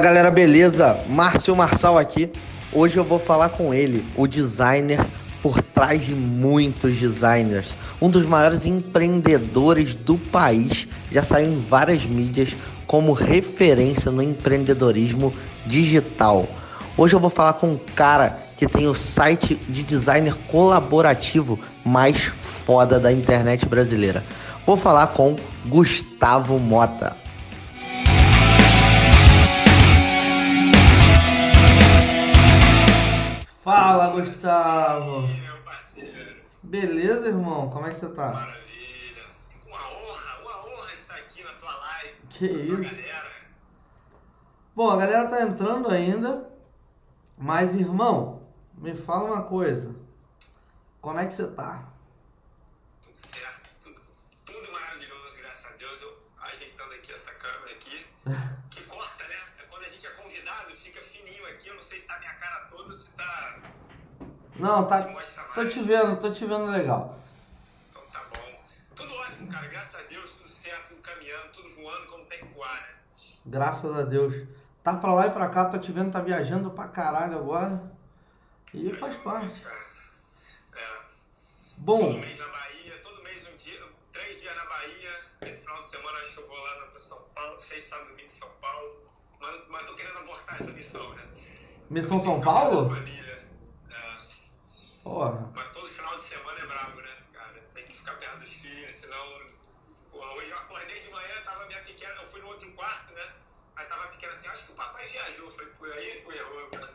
Galera, 0.00 0.30
beleza? 0.30 0.98
Márcio 1.06 1.54
Marçal 1.54 1.98
aqui. 1.98 2.30
Hoje 2.72 2.96
eu 2.96 3.04
vou 3.04 3.18
falar 3.18 3.50
com 3.50 3.74
ele, 3.74 4.02
o 4.16 4.26
designer 4.26 4.98
por 5.42 5.62
trás 5.62 6.00
de 6.00 6.14
muitos 6.14 6.96
designers, 6.96 7.76
um 8.00 8.08
dos 8.08 8.24
maiores 8.24 8.64
empreendedores 8.64 9.94
do 9.94 10.16
país, 10.16 10.88
já 11.12 11.22
saiu 11.22 11.52
em 11.52 11.60
várias 11.60 12.06
mídias 12.06 12.56
como 12.86 13.12
referência 13.12 14.10
no 14.10 14.22
empreendedorismo 14.22 15.34
digital. 15.66 16.48
Hoje 16.96 17.14
eu 17.14 17.20
vou 17.20 17.30
falar 17.30 17.52
com 17.54 17.72
um 17.72 17.80
cara 17.94 18.40
que 18.56 18.66
tem 18.66 18.88
o 18.88 18.94
site 18.94 19.54
de 19.68 19.82
designer 19.82 20.34
colaborativo 20.48 21.58
mais 21.84 22.32
foda 22.64 22.98
da 22.98 23.12
internet 23.12 23.66
brasileira. 23.66 24.24
Vou 24.66 24.78
falar 24.78 25.08
com 25.08 25.36
Gustavo 25.66 26.58
Mota. 26.58 27.16
Fala, 33.70 34.08
Gustavo. 34.08 35.28
meu 35.28 35.62
parceiro. 35.62 36.42
Beleza, 36.60 37.28
irmão? 37.28 37.70
Como 37.70 37.86
é 37.86 37.90
que 37.90 37.98
você 38.00 38.08
tá? 38.08 38.32
Maravilha. 38.32 39.24
Uma 39.64 39.78
honra, 39.78 40.40
uma 40.42 40.66
honra 40.66 40.92
estar 40.92 41.14
aqui 41.14 41.44
na 41.44 41.52
tua 41.52 41.76
live. 41.76 42.16
Que 42.30 42.46
isso. 42.46 42.82
galera. 42.82 43.30
Bom, 44.74 44.90
a 44.90 44.96
galera 44.96 45.28
tá 45.28 45.42
entrando 45.42 45.88
ainda, 45.88 46.50
mas 47.38 47.72
irmão, 47.76 48.44
me 48.74 48.96
fala 48.96 49.30
uma 49.34 49.42
coisa. 49.44 49.94
Como 51.00 51.20
é 51.20 51.26
que 51.26 51.34
você 51.34 51.46
tá? 51.46 51.92
Tudo 53.00 53.14
certo, 53.14 53.70
tudo, 53.84 54.02
tudo 54.46 54.72
maravilhoso, 54.72 55.38
graças 55.38 55.72
a 55.72 55.76
Deus. 55.76 56.02
Eu 56.02 56.18
ajeitando 56.40 56.92
aqui 56.94 57.12
essa 57.12 57.32
câmera 57.34 57.70
aqui, 57.76 58.04
que 58.68 58.82
corta, 58.86 59.28
né? 59.28 59.36
É 59.60 59.62
quando 59.70 59.84
a 59.84 59.88
gente 59.88 60.04
é 60.04 60.10
convidado, 60.10 60.74
fica 60.74 61.00
fininho 61.00 61.46
aqui. 61.46 61.68
Eu 61.68 61.76
não 61.76 61.82
sei 61.82 61.98
se 61.98 62.08
tá 62.08 62.18
minha 62.18 62.34
cara 62.34 62.64
toda 62.64 62.86
ou 62.86 62.92
se 62.92 63.09
tá. 63.20 63.58
Não, 64.56 64.86
tá. 64.86 65.02
Tô 65.54 65.68
te 65.68 65.80
vendo, 65.82 66.20
tô 66.20 66.30
te 66.30 66.44
vendo 66.44 66.66
legal. 66.66 67.18
Então 67.90 68.02
tá 68.12 68.24
bom. 68.34 68.62
Tudo 68.94 69.14
ótimo, 69.14 69.50
cara. 69.50 69.66
Graças 69.68 70.00
a 70.00 70.08
Deus, 70.08 70.34
tudo 70.34 70.48
certo, 70.48 70.88
tudo 70.90 71.02
caminhando, 71.02 71.52
tudo 71.52 71.74
voando 71.74 72.06
como 72.06 72.24
tem 72.26 72.38
que 72.38 72.54
voar, 72.54 72.80
né? 72.80 72.94
Graças 73.46 73.96
a 73.96 74.02
Deus. 74.02 74.48
Tá 74.82 74.94
pra 74.94 75.12
lá 75.12 75.26
e 75.26 75.30
pra 75.30 75.48
cá, 75.48 75.66
tô 75.66 75.78
te 75.78 75.92
vendo, 75.92 76.12
tá 76.12 76.20
viajando 76.20 76.70
pra 76.70 76.88
caralho 76.88 77.36
agora. 77.36 77.82
E 78.72 78.94
faz 78.94 79.16
parte. 79.18 79.60
Cara. 79.60 79.76
É. 80.76 80.86
Todo 80.86 81.08
Bom, 81.78 82.12
mês 82.12 82.38
na 82.38 82.48
Bahia, 82.48 82.98
todo 83.02 83.22
mês 83.22 83.48
um 83.48 83.56
dia, 83.56 83.82
três 84.12 84.40
dias 84.40 84.54
na 84.56 84.64
Bahia. 84.64 85.20
Esse 85.42 85.62
final 85.62 85.78
de 85.78 85.86
semana 85.86 86.18
acho 86.18 86.34
que 86.34 86.40
eu 86.40 86.48
vou 86.48 86.56
lá 86.56 86.86
pra 86.86 86.98
São 86.98 87.22
Paulo, 87.34 87.58
seis 87.58 87.84
sábado 87.86 88.08
domingo 88.10 88.26
em 88.26 88.28
São 88.28 88.50
Paulo. 88.60 89.10
Mas, 89.40 89.60
mas 89.68 89.84
tô 89.84 89.94
querendo 89.94 90.18
abortar 90.18 90.56
essa 90.56 90.72
missão, 90.72 91.14
né? 91.14 91.24
Missão 91.88 92.20
São 92.20 92.40
Paulo? 92.40 92.90
Porra. 95.02 95.50
mas 95.54 95.72
todo 95.72 95.86
final 95.88 96.16
de 96.16 96.22
semana 96.22 96.58
é 96.58 96.66
brabo, 96.66 97.00
né, 97.00 97.16
cara? 97.32 97.62
Tem 97.74 97.86
que 97.86 97.98
ficar 97.98 98.14
perto 98.14 98.40
dos 98.40 98.52
filhos, 98.52 98.94
senão. 98.94 99.24
Pô, 100.10 100.18
hoje 100.36 100.50
eu 100.50 100.58
acordei 100.58 100.98
de 100.98 101.10
manhã, 101.10 101.42
tava 101.44 101.66
minha 101.66 101.80
pequena, 101.82 102.14
eu 102.20 102.26
fui 102.26 102.40
no 102.40 102.48
outro 102.48 102.70
quarto, 102.72 103.12
né? 103.14 103.32
Aí 103.76 103.86
tava 103.86 104.08
pequena 104.08 104.32
assim, 104.32 104.48
acho 104.48 104.66
que 104.66 104.72
o 104.72 104.76
papai 104.76 105.06
viajou. 105.06 105.46
Eu 105.46 105.50
falei, 105.52 105.70
por 105.78 105.92
aí 105.92 106.22
foi 106.22 106.36
errou, 106.36 106.68
cara. 106.70 106.88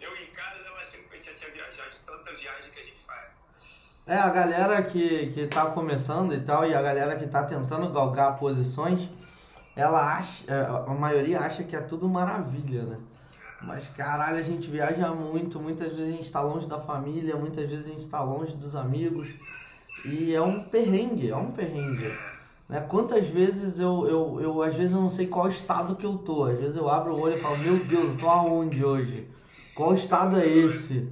Eu 0.00 0.16
em 0.16 0.30
casa, 0.32 0.66
ela 0.66 0.80
achando 0.80 1.08
que 1.08 1.16
eu 1.16 1.22
já 1.22 1.34
tinha 1.34 1.50
viajado, 1.50 1.90
de 1.90 1.98
tanta 2.00 2.34
viagem 2.34 2.70
que 2.70 2.80
a 2.80 2.84
gente 2.84 3.02
faz. 3.02 3.30
É, 4.06 4.14
a 4.14 4.30
galera 4.30 4.82
que, 4.82 5.30
que 5.32 5.46
tá 5.46 5.66
começando 5.66 6.34
e 6.34 6.40
tal, 6.40 6.66
e 6.66 6.74
a 6.74 6.82
galera 6.82 7.16
que 7.16 7.26
tá 7.26 7.44
tentando 7.44 7.92
galgar 7.92 8.38
posições, 8.38 9.08
ela 9.76 10.16
acha, 10.16 10.44
é, 10.52 10.60
a 10.66 10.94
maioria 10.94 11.40
acha 11.40 11.62
que 11.64 11.76
é 11.76 11.80
tudo 11.80 12.08
maravilha, 12.08 12.82
né? 12.84 12.98
Mas 13.62 13.88
caralho, 13.88 14.38
a 14.38 14.42
gente 14.42 14.70
viaja 14.70 15.12
muito, 15.12 15.60
muitas 15.60 15.92
vezes 15.92 16.14
a 16.14 16.16
gente 16.16 16.32
tá 16.32 16.40
longe 16.40 16.66
da 16.66 16.80
família, 16.80 17.36
muitas 17.36 17.68
vezes 17.68 17.86
a 17.86 17.90
gente 17.90 18.08
tá 18.08 18.22
longe 18.22 18.56
dos 18.56 18.74
amigos. 18.74 19.28
E 20.04 20.34
é 20.34 20.40
um 20.40 20.64
perrengue, 20.64 21.30
é 21.30 21.36
um 21.36 21.52
perrengue. 21.52 22.08
Né? 22.68 22.80
Quantas 22.88 23.26
vezes 23.26 23.78
eu, 23.78 24.06
eu, 24.08 24.40
eu, 24.40 24.62
às 24.62 24.74
vezes 24.74 24.92
eu 24.92 25.00
não 25.00 25.10
sei 25.10 25.26
qual 25.26 25.48
estado 25.48 25.96
que 25.96 26.06
eu 26.06 26.16
tô. 26.16 26.44
Às 26.44 26.58
vezes 26.58 26.76
eu 26.76 26.88
abro 26.88 27.12
o 27.12 27.20
olho 27.20 27.36
e 27.36 27.40
falo, 27.40 27.58
meu 27.58 27.76
Deus, 27.84 28.10
eu 28.10 28.18
tô 28.18 28.28
aonde 28.28 28.82
hoje? 28.82 29.28
Qual 29.74 29.94
estado 29.94 30.40
é 30.40 30.46
esse? 30.46 31.06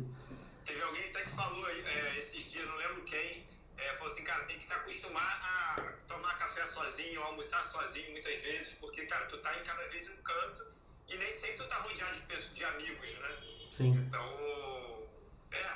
Teve 0.64 0.82
alguém 0.82 1.04
até 1.10 1.20
que 1.20 1.30
falou 1.30 1.66
aí, 1.66 1.84
é, 1.84 2.18
esses 2.18 2.50
dias, 2.50 2.66
não 2.66 2.76
lembro 2.76 3.02
quem, 3.02 3.44
é, 3.76 3.94
falou 3.96 4.10
assim, 4.10 4.24
cara, 4.24 4.44
tem 4.44 4.56
que 4.56 4.64
se 4.64 4.72
acostumar 4.72 5.22
a 5.22 5.82
tomar 6.06 6.38
café 6.38 6.64
sozinho, 6.64 7.22
almoçar 7.22 7.62
sozinho 7.62 8.10
muitas 8.12 8.40
vezes, 8.40 8.72
porque, 8.80 9.02
cara, 9.02 9.26
tu 9.26 9.36
tá 9.38 9.54
em 9.58 9.64
cada 9.64 9.86
vez 9.88 10.08
um 10.08 10.22
canto 10.22 10.77
e 11.08 11.16
nem 11.16 11.30
sempre 11.30 11.56
tu 11.58 11.68
tá 11.68 11.76
rodeado 11.76 12.14
de 12.14 12.22
pessoas, 12.22 12.54
de 12.54 12.64
amigos, 12.64 13.10
né? 13.18 13.28
Sim. 13.72 13.92
Então, 14.06 14.20
é, 15.52 15.66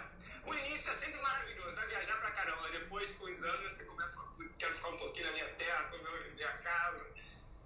o 0.47 0.55
início 0.55 0.91
é 0.91 0.93
sempre 0.93 1.21
maravilhoso, 1.23 1.75
vai 1.77 1.87
viajar 1.89 2.17
pra 2.21 2.31
caramba, 2.33 2.69
depois 2.71 3.13
com 3.17 3.27
os 3.31 3.45
anos 3.45 3.73
você 3.73 3.85
começa 3.87 4.21
a, 4.21 4.25
quero 4.59 4.75
ficar 4.75 4.89
um 4.91 4.97
pouquinho 4.97 5.27
na 5.27 5.33
minha 5.33 5.49
terra, 5.55 5.83
na 5.93 5.99
minha- 5.99 6.35
minha 6.35 6.53
casa. 6.53 7.07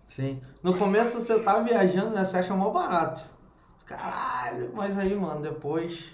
Sim. 0.08 0.40
No 0.62 0.78
começo 0.78 1.20
você 1.20 1.40
tá 1.40 1.58
viajando, 1.60 2.10
né? 2.10 2.24
Você 2.24 2.38
acha 2.38 2.54
mó 2.54 2.70
barato. 2.70 3.22
Caralho, 3.84 4.72
mas 4.74 4.98
aí, 4.98 5.14
mano, 5.14 5.42
depois 5.42 6.06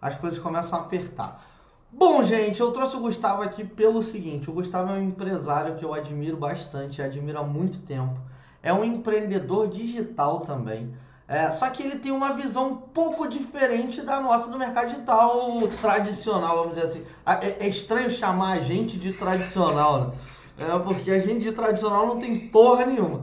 as 0.00 0.16
coisas 0.16 0.38
começam 0.38 0.78
a 0.78 0.82
apertar. 0.82 1.44
Bom, 1.90 2.22
gente, 2.24 2.60
eu 2.60 2.72
trouxe 2.72 2.96
o 2.96 3.00
Gustavo 3.00 3.42
aqui 3.42 3.64
pelo 3.64 4.02
seguinte: 4.02 4.50
o 4.50 4.52
Gustavo 4.52 4.90
é 4.90 4.94
um 4.94 5.02
empresário 5.08 5.76
que 5.76 5.84
eu 5.84 5.94
admiro 5.94 6.36
bastante, 6.36 7.00
admiro 7.00 7.38
há 7.38 7.44
muito 7.44 7.80
tempo. 7.86 8.18
É 8.64 8.72
um 8.72 8.82
empreendedor 8.82 9.68
digital 9.68 10.40
também. 10.40 10.96
É, 11.28 11.50
só 11.50 11.68
que 11.68 11.82
ele 11.82 11.98
tem 11.98 12.10
uma 12.10 12.32
visão 12.32 12.68
um 12.70 12.76
pouco 12.76 13.28
diferente 13.28 14.00
da 14.00 14.20
nossa 14.20 14.50
do 14.50 14.58
mercado 14.58 14.88
digital 14.88 15.68
tradicional, 15.80 16.56
vamos 16.56 16.74
dizer 16.74 16.86
assim. 16.86 17.04
É, 17.26 17.66
é 17.66 17.68
estranho 17.68 18.10
chamar 18.10 18.52
a 18.52 18.60
gente 18.60 18.96
de 18.96 19.12
tradicional, 19.12 20.00
né? 20.00 20.12
É, 20.66 20.78
porque 20.78 21.10
a 21.10 21.18
gente 21.18 21.40
de 21.40 21.52
tradicional 21.52 22.06
não 22.06 22.18
tem 22.18 22.48
porra 22.48 22.86
nenhuma. 22.86 23.22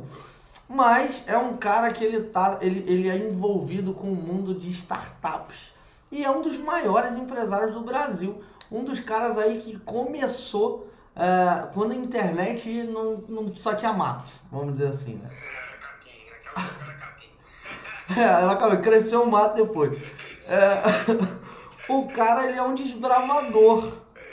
Mas 0.70 1.24
é 1.26 1.38
um 1.38 1.58
cara 1.58 1.92
que 1.92 2.04
ele, 2.04 2.22
tá, 2.22 2.60
ele, 2.62 2.86
ele 2.88 3.10
é 3.10 3.18
envolvido 3.18 3.94
com 3.94 4.08
o 4.08 4.16
mundo 4.16 4.54
de 4.54 4.70
startups. 4.70 5.72
E 6.12 6.24
é 6.24 6.30
um 6.30 6.42
dos 6.42 6.58
maiores 6.58 7.18
empresários 7.18 7.74
do 7.74 7.82
Brasil. 7.82 8.42
Um 8.72 8.84
dos 8.84 9.00
caras 9.00 9.38
aí 9.38 9.60
que 9.60 9.80
começou 9.80 10.88
é, 11.16 11.68
quando 11.74 11.92
a 11.92 11.96
internet 11.96 12.84
não, 12.84 13.18
não 13.28 13.56
só 13.56 13.74
tinha 13.74 13.92
mato, 13.92 14.34
vamos 14.52 14.74
dizer 14.74 14.88
assim, 14.88 15.16
né? 15.16 15.30
Era 15.30 15.78
capim, 15.78 16.20
naquela 16.30 16.66
época 16.66 16.86
era 16.86 16.94
capim. 16.94 18.20
É, 18.20 18.42
ela 18.42 18.54
acabou, 18.54 18.78
cresceu 18.80 19.24
o 19.24 19.30
mato 19.30 19.56
depois. 19.56 20.02
É, 20.48 20.82
o 21.92 22.08
cara, 22.08 22.48
ele 22.48 22.58
é 22.58 22.64
um 22.64 22.76
desbravador, 22.76 23.92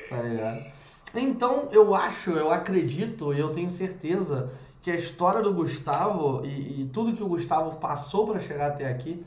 tá 0.09 0.23
ligado? 0.23 0.79
Então, 1.15 1.69
eu 1.73 1.95
acho, 1.95 2.31
eu 2.31 2.51
acredito 2.51 3.33
e 3.33 3.41
eu 3.41 3.53
tenho 3.53 3.71
certeza 3.71 4.53
que 4.83 4.91
a 4.91 4.95
história 4.95 5.43
do 5.43 5.53
Gustavo 5.53 6.45
e, 6.45 6.83
e 6.83 6.91
tudo 6.93 7.13
que 7.13 7.23
o 7.23 7.29
Gustavo 7.29 7.77
passou 7.77 8.27
para 8.27 8.39
chegar 8.39 8.69
até 8.69 8.89
aqui 8.89 9.25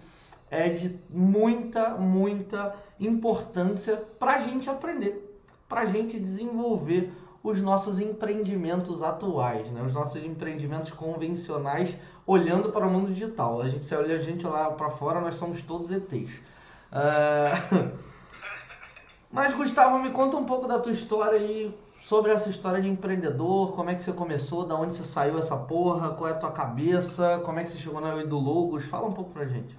é 0.50 0.70
de 0.70 1.00
muita, 1.10 1.90
muita 1.92 2.76
importância 3.00 3.96
pra 4.20 4.42
gente 4.42 4.70
aprender, 4.70 5.40
pra 5.68 5.86
gente 5.86 6.20
desenvolver 6.20 7.12
os 7.44 7.62
nossos 7.62 8.00
empreendimentos 8.00 9.02
atuais, 9.02 9.70
né? 9.72 9.82
Os 9.82 9.94
nossos 9.94 10.24
empreendimentos 10.24 10.92
convencionais 10.92 11.96
olhando 12.26 12.70
para 12.70 12.86
o 12.86 12.90
mundo 12.90 13.12
digital. 13.12 13.62
A 13.62 13.68
gente 13.68 13.84
se 13.86 13.96
olha 13.96 14.16
a 14.16 14.20
gente 14.20 14.46
lá 14.46 14.72
para 14.72 14.90
fora, 14.90 15.20
nós 15.20 15.36
somos 15.36 15.62
todos 15.62 15.90
ETs. 15.90 16.32
Ah, 16.92 17.52
Mas 19.32 19.54
Gustavo, 19.54 19.98
me 19.98 20.10
conta 20.10 20.36
um 20.36 20.44
pouco 20.44 20.68
da 20.68 20.78
tua 20.78 20.92
história 20.92 21.40
aí, 21.40 21.74
sobre 21.94 22.34
essa 22.34 22.50
história 22.50 22.82
de 22.82 22.90
empreendedor, 22.90 23.72
como 23.72 23.90
é 23.90 23.96
que 23.96 24.04
você 24.04 24.12
começou, 24.12 24.66
da 24.66 24.76
onde 24.76 24.94
você 24.94 25.04
saiu 25.04 25.40
essa 25.40 25.56
porra, 25.56 26.10
qual 26.10 26.30
é 26.30 26.34
a 26.34 26.36
tua 26.36 26.52
cabeça, 26.52 27.40
como 27.46 27.58
é 27.58 27.64
que 27.64 27.72
você 27.72 27.78
chegou 27.78 28.02
na 28.02 28.24
do 28.24 28.38
Logos, 28.38 28.84
fala 28.84 29.08
um 29.08 29.14
pouco 29.14 29.32
pra 29.32 29.46
gente. 29.46 29.74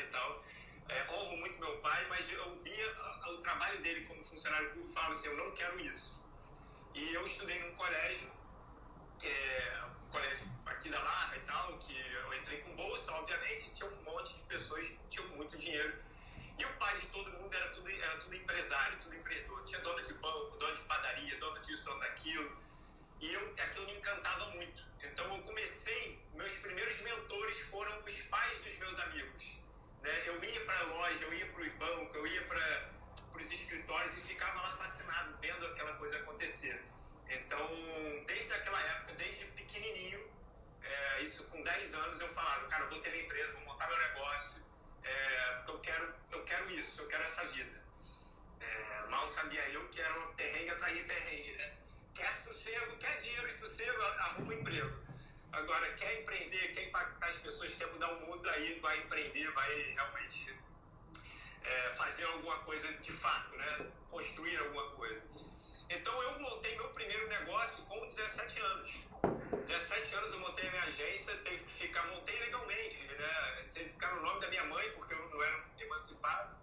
E 0.00 0.06
tal. 0.08 0.44
É, 0.88 1.06
honro 1.12 1.36
muito 1.36 1.60
meu 1.60 1.78
pai, 1.78 2.06
mas 2.08 2.30
eu 2.32 2.56
via 2.60 2.96
o 3.28 3.38
trabalho 3.38 3.80
dele 3.82 4.06
como 4.06 4.24
funcionário 4.24 4.70
público 4.70 4.90
e 4.90 4.94
falava 4.94 5.12
assim, 5.12 5.28
eu 5.28 5.36
não 5.36 5.50
quero 5.52 5.78
isso. 5.80 6.26
E 6.94 7.14
eu 7.14 7.24
estudei 7.24 7.58
num 7.60 7.74
colégio, 7.74 8.30
é 9.22 9.84
um 9.84 10.10
colégio 10.10 10.48
aqui 10.66 10.88
da 10.88 11.00
Barra 11.00 11.36
e 11.36 11.40
tal, 11.40 11.78
que 11.78 11.94
eu 11.98 12.34
entrei 12.34 12.62
com 12.62 12.74
bolsa, 12.74 13.12
obviamente, 13.12 13.74
tinha 13.74 13.88
um 13.90 14.02
monte 14.02 14.34
de 14.34 14.42
pessoas 14.44 14.88
que 14.88 14.98
tinham 15.08 15.28
muito 15.36 15.56
dinheiro. 15.58 15.94
E 16.58 16.64
o 16.64 16.72
pai 16.76 16.96
de 16.96 17.06
todo 17.08 17.30
mundo 17.32 17.54
era 17.54 17.68
tudo, 17.70 17.88
era 17.88 18.16
tudo 18.16 18.34
empresário, 18.34 18.98
tudo 19.00 19.14
empreendedor. 19.14 19.64
Tinha 19.64 19.80
dona 19.80 20.02
de 20.02 20.12
banco, 20.14 20.56
dona 20.58 20.74
de 20.74 20.82
padaria, 20.82 21.38
dona 21.38 21.60
disso, 21.60 21.84
dona 21.84 22.00
daquilo. 22.00 22.56
E 23.20 23.32
eu, 23.32 23.54
aquilo 23.62 23.86
me 23.86 23.94
encantava 23.94 24.17
anos 70.18 70.34
eu 70.34 70.40
montei 70.40 70.66
a 70.66 70.70
minha 70.70 70.84
agência, 70.84 71.36
teve 71.38 71.64
que 71.64 71.70
ficar, 71.70 72.06
montei 72.08 72.38
legalmente, 72.40 73.04
né? 73.04 73.64
Teve 73.72 73.86
que 73.86 73.92
ficar 73.92 74.14
no 74.14 74.22
nome 74.22 74.40
da 74.40 74.48
minha 74.48 74.64
mãe, 74.64 74.90
porque 74.92 75.14
eu 75.14 75.30
não 75.30 75.42
era 75.42 75.64
emancipado. 75.78 76.56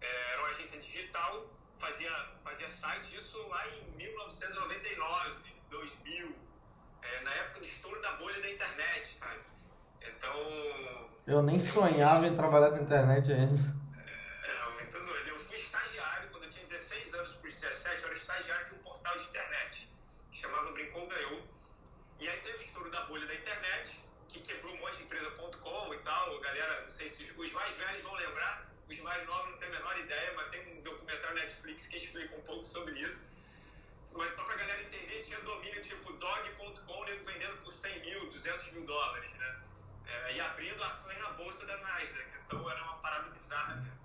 É, 0.00 0.32
era 0.32 0.42
uma 0.42 0.50
agência 0.50 0.80
digital, 0.80 1.46
fazia, 1.78 2.10
fazia 2.44 2.68
site, 2.68 3.16
isso 3.16 3.46
lá 3.48 3.66
em 3.68 3.90
1999, 3.96 5.52
2000, 5.70 6.36
é, 7.02 7.20
na 7.20 7.30
época 7.32 7.60
do 7.60 7.66
estouro 7.66 8.00
da 8.02 8.12
bolha 8.16 8.40
da 8.40 8.50
internet, 8.50 9.08
sabe? 9.08 9.40
Então. 10.02 11.10
Eu 11.26 11.42
nem 11.42 11.58
sonhava 11.58 12.26
em 12.26 12.36
trabalhar 12.36 12.70
com 12.70 12.78
internet 12.78 13.32
ainda. 13.32 13.74
É, 14.44 14.70
muito 14.74 14.92
doido. 14.92 15.28
Eu 15.28 15.40
fui 15.40 15.56
estagiário, 15.56 16.30
quando 16.30 16.44
eu 16.44 16.50
tinha 16.50 16.64
16 16.64 17.14
anos 17.14 17.32
para 17.36 17.50
17, 17.50 18.02
eu 18.02 18.08
era 18.08 18.16
estagiário 18.16 18.66
de 18.66 18.74
um 18.74 18.78
portal 18.78 19.16
de 19.16 19.24
internet, 19.24 19.90
que 20.30 20.38
chamava 20.38 20.70
Brincou 20.72 21.08
Ganhou. 21.08 21.55
E 22.18 22.28
aí 22.28 22.40
teve 22.40 22.56
o 22.56 22.60
estouro 22.60 22.90
da 22.90 23.04
bolha 23.04 23.26
da 23.26 23.34
internet, 23.34 24.00
que 24.28 24.40
quebrou 24.40 24.72
um 24.72 24.78
monte 24.78 24.96
de 24.98 25.02
empresa.com 25.04 25.94
e 25.94 25.98
tal. 25.98 26.40
Galera, 26.40 26.80
não 26.80 26.88
sei 26.88 27.08
se 27.08 27.30
os 27.36 27.52
mais 27.52 27.76
velhos 27.76 28.02
vão 28.02 28.14
lembrar, 28.14 28.66
os 28.88 28.98
mais 29.00 29.26
novos 29.26 29.50
não 29.50 29.58
têm 29.58 29.68
a 29.68 29.72
menor 29.72 29.98
ideia, 29.98 30.32
mas 30.34 30.50
tem 30.50 30.78
um 30.78 30.82
documentário 30.82 31.36
Netflix 31.36 31.88
que 31.88 31.98
explica 31.98 32.34
um 32.34 32.40
pouco 32.42 32.64
sobre 32.64 32.98
isso. 33.00 33.36
Mas 34.14 34.32
só 34.32 34.44
pra 34.44 34.56
galera 34.56 34.82
entender, 34.82 35.22
tinha 35.22 35.40
domínio 35.40 35.82
tipo 35.82 36.12
dog.com, 36.14 37.04
vendendo 37.04 37.62
por 37.62 37.72
100 37.72 38.00
mil, 38.00 38.30
200 38.30 38.72
mil 38.72 38.86
dólares, 38.86 39.32
né? 39.34 39.62
É, 40.06 40.36
e 40.36 40.40
abrindo 40.40 40.82
ações 40.84 41.18
na 41.18 41.30
bolsa 41.32 41.66
da 41.66 41.76
Nasdaq. 41.78 42.30
Então 42.46 42.70
era 42.70 42.82
uma 42.84 42.98
parada 42.98 43.28
bizarra 43.30 43.74
mesmo. 43.76 43.98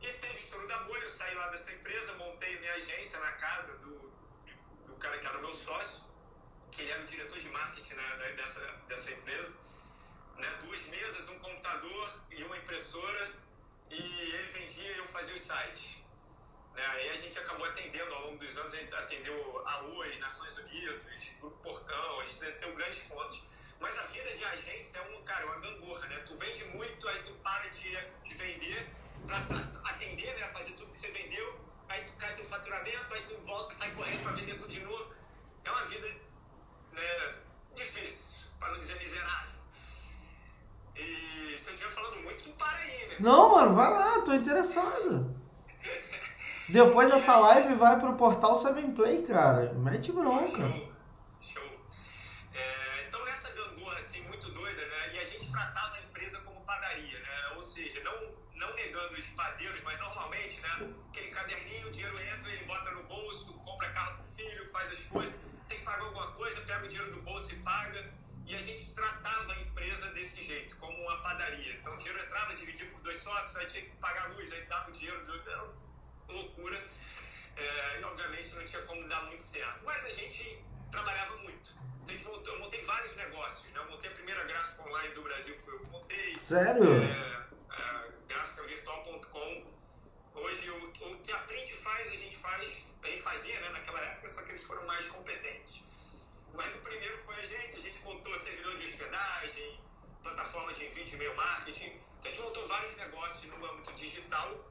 E 0.00 0.12
teve 0.12 0.36
estouro 0.38 0.66
da 0.68 0.78
bolha, 0.84 1.02
eu 1.02 1.10
saí 1.10 1.34
lá 1.34 1.48
dessa 1.48 1.72
empresa, 1.72 2.14
montei 2.14 2.58
minha 2.60 2.74
agência 2.74 3.18
na 3.18 3.32
casa 3.32 3.76
do, 3.78 4.12
do 4.86 4.94
cara 4.96 5.18
que 5.18 5.26
era 5.26 5.38
meu 5.38 5.52
sócio, 5.52 6.04
que 6.76 6.82
ele 6.82 6.92
era 6.92 7.02
o 7.02 7.06
diretor 7.06 7.38
de 7.38 7.48
marketing 7.48 7.94
né, 7.94 8.34
dessa, 8.36 8.60
dessa 8.86 9.10
empresa. 9.10 9.52
Né? 10.36 10.58
Duas 10.62 10.82
mesas, 10.86 11.28
um 11.30 11.38
computador 11.38 12.20
e 12.30 12.44
uma 12.44 12.58
impressora, 12.58 13.32
e 13.90 13.96
ele 13.96 14.52
vendia 14.52 14.92
e 14.92 14.98
eu 14.98 15.06
fazia 15.06 15.34
os 15.34 15.40
sites. 15.40 16.04
Né? 16.74 16.84
Aí 16.86 17.08
a 17.08 17.14
gente 17.14 17.38
acabou 17.38 17.66
atendendo 17.66 18.12
ao 18.14 18.26
longo 18.26 18.38
dos 18.38 18.56
anos, 18.58 18.74
a 18.74 18.76
gente 18.76 18.94
atendeu 18.94 19.66
a 19.66 19.84
Oi, 19.84 20.18
Nações 20.18 20.58
Unidas, 20.58 21.34
Grupo 21.40 21.56
Portão, 21.62 22.20
a 22.20 22.26
gente 22.26 22.44
atendeu 22.44 22.74
grandes 22.74 23.02
pontos. 23.04 23.44
Mas 23.80 23.98
a 23.98 24.02
vida 24.02 24.34
de 24.34 24.44
agência 24.44 24.98
é 24.98 25.16
um, 25.16 25.22
cara, 25.24 25.42
é 25.42 25.46
uma 25.46 25.58
gangorra, 25.58 26.06
né? 26.08 26.18
Tu 26.26 26.34
vende 26.36 26.64
muito, 26.76 27.08
aí 27.08 27.22
tu 27.22 27.32
para 27.36 27.68
de, 27.68 27.96
de 28.24 28.34
vender 28.34 28.86
para 29.26 29.38
atender, 29.90 30.34
né? 30.38 30.48
Fazer 30.48 30.72
tudo 30.72 30.90
que 30.90 30.96
você 30.96 31.10
vendeu, 31.10 31.60
aí 31.88 32.04
tu 32.04 32.16
cai 32.16 32.34
teu 32.34 32.44
faturamento, 32.44 33.14
aí 33.14 33.22
tu 33.24 33.36
volta, 33.46 33.74
sai 33.74 33.90
correndo 33.92 34.22
para 34.22 34.32
vender 34.32 34.56
tudo 34.56 34.70
de 34.70 34.80
novo. 34.80 35.14
É 35.64 35.70
uma 35.70 35.84
vida 35.84 36.25
né, 36.96 37.28
difícil, 37.74 38.46
para 38.58 38.72
não 38.72 38.80
dizer 38.80 38.98
miserável. 38.98 39.50
E 40.96 41.58
se 41.58 41.70
eu 41.70 41.74
estiver 41.74 41.90
falando 41.90 42.22
muito, 42.22 42.42
tu 42.42 42.50
para 42.52 42.76
aí, 42.78 43.08
né? 43.08 43.16
Não, 43.20 43.50
mano, 43.54 43.74
vai 43.74 43.90
lá, 43.90 44.20
tô 44.22 44.32
interessado. 44.34 45.34
Depois 46.68 47.12
dessa 47.12 47.36
live 47.38 47.74
vai 47.74 47.98
pro 48.00 48.14
portal 48.14 48.56
Seven 48.56 48.92
Play, 48.92 49.22
cara. 49.22 49.72
Mete 49.74 50.10
bronca. 50.10 50.46
Show. 50.46 50.92
Show. 51.40 51.75
Não 58.86 59.02
negando 59.02 59.18
os 59.18 59.26
padeiros, 59.28 59.82
mas 59.82 59.98
normalmente, 59.98 60.60
né? 60.60 60.94
Aquele 61.10 61.28
caderninho, 61.28 61.88
o 61.88 61.90
dinheiro 61.90 62.20
entra, 62.20 62.50
ele 62.50 62.64
bota 62.64 62.90
no 62.92 63.02
bolso, 63.04 63.52
compra 63.54 63.90
carro 63.90 64.16
pro 64.16 64.26
filho, 64.26 64.70
faz 64.70 64.90
as 64.92 65.04
coisas, 65.04 65.34
tem 65.68 65.78
que 65.78 65.84
pagar 65.84 66.04
alguma 66.04 66.32
coisa, 66.32 66.60
pega 66.62 66.84
o 66.84 66.88
dinheiro 66.88 67.12
do 67.12 67.22
bolso 67.22 67.52
e 67.52 67.58
paga. 67.58 68.12
E 68.46 68.54
a 68.54 68.60
gente 68.60 68.94
tratava 68.94 69.52
a 69.52 69.60
empresa 69.60 70.06
desse 70.12 70.44
jeito, 70.44 70.76
como 70.76 70.96
uma 71.02 71.20
padaria. 71.20 71.74
Então 71.74 71.94
o 71.94 71.96
dinheiro 71.96 72.24
entrava, 72.24 72.54
dividia 72.54 72.86
por 72.90 73.00
dois 73.00 73.16
sócios, 73.16 73.56
aí 73.56 73.66
tinha 73.66 73.82
que 73.82 73.90
pagar 73.96 74.26
a 74.26 74.28
luz, 74.34 74.52
aí 74.52 74.62
dava 74.66 74.88
o 74.88 74.92
dinheiro 74.92 75.24
do 75.26 75.32
outro. 75.32 75.50
Era 75.50 75.62
uma 75.64 75.74
loucura. 76.28 76.84
É, 77.56 78.00
e 78.00 78.04
obviamente 78.04 78.54
não 78.54 78.64
tinha 78.64 78.82
como 78.82 79.08
dar 79.08 79.22
muito 79.24 79.42
certo. 79.42 79.84
Mas 79.84 80.04
a 80.04 80.10
gente 80.10 80.62
trabalhava 80.92 81.36
muito. 81.38 81.74
Então, 82.08 82.40
eu 82.44 82.58
montei 82.60 82.82
vários 82.82 83.16
negócios. 83.16 83.72
Né? 83.72 83.80
Eu 83.80 83.90
montei 83.90 84.10
a 84.10 84.12
primeira 84.12 84.44
gráfica 84.44 84.82
online 84.88 85.12
do 85.12 85.22
Brasil, 85.22 85.56
foi 85.56 85.74
eu 85.74 85.80
que 85.80 85.86
montei. 85.86 86.38
Sério? 86.38 87.02
É, 87.02 87.46
é, 87.78 88.12
gráficavirtual.com. 88.28 89.76
Hoje 90.34 90.70
o, 90.70 90.88
o 90.88 91.20
que 91.20 91.32
a 91.32 91.38
Print 91.38 91.72
faz, 91.74 92.08
a 92.12 92.16
gente 92.16 92.36
faz, 92.36 92.84
a 93.02 93.08
gente 93.08 93.22
fazia 93.22 93.60
né, 93.60 93.68
naquela 93.70 94.00
época, 94.00 94.28
só 94.28 94.42
que 94.42 94.50
eles 94.50 94.66
foram 94.66 94.86
mais 94.86 95.08
competentes. 95.08 95.84
Mas 96.54 96.74
o 96.74 96.80
primeiro 96.80 97.18
foi 97.18 97.34
a 97.36 97.44
gente, 97.44 97.76
a 97.76 97.80
gente 97.80 98.02
montou 98.02 98.36
servidor 98.36 98.76
de 98.76 98.84
hospedagem, 98.84 99.80
plataforma 100.22 100.72
de 100.72 100.86
envio 100.86 101.04
de 101.04 101.14
e-mail 101.14 101.34
marketing. 101.36 102.00
Então 102.18 102.30
a 102.30 102.34
gente 102.34 102.42
montou 102.42 102.66
vários 102.66 102.96
negócios 102.96 103.52
no 103.52 103.66
âmbito 103.66 103.92
digital 103.94 104.64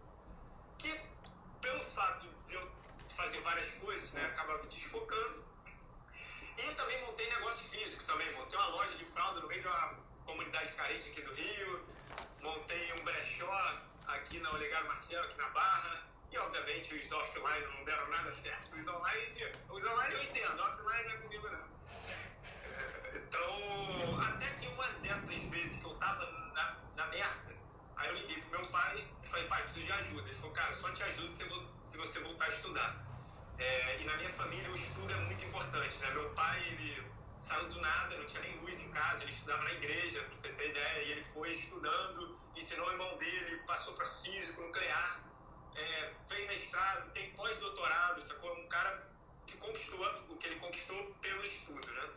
que, 0.77 0.99
pelo 1.61 1.83
fato 1.83 2.27
de 2.45 2.55
eu 2.55 2.71
fazer 3.09 3.39
várias 3.41 3.71
coisas, 3.75 4.11
né, 4.13 4.25
acabava 4.25 4.65
desfocando. 4.67 5.45
E 6.57 6.75
também 6.75 7.01
montei 7.05 7.29
negócio 7.29 7.69
físico 7.69 8.03
também, 8.05 8.31
montei 8.33 8.57
uma 8.57 8.67
loja 8.67 8.97
de 8.97 9.05
fralda 9.05 9.41
no 9.41 9.47
meio 9.47 9.61
de 9.61 9.67
uma 9.67 9.99
comunidade 10.25 10.73
carente 10.73 11.09
aqui 11.09 11.21
do 11.21 11.33
Rio, 11.33 11.87
montei 12.45 12.93
um 12.93 13.03
brechó 13.03 13.81
aqui 14.07 14.39
na 14.39 14.51
Olegário 14.51 14.87
Marcelo, 14.87 15.25
aqui 15.25 15.37
na 15.37 15.49
Barra, 15.49 16.03
e 16.31 16.37
obviamente 16.37 16.95
os 16.95 17.11
offline 17.11 17.65
não 17.67 17.83
deram 17.85 18.07
nada 18.09 18.31
certo. 18.31 18.75
Os 18.75 18.87
online, 18.87 19.51
os 19.69 19.85
online 19.85 20.13
eu 20.15 20.23
entendo, 20.23 20.59
offline 20.61 21.03
não 21.03 21.11
é 21.11 21.17
comigo 21.17 21.49
não. 21.49 21.65
É, 22.63 23.17
então, 23.17 24.19
até 24.21 24.49
que 24.55 24.67
uma 24.67 24.87
dessas 25.01 25.43
vezes 25.45 25.79
que 25.79 25.85
eu 25.85 25.95
tava 25.95 26.25
na, 26.53 26.77
na 26.95 27.07
merda, 27.07 27.55
aí 27.97 28.09
eu 28.09 28.15
liguei 28.15 28.41
pro 28.41 28.59
meu 28.59 28.69
pai 28.69 29.07
e 29.23 29.27
falei, 29.27 29.47
pai, 29.47 29.61
preciso 29.63 29.85
de 29.85 29.91
ajuda. 29.91 30.27
Ele 30.27 30.33
falou, 30.37 30.53
cara, 30.53 30.73
só 30.73 30.91
te 30.91 31.03
ajudo 31.03 31.29
se, 31.29 31.43
vo- 31.45 31.73
se 31.83 31.97
você 31.97 32.19
voltar 32.21 32.45
a 32.45 32.49
estudar. 32.49 33.05
É, 33.57 34.01
e 34.01 34.05
na 34.05 34.17
minha 34.17 34.29
família 34.29 34.69
o 34.69 34.75
estudo 34.75 35.11
é 35.13 35.15
muito 35.15 35.45
importante, 35.45 36.01
né? 36.01 36.09
Meu 36.11 36.29
pai, 36.31 36.61
ele 36.67 37.14
saiu 37.37 37.69
do 37.69 37.81
nada, 37.81 38.17
não 38.17 38.25
tinha 38.25 38.41
nem 38.41 38.57
luz 38.61 38.79
em 38.81 38.91
casa, 38.91 39.23
ele 39.23 39.31
estudava 39.31 39.63
na 39.63 39.73
igreja, 39.73 40.21
pra 40.21 40.35
você 40.35 40.49
ter 40.49 40.69
ideia, 40.69 41.03
e 41.03 41.11
ele 41.11 41.23
foi 41.25 41.53
estudando, 41.53 42.39
ensinou 42.55 42.87
o 42.87 42.91
irmão 42.91 43.17
dele, 43.17 43.57
passou 43.67 43.93
para 43.95 44.05
físico, 44.05 44.61
nuclear, 44.61 45.23
é, 45.75 46.13
fez 46.27 46.47
mestrado, 46.47 47.11
tem 47.11 47.31
pós-doutorado, 47.31 48.21
sacou? 48.21 48.53
Um 48.57 48.67
cara 48.67 49.09
que 49.45 49.57
conquistou 49.57 49.99
o 50.29 50.37
que 50.37 50.47
ele 50.47 50.55
conquistou 50.55 51.15
pelo 51.21 51.45
estudo, 51.45 51.85
né? 51.93 52.09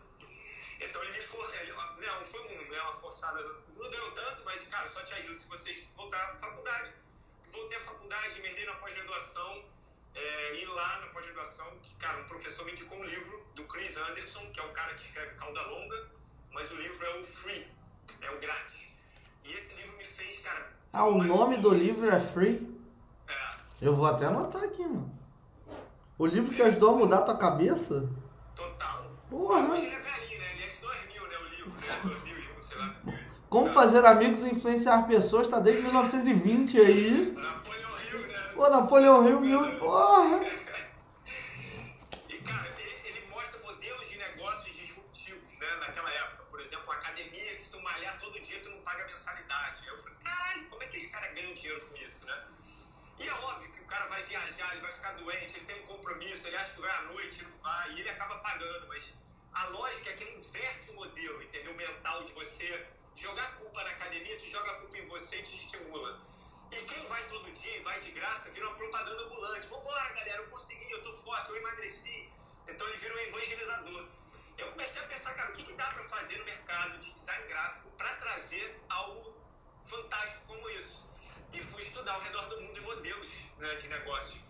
Então 0.81 1.03
ele 1.03 1.21
for, 1.21 1.55
ele, 1.57 1.73
não 1.73 2.25
foi 2.25 2.41
um, 2.41 2.71
né, 2.71 2.81
uma 2.81 2.95
forçada, 2.95 3.43
não 3.77 3.91
deu 3.91 4.13
tanto, 4.13 4.45
mas 4.45 4.67
cara, 4.69 4.87
só 4.87 5.03
te 5.03 5.13
ajudo 5.15 5.37
se 5.37 5.49
você 5.49 5.89
voltar 5.97 6.33
à 6.33 6.37
faculdade. 6.37 6.93
Voltei 7.51 7.77
à 7.77 7.81
faculdade, 7.81 8.39
emendei 8.39 8.65
na 8.65 8.75
pós-graduação, 8.75 9.65
é, 10.15 10.61
e 10.61 10.65
lá 10.67 11.01
na 11.01 11.07
pós-graduação, 11.09 11.67
que, 11.83 11.95
cara, 11.97 12.21
um 12.21 12.27
professor 12.27 12.65
me 12.67 12.73
indicou 12.73 12.99
um 12.99 13.05
livro 13.05 13.47
do 13.55 13.65
Chris 13.65 13.97
Anderson, 13.97 14.41
que 14.53 14.61
é 14.61 14.65
o 14.65 14.71
cara 14.73 14.95
que 14.95 15.03
escreve 15.03 15.35
Cauda 15.35 15.63
Longa, 15.69 16.09
mas 16.53 16.71
o 16.73 16.77
livro 16.77 17.07
é 17.07 17.21
o 17.21 17.25
Free, 17.25 17.67
é 18.21 18.31
o 18.31 18.41
grátis. 18.41 18.89
E 19.45 19.53
esse 19.53 19.75
livro 19.77 19.97
me 19.97 20.05
fez, 20.05 20.41
cara. 20.41 20.73
Ah, 20.93 21.05
o 21.07 21.23
nome 21.23 21.59
do 21.59 21.73
livro 21.73 22.11
é 22.11 22.21
Free? 22.21 22.69
É, 23.29 23.35
Eu 23.83 23.95
vou 23.95 24.07
até 24.07 24.27
anotar 24.27 24.65
aqui, 24.65 24.83
mano. 24.83 25.17
O 26.19 26.27
livro 26.27 26.53
que 26.55 26.63
ajudou 26.63 26.95
a 26.95 26.99
mudar 26.99 27.19
a 27.19 27.23
tua 27.23 27.37
cabeça? 27.39 28.09
total. 28.57 29.05
Porra. 29.31 29.61
Hoje 29.73 29.87
ele 29.87 29.95
é 29.95 29.99
velhinho, 29.99 30.41
né? 30.41 30.53
Ele 30.55 30.65
é 30.65 30.69
de 30.69 30.81
2000, 30.81 31.29
né? 31.29 31.37
O 31.39 31.49
livro, 31.49 31.71
né? 31.71 32.01
2001, 32.03 32.61
sei 32.61 32.79
lá. 32.79 32.95
Como 33.49 33.73
fazer 33.73 34.05
amigos 34.05 34.41
e 34.41 34.51
influenciar 34.51 35.07
pessoas, 35.07 35.47
tá 35.47 35.61
desde 35.61 35.83
1920 35.83 36.81
aí. 36.81 37.33
Napoleão? 37.37 37.88
Pô, 38.59 38.69
Napoleão 38.69 39.23
Hill, 39.23 39.41
mil... 39.41 39.79
Porra! 39.79 40.45
E, 42.29 42.39
cara, 42.39 42.69
ele, 42.77 43.01
ele 43.05 43.27
mostra 43.31 43.61
modelos 43.61 44.09
de 44.09 44.19
negócios 44.19 44.77
disruptivos, 44.77 45.59
né? 45.61 45.77
Naquela 45.77 46.11
época. 46.11 46.43
Por 46.51 46.61
exemplo, 46.61 46.91
academia 46.91 47.55
que 47.55 47.63
se 47.63 47.71
tu 47.71 47.81
malhar 47.81 48.19
todo 48.19 48.41
dia, 48.41 48.61
tu 48.61 48.71
não 48.71 48.81
paga 48.81 49.07
mensalidade. 49.07 49.87
Eu 49.87 49.97
falei, 50.03 50.19
caralho, 50.25 50.69
como 50.71 50.83
é 50.83 50.87
que 50.89 50.97
esse 50.97 51.09
cara 51.09 51.29
ganha 51.29 51.55
dinheiro 51.55 51.81
com 51.87 51.95
isso, 51.99 52.27
né? 52.27 52.49
E 53.21 53.29
é 53.29 53.33
óbvio 53.33 53.71
que 53.71 53.81
o 53.81 53.87
cara 53.87 54.09
vai 54.09 54.25
viajar, 54.25 54.73
ele 54.73 54.81
vai 54.81 54.91
ficar 54.91 55.13
doente, 55.13 55.57
ele 55.57 55.65
tem 55.65 55.81
um 55.81 55.87
compromisso, 55.87 56.49
ele 56.49 56.57
acha 56.57 56.75
que 56.75 56.81
vai 56.81 56.91
à 56.91 57.03
noite, 57.03 57.45
não 57.45 57.59
vai, 57.59 57.93
e 57.93 58.01
ele 58.01 58.11
acaba 58.11 58.39
pagando. 58.39 58.89
Mas 58.89 59.15
a 59.53 59.67
lógica 59.69 60.03
que 60.03 60.09
é 60.09 60.13
aquele 60.15 60.37
inverte 60.37 60.91
o 60.91 60.95
modelo, 60.97 61.41
entendeu? 61.45 61.75
Mental 61.75 62.25
de 62.25 62.33
você 62.33 62.89
jogar 63.15 63.55
culpa 63.55 63.85
na 63.85 63.91
academia, 63.91 64.37
tu 64.41 64.49
joga 64.49 64.73
a 64.73 64.75
culpa 64.81 64.99
em 64.99 65.07
você 65.07 65.39
e 65.39 65.43
te 65.45 65.55
estimula. 65.55 66.27
E 66.71 66.77
quem 66.83 67.07
vai 67.07 67.23
todo 67.29 67.51
dia 67.53 67.77
e 67.79 67.83
vai 67.83 67.99
de 68.01 68.11
graça 68.13 68.51
vira 68.51 68.67
uma 68.67 68.77
propaganda 68.77 69.23
ambulante. 69.23 69.67
Vambora, 69.69 70.13
galera, 70.15 70.43
eu 70.43 70.49
consegui, 70.49 70.91
eu 70.91 71.03
tô 71.03 71.13
forte, 71.15 71.51
eu 71.51 71.57
emagreci. 71.57 72.31
Então 72.67 72.87
ele 72.89 72.99
vira 72.99 73.15
um 73.15 73.19
evangelizador. 73.19 74.09
Eu 74.59 74.71
comecei 74.73 75.03
a 75.03 75.07
pensar, 75.07 75.35
cara, 75.35 75.51
o 75.51 75.53
que, 75.55 75.63
que 75.63 75.73
dá 75.75 75.87
para 75.87 76.03
fazer 76.03 76.37
no 76.39 76.45
mercado 76.45 76.99
de 76.99 77.13
design 77.13 77.47
gráfico 77.47 77.89
para 77.97 78.15
trazer 78.17 78.79
algo 78.89 79.35
fantástico 79.89 80.47
como 80.47 80.69
isso? 80.71 81.09
E 81.53 81.63
fui 81.63 81.83
estudar 81.83 82.13
ao 82.13 82.21
redor 82.21 82.47
do 82.49 82.61
mundo 82.61 82.83
modelos 82.83 83.31
né, 83.59 83.75
de 83.77 83.89
negócio. 83.89 84.41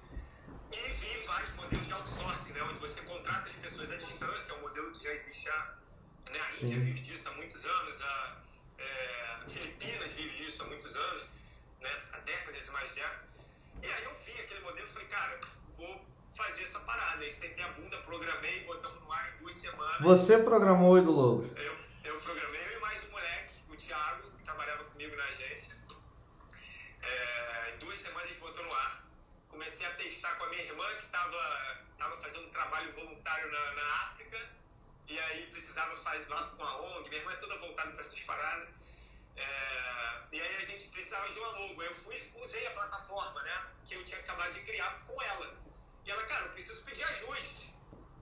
E 0.73 0.77
vi 0.77 1.27
vários 1.27 1.55
modelos 1.55 1.87
de 1.87 1.93
outsourcing, 1.93 2.53
né, 2.53 2.63
onde 2.63 2.81
você 2.81 3.03
contrata 3.03 3.47
as 3.47 3.55
pessoas 3.55 3.93
à 3.93 3.97
distância, 3.97 4.53
é 4.53 4.57
um 4.57 4.61
modelo 4.63 4.93
que 4.93 5.03
já 5.03 5.13
existe 5.13 5.49
há. 5.49 5.75
Né, 6.31 6.41
a 6.41 6.53
Índia 6.63 6.79
vive 6.79 7.01
disso 7.01 7.29
há 7.29 7.33
muitos 7.33 7.65
anos, 7.65 8.03
a, 8.03 8.41
é, 8.79 9.39
Filipinas 9.47 10.13
vive 10.13 10.37
disso 10.37 10.63
há 10.63 10.67
muitos 10.67 10.95
anos, 10.97 11.31
né, 11.81 11.91
há 12.13 12.19
décadas 12.19 12.67
e 12.67 12.71
mais 12.71 12.93
décadas. 12.93 13.27
E 13.83 13.87
aí 13.87 14.05
eu 14.05 14.15
vi 14.17 14.33
aquele 14.41 14.61
modelo 14.61 14.87
e 14.87 14.91
falei, 14.91 15.09
cara, 15.09 15.41
vou 15.77 16.05
fazer 16.37 16.63
essa 16.63 16.81
parada. 16.81 17.23
Aí 17.23 17.31
sentei 17.31 17.65
a 17.65 17.69
bunda, 17.69 17.97
programei, 17.99 18.65
botamos 18.65 19.03
no 19.03 19.13
ar 19.13 19.35
em 19.35 19.39
duas 19.39 19.55
semanas. 19.55 20.01
Você 20.01 20.39
programou 20.39 20.97
o 20.97 21.11
Logos? 21.11 21.51
Eu, 21.57 21.77
eu 22.05 22.21
programei, 22.21 22.61
eu 22.67 22.79
e 22.79 22.81
mais 22.81 23.05
um 23.05 23.11
moleque, 23.11 23.55
o 23.69 23.77
Thiago, 23.77 24.31
que 24.33 24.43
trabalhava 24.45 24.85
comigo 24.85 25.17
na 25.17 25.25
agência. 25.25 25.77
É, 27.03 27.75
em 27.75 27.79
duas 27.79 27.99
semanas 27.99 28.25
a 28.25 28.33
gente 28.33 28.41
botou 28.41 28.65
no 28.65 28.73
ar. 28.73 29.05
Comecei 29.49 29.87
a 29.87 29.91
testar 29.91 30.35
com 30.37 30.45
a 30.45 30.49
minha 30.51 30.63
irmã, 30.63 30.87
que 30.97 31.05
estava 31.05 31.79
tava 31.97 32.17
fazendo 32.19 32.47
um 32.47 32.51
trabalho 32.51 32.93
voluntário 32.93 33.51
na, 33.51 33.73
na 33.73 34.03
África. 34.05 34.39
E 35.09 35.19
aí 35.19 35.47
precisava 35.47 35.95
fazer 35.97 36.29
lá 36.29 36.43
com 36.57 36.63
a 36.63 36.81
ONG. 36.81 37.09
Minha 37.09 37.21
irmã 37.23 37.33
é 37.33 37.37
toda 37.37 37.59
voltada 37.59 37.91
para 37.91 38.01
essas 38.01 38.21
paradas. 38.21 38.69
É, 39.39 40.23
e 40.33 40.41
aí 40.41 40.57
a 40.57 40.65
gente 40.65 40.89
precisava 40.89 41.29
de 41.29 41.39
uma 41.39 41.49
logo. 41.49 41.83
Eu 41.83 41.95
fui 41.95 42.17
usei 42.37 42.67
a 42.67 42.71
plataforma, 42.73 43.43
né? 43.43 43.67
Que 43.85 43.95
eu 43.95 44.05
tinha 44.05 44.21
acabado 44.21 44.53
de 44.53 44.61
criar 44.63 44.91
com 45.07 45.23
ela. 45.23 45.55
E 46.05 46.11
ela, 46.11 46.23
cara, 46.27 46.47
eu 46.47 46.53
preciso 46.53 46.85
pedir 46.85 47.05
ajuste. 47.05 47.75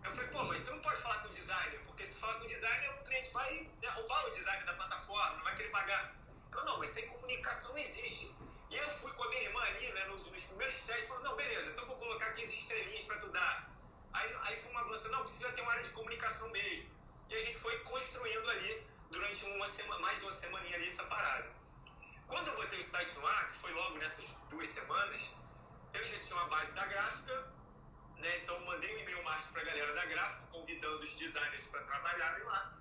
Eu 0.05 0.13
falei, 0.13 0.31
pô, 0.31 0.45
mas 0.45 0.61
tu 0.61 0.71
não 0.71 0.81
pode 0.81 1.01
falar 1.01 1.21
com 1.23 1.29
o 1.29 1.31
designer, 1.31 1.81
porque 1.85 2.05
se 2.05 2.15
tu 2.15 2.21
falar 2.21 2.35
com 2.35 2.45
o 2.45 2.47
designer, 2.47 2.91
o 2.91 3.05
cliente 3.05 3.31
vai 3.31 3.65
derrubar 3.81 4.27
o 4.27 4.31
design 4.31 4.65
da 4.65 4.75
plataforma, 4.75 5.37
não 5.37 5.45
vai 5.45 5.57
querer 5.57 5.71
pagar. 5.71 6.15
Ela, 6.53 6.65
não, 6.65 6.79
mas 6.79 6.91
sem 6.91 7.09
comunicação 7.09 7.73
não 7.73 7.79
existe. 7.79 8.35
E 8.71 8.77
eu 8.77 8.89
fui 8.89 9.13
com 9.13 9.25
a 9.25 9.29
minha 9.29 9.43
irmã 9.43 9.61
ali, 9.63 9.93
né, 9.93 10.05
nos, 10.07 10.27
nos 10.27 10.45
primeiros 10.45 10.83
testes, 10.83 11.09
falando, 11.09 11.25
não, 11.25 11.37
beleza, 11.37 11.71
então 11.71 11.87
vou 11.87 11.97
colocar 11.97 12.33
15 12.33 12.57
estrelinhas 12.57 13.05
para 13.05 13.19
tu 13.19 13.29
dar. 13.29 13.71
Aí, 14.13 14.37
aí 14.43 14.57
foi 14.57 14.71
uma 14.71 14.81
avança, 14.81 15.09
não, 15.09 15.23
precisa 15.23 15.53
ter 15.53 15.63
uma 15.63 15.73
área 15.73 15.83
de 15.83 15.91
comunicação 15.91 16.51
mesmo. 16.51 16.91
E 17.29 17.35
a 17.35 17.41
gente 17.41 17.59
foi 17.59 17.79
construindo 17.81 18.49
ali, 18.51 18.87
durante 19.11 19.45
uma 19.47 19.67
semana, 19.67 20.01
mais 20.01 20.23
uma 20.23 20.33
semaninha 20.33 20.77
ali, 20.77 20.87
essa 20.87 21.05
parada. 21.05 21.51
Quando 22.27 22.49
eu 22.49 22.57
botei 22.57 22.79
o 22.79 22.83
site 22.83 23.15
no 23.19 23.27
ar, 23.27 23.49
que 23.49 23.57
foi 23.57 23.73
logo 23.73 23.99
nessas 23.99 24.27
duas 24.51 24.69
semanas, 24.69 25.35
eu 25.95 26.05
já 26.05 26.19
tinha 26.19 26.37
uma 26.37 26.49
base 26.49 26.75
da 26.75 26.87
gráfica, 26.87 27.53
né? 28.19 28.39
Então, 28.39 28.59
mandei 28.65 28.95
um 28.97 28.99
e-mail 29.01 29.23
marketing 29.25 29.53
para 29.53 29.63
a 29.63 29.65
galera 29.65 29.95
da 29.95 30.05
gráfica, 30.07 30.47
convidando 30.53 31.03
os 31.03 31.17
designers 31.17 31.67
para 31.69 31.83
trabalharem 31.85 32.45
lá. 32.45 32.73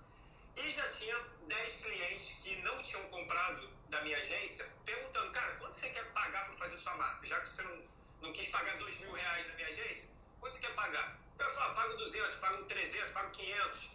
E 0.56 0.72
já 0.72 0.88
tinha 0.90 1.18
10 1.48 1.76
clientes 1.78 2.40
que 2.42 2.62
não 2.62 2.82
tinham 2.82 3.04
comprado 3.10 3.70
da 3.90 4.02
minha 4.02 4.18
agência, 4.18 4.66
perguntando, 4.84 5.32
cara, 5.32 5.56
quanto 5.56 5.74
você 5.74 5.90
quer 5.90 6.12
pagar 6.14 6.46
para 6.46 6.54
fazer 6.54 6.78
sua 6.78 6.96
marca? 6.96 7.26
Já 7.26 7.40
que 7.42 7.50
você 7.50 7.62
não, 7.64 7.84
não 8.22 8.34
quis 8.34 8.50
pagar 8.50 8.78
2 8.78 9.00
mil 9.02 9.12
reais 9.12 9.48
na 9.48 9.54
minha 9.56 9.68
agência, 9.68 10.10
quanto 10.40 10.54
você 10.54 10.62
quer 10.62 10.74
pagar? 10.74 11.18
Eu 11.38 11.52
falo, 11.52 11.72
ah, 11.72 11.76
pago 11.76 11.98
200, 11.98 12.36
pago 12.38 12.64
300, 12.64 13.12
pago 13.12 13.32
500. 13.32 13.90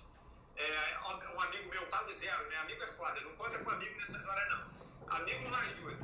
É, 0.60 0.98
um 1.34 1.40
amigo 1.40 1.70
meu, 1.70 1.86
pago 1.86 2.12
zero, 2.12 2.48
né? 2.50 2.56
Amigo 2.58 2.82
é 2.82 2.86
foda, 2.86 3.20
não 3.22 3.34
conta 3.36 3.58
com 3.58 3.70
amigo 3.70 3.96
nessas 3.96 4.26
horas 4.26 4.48
não. 4.50 5.16
Amigo 5.16 5.48
não 5.48 5.58
ajuda. 5.58 5.98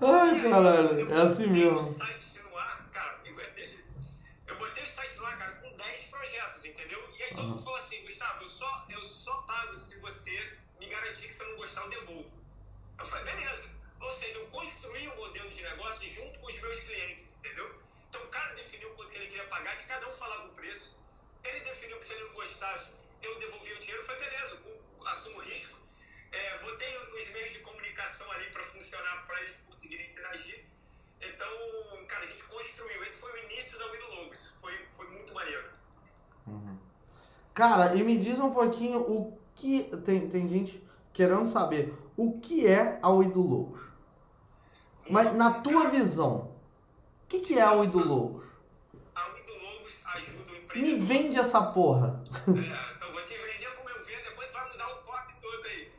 Ai, 0.00 0.50
caralho, 0.50 1.12
é 1.12 1.22
assim 1.22 1.46
mesmo. 1.46 1.78
site 1.78 2.40
no 2.42 2.56
ar, 2.56 2.88
cara, 2.90 3.20
eu 4.46 4.56
botei 4.56 4.82
o 4.82 4.88
site 4.88 5.18
lá, 5.18 5.36
cara, 5.36 5.52
com 5.56 5.76
10 5.76 6.04
projetos, 6.04 6.64
entendeu? 6.64 7.12
E 7.18 7.22
aí 7.22 7.34
todo 7.34 7.48
mundo 7.48 7.62
falou 7.62 7.78
assim, 7.78 8.02
Gustavo, 8.02 8.42
eu 8.42 8.48
só, 8.48 8.86
eu 8.88 9.04
só 9.04 9.42
pago 9.42 9.76
se 9.76 10.00
você 10.00 10.58
me 10.78 10.86
garantir 10.86 11.26
que 11.26 11.34
se 11.34 11.42
eu 11.42 11.50
não 11.50 11.56
gostar, 11.56 11.82
eu 11.82 11.90
devolvo. 11.90 12.42
Eu 12.98 13.04
falei, 13.04 13.34
beleza. 13.34 13.70
Ou 14.00 14.10
seja, 14.10 14.38
eu 14.38 14.46
construí 14.46 15.08
um 15.08 15.16
modelo 15.16 15.50
de 15.50 15.62
negócio 15.62 16.08
junto 16.10 16.38
com 16.38 16.46
os 16.46 16.60
meus 16.60 16.80
clientes, 16.80 17.36
entendeu? 17.38 17.82
Então 18.08 18.22
o 18.22 18.28
cara 18.28 18.54
definiu 18.54 18.90
quanto 18.94 19.12
que 19.12 19.18
ele 19.18 19.26
queria 19.26 19.46
pagar, 19.46 19.76
que 19.76 19.86
cada 19.86 20.08
um 20.08 20.12
falava 20.12 20.46
o 20.46 20.52
preço. 20.52 20.98
Ele 21.44 21.60
definiu 21.60 21.98
que 21.98 22.04
se 22.04 22.14
ele 22.14 22.24
não 22.24 22.34
gostasse, 22.34 23.05
eu 23.22 23.38
devolvia 23.38 23.76
o 23.76 23.78
dinheiro. 23.80 24.02
Falei, 24.04 24.20
beleza, 24.22 24.58
eu 24.66 25.06
assumo 25.06 25.38
o 25.38 25.42
risco. 25.42 25.78
É, 26.32 26.58
botei 26.58 26.96
os 26.96 27.32
meios 27.32 27.52
de 27.52 27.58
comunicação 27.60 28.30
ali 28.32 28.46
para 28.46 28.62
funcionar, 28.64 29.26
para 29.26 29.40
eles 29.40 29.58
conseguirem 29.66 30.10
interagir. 30.10 30.64
Então, 31.20 32.06
cara, 32.06 32.24
a 32.24 32.26
gente 32.26 32.42
construiu. 32.44 33.02
Esse 33.04 33.20
foi 33.20 33.32
o 33.32 33.44
início 33.44 33.78
da 33.78 33.86
Widow 33.86 34.14
Logos. 34.16 34.54
Foi, 34.60 34.72
foi 34.92 35.08
muito 35.08 35.32
maneiro. 35.34 35.70
Uhum. 36.46 36.78
Cara, 37.54 37.94
e 37.94 38.02
me 38.02 38.18
diz 38.18 38.38
um 38.38 38.52
pouquinho 38.52 39.00
o 39.00 39.38
que. 39.54 39.84
Tem, 40.04 40.28
tem 40.28 40.48
gente 40.48 40.86
querendo 41.12 41.48
saber 41.48 41.94
o 42.16 42.38
que 42.38 42.66
é 42.66 42.98
a 43.02 43.08
Widow 43.08 43.42
Logos. 43.42 43.80
Mas 45.08 45.34
na 45.34 45.62
tua 45.62 45.88
visão, 45.88 46.54
o 47.24 47.26
que, 47.28 47.40
que 47.40 47.58
é 47.58 47.62
a 47.62 47.72
Widow 47.72 48.04
Logos? 48.04 48.44
A 49.14 49.26
Widow 49.28 49.56
Logos 49.56 50.04
ajuda 50.06 50.52
o 50.52 50.56
empreendedor. 50.56 50.98
Me 51.00 51.06
vende 51.06 51.38
essa 51.38 51.62
porra. 51.62 52.22
É, 52.48 52.94
então 52.96 53.12
vou 53.12 53.22
te 53.22 53.38
vender 53.38 53.74
como 53.76 53.88
eu 53.88 54.04
vendo, 54.04 54.24
depois 54.24 54.52
vai 54.52 54.70
mudar 54.70 54.88
o 54.88 54.96
copy 55.04 55.34
todo 55.40 55.64
aí. 55.64 55.92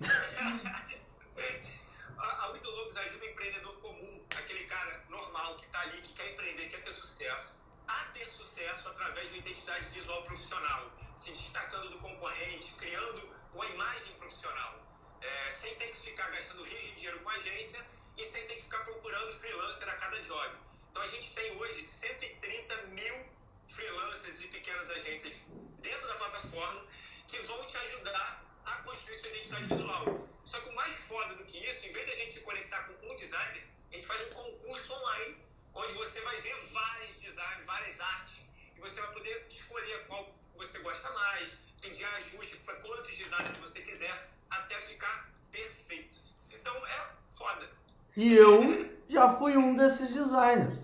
a, 2.18 2.46
a 2.46 2.52
Widow 2.52 2.76
Logos 2.78 2.98
ajuda 2.98 3.26
o 3.26 3.30
empreendedor 3.30 3.76
comum, 3.82 4.22
aquele 4.38 4.64
cara 4.66 5.04
normal 5.10 5.56
que 5.56 5.66
está 5.66 5.82
ali, 5.82 5.98
que 6.02 6.14
quer 6.14 6.34
empreender, 6.34 6.70
quer 6.70 6.82
ter 6.82 6.92
sucesso, 7.18 7.66
a 7.88 8.04
ter 8.14 8.26
sucesso 8.26 8.90
através 8.90 9.32
de 9.32 9.40
identidade 9.40 9.86
visual 9.90 10.22
profissional, 10.24 10.92
se 11.18 11.32
destacando 11.32 11.90
do 11.90 11.98
concorrente, 11.98 12.74
criando 12.74 13.36
uma 13.56 13.66
imagem 13.66 14.14
profissional, 14.18 14.80
é, 15.20 15.50
sem 15.50 15.74
ter 15.78 15.88
que 15.88 15.98
ficar 15.98 16.30
gastando 16.30 16.64
rios 16.64 16.84
de 16.84 16.92
dinheiro 16.92 17.20
com 17.22 17.30
agência 17.32 17.84
e 18.18 18.24
sem 18.24 18.46
ter 18.46 18.56
que 18.56 18.62
ficar 18.62 18.84
procurando 18.84 19.34
freelancer 19.34 19.90
a 19.90 19.96
cada 19.96 20.22
job. 20.22 20.58
Então 20.92 21.02
a 21.02 21.08
gente 21.08 21.34
tem 21.34 21.58
hoje 21.58 21.84
130 21.84 22.84
mil 22.88 23.26
freelancers 23.66 24.44
e 24.44 24.48
pequenas 24.50 24.90
agências 24.92 25.34
dentro 25.80 26.08
da 26.08 26.16
plataforma 26.16 26.86
que 27.26 27.40
vão 27.40 27.66
te 27.66 27.78
ajudar 27.78 28.46
a 28.64 28.76
construir 28.84 29.16
sua 29.16 29.30
identidade 29.30 29.66
visual. 29.66 30.28
Só 30.46 30.60
que 30.60 30.70
o 30.70 30.76
mais 30.76 30.96
foda 31.08 31.34
do 31.34 31.46
que 31.46 31.58
isso, 31.68 31.88
em 31.88 31.92
vez 31.92 32.06
da 32.06 32.16
gente 32.16 32.42
conectar 32.42 32.84
com 32.84 33.12
um 33.12 33.16
designer, 33.16 33.68
a 33.92 33.96
gente 33.96 34.06
faz 34.06 34.22
um 34.22 34.34
concurso 34.34 34.94
online, 34.94 35.47
onde 35.78 35.94
você 35.94 36.20
vai 36.22 36.36
ver 36.38 36.56
vários 36.74 37.20
designs, 37.20 37.66
várias 37.66 38.02
artes, 38.02 38.46
e 38.76 38.82
você 38.82 39.00
vai 39.00 39.12
poder 39.12 39.46
escolher 39.50 40.06
qual 40.08 40.26
você 40.58 40.80
gosta 40.80 41.10
mais, 41.12 41.60
pedir 41.80 42.06
ajuste 42.18 42.58
para 42.66 42.76
quantos 42.76 43.16
designers 43.16 43.58
você 43.60 43.82
quiser, 43.82 44.30
até 44.50 44.76
ficar 44.76 45.30
perfeito. 45.52 46.16
Então 46.52 46.74
é 46.74 47.12
foda. 47.32 47.70
E 48.16 48.34
eu 48.34 48.90
já 49.08 49.36
fui 49.36 49.56
um 49.56 49.78
desses 49.78 50.10
designers. 50.10 50.80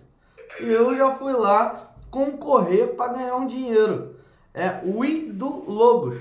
Eu 0.59 0.95
já 0.95 1.15
fui 1.15 1.33
lá 1.33 1.95
concorrer 2.11 2.93
para 2.95 3.13
ganhar 3.13 3.35
um 3.35 3.47
dinheiro. 3.47 4.19
É 4.53 4.81
o 4.83 5.33
do 5.33 5.71
Logos. 5.71 6.17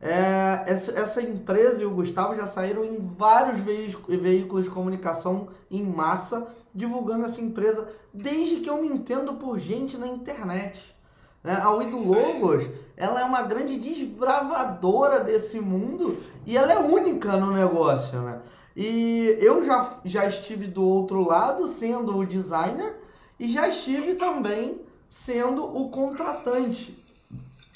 É, 0.00 0.62
essa, 0.66 0.92
essa, 0.92 1.22
empresa 1.22 1.82
e 1.82 1.86
o 1.86 1.90
Gustavo 1.90 2.36
já 2.36 2.46
saíram 2.46 2.84
em 2.84 2.98
vários 3.16 3.58
veículos 3.58 4.64
de 4.64 4.70
comunicação 4.70 5.48
em 5.70 5.82
massa 5.82 6.46
divulgando 6.74 7.24
essa 7.24 7.40
empresa 7.40 7.88
desde 8.14 8.60
que 8.60 8.70
eu 8.70 8.80
me 8.80 8.88
entendo 8.88 9.34
por 9.34 9.58
gente 9.58 9.98
na 9.98 10.06
internet. 10.06 10.94
Né? 11.42 11.58
A 11.60 11.70
Wido 11.72 11.98
Logos, 11.98 12.64
ela 12.96 13.20
é 13.20 13.24
uma 13.24 13.42
grande 13.42 13.76
desbravadora 13.76 15.24
desse 15.24 15.60
mundo 15.60 16.16
e 16.46 16.56
ela 16.56 16.72
é 16.72 16.78
única 16.78 17.36
no 17.36 17.52
negócio, 17.52 18.18
né? 18.22 18.40
E 18.76 19.36
eu 19.40 19.64
já, 19.64 19.98
já 20.04 20.26
estive 20.26 20.66
do 20.66 20.82
outro 20.82 21.24
lado, 21.26 21.68
sendo 21.68 22.16
o 22.16 22.26
designer, 22.26 22.96
e 23.38 23.48
já 23.48 23.68
estive 23.68 24.16
também 24.16 24.80
sendo 25.08 25.64
o 25.64 25.90
contratante. 25.90 26.96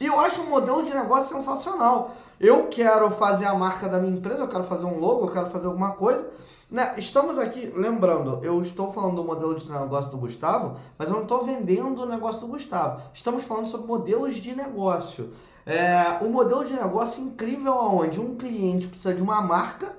E 0.01 0.07
eu 0.07 0.19
acho 0.19 0.43
um 0.43 0.51
modelo 0.51 0.85
de 0.85 0.93
negócio 0.93 1.37
sensacional. 1.37 2.17
Eu 2.41 2.67
quero 2.67 3.11
fazer 3.13 3.45
a 3.45 3.55
marca 3.55 3.89
da 3.89 3.99
minha 3.99 4.17
empresa, 4.17 4.41
eu 4.41 4.49
quero 4.49 4.65
fazer 4.65 4.87
um 4.87 4.99
logo, 4.99 5.27
eu 5.27 5.31
quero 5.31 5.51
fazer 5.51 5.67
alguma 5.67 5.93
coisa. 5.93 6.29
Né? 6.71 6.95
Estamos 6.99 7.39
aqui, 7.39 7.73
lembrando, 7.75 8.41
eu 8.43 8.61
estou 8.61 8.93
falando 8.93 9.17
do 9.17 9.25
modelo 9.25 9.55
de 9.55 9.71
negócio 9.71 10.11
do 10.11 10.19
Gustavo, 10.19 10.77
mas 10.99 11.09
eu 11.09 11.15
não 11.15 11.23
estou 11.23 11.43
vendendo 11.43 12.03
o 12.03 12.07
negócio 12.07 12.43
do 12.43 12.47
Gustavo. 12.47 13.01
Estamos 13.15 13.45
falando 13.45 13.67
sobre 13.67 13.87
modelos 13.87 14.37
de 14.37 14.55
negócio. 14.55 15.33
É, 15.65 16.19
o 16.23 16.29
modelo 16.29 16.67
de 16.67 16.75
negócio 16.75 17.23
incrível 17.23 17.75
onde 17.75 18.21
um 18.21 18.37
cliente 18.37 18.87
precisa 18.87 19.15
de 19.15 19.23
uma 19.23 19.41
marca, 19.41 19.97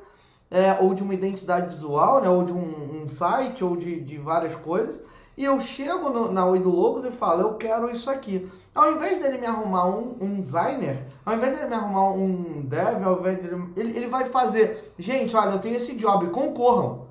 é, 0.52 0.78
ou 0.80 0.94
de 0.94 1.02
uma 1.02 1.14
identidade 1.14 1.70
visual, 1.70 2.22
né, 2.22 2.30
ou 2.30 2.44
de 2.44 2.54
um, 2.54 3.02
um 3.04 3.08
site, 3.08 3.64
ou 3.64 3.76
de, 3.76 4.00
de 4.00 4.18
várias 4.18 4.54
coisas, 4.56 5.00
E 5.40 5.46
eu 5.46 5.58
chego 5.62 6.10
no, 6.10 6.30
na 6.34 6.46
Oi 6.46 6.60
do 6.60 6.70
Logos 6.70 7.06
e 7.06 7.12
falo, 7.12 7.44
eu 7.44 7.54
quero 7.54 7.90
isso 7.90 8.12
aqui. 8.12 8.52
Ao 8.76 8.92
invés 8.92 9.22
dele 9.22 9.38
me 9.38 9.46
arrumar 9.46 9.86
um, 9.86 10.18
um 10.20 10.42
designer, 10.42 11.02
ao 11.26 11.34
invés 11.36 11.56
dele 11.56 11.70
me 11.70 11.76
arrumar 11.76 12.10
um 12.10 12.62
dev, 12.64 13.02
ao 13.02 13.20
invés 13.20 13.42
dele, 13.42 13.74
ele, 13.78 13.98
ele 13.98 14.08
vai 14.08 14.26
fazer, 14.26 14.94
gente, 15.00 15.34
olha, 15.38 15.52
eu 15.52 15.60
tenho 15.60 15.78
esse 15.78 15.96
job, 15.96 16.30
concorram. 16.30 17.08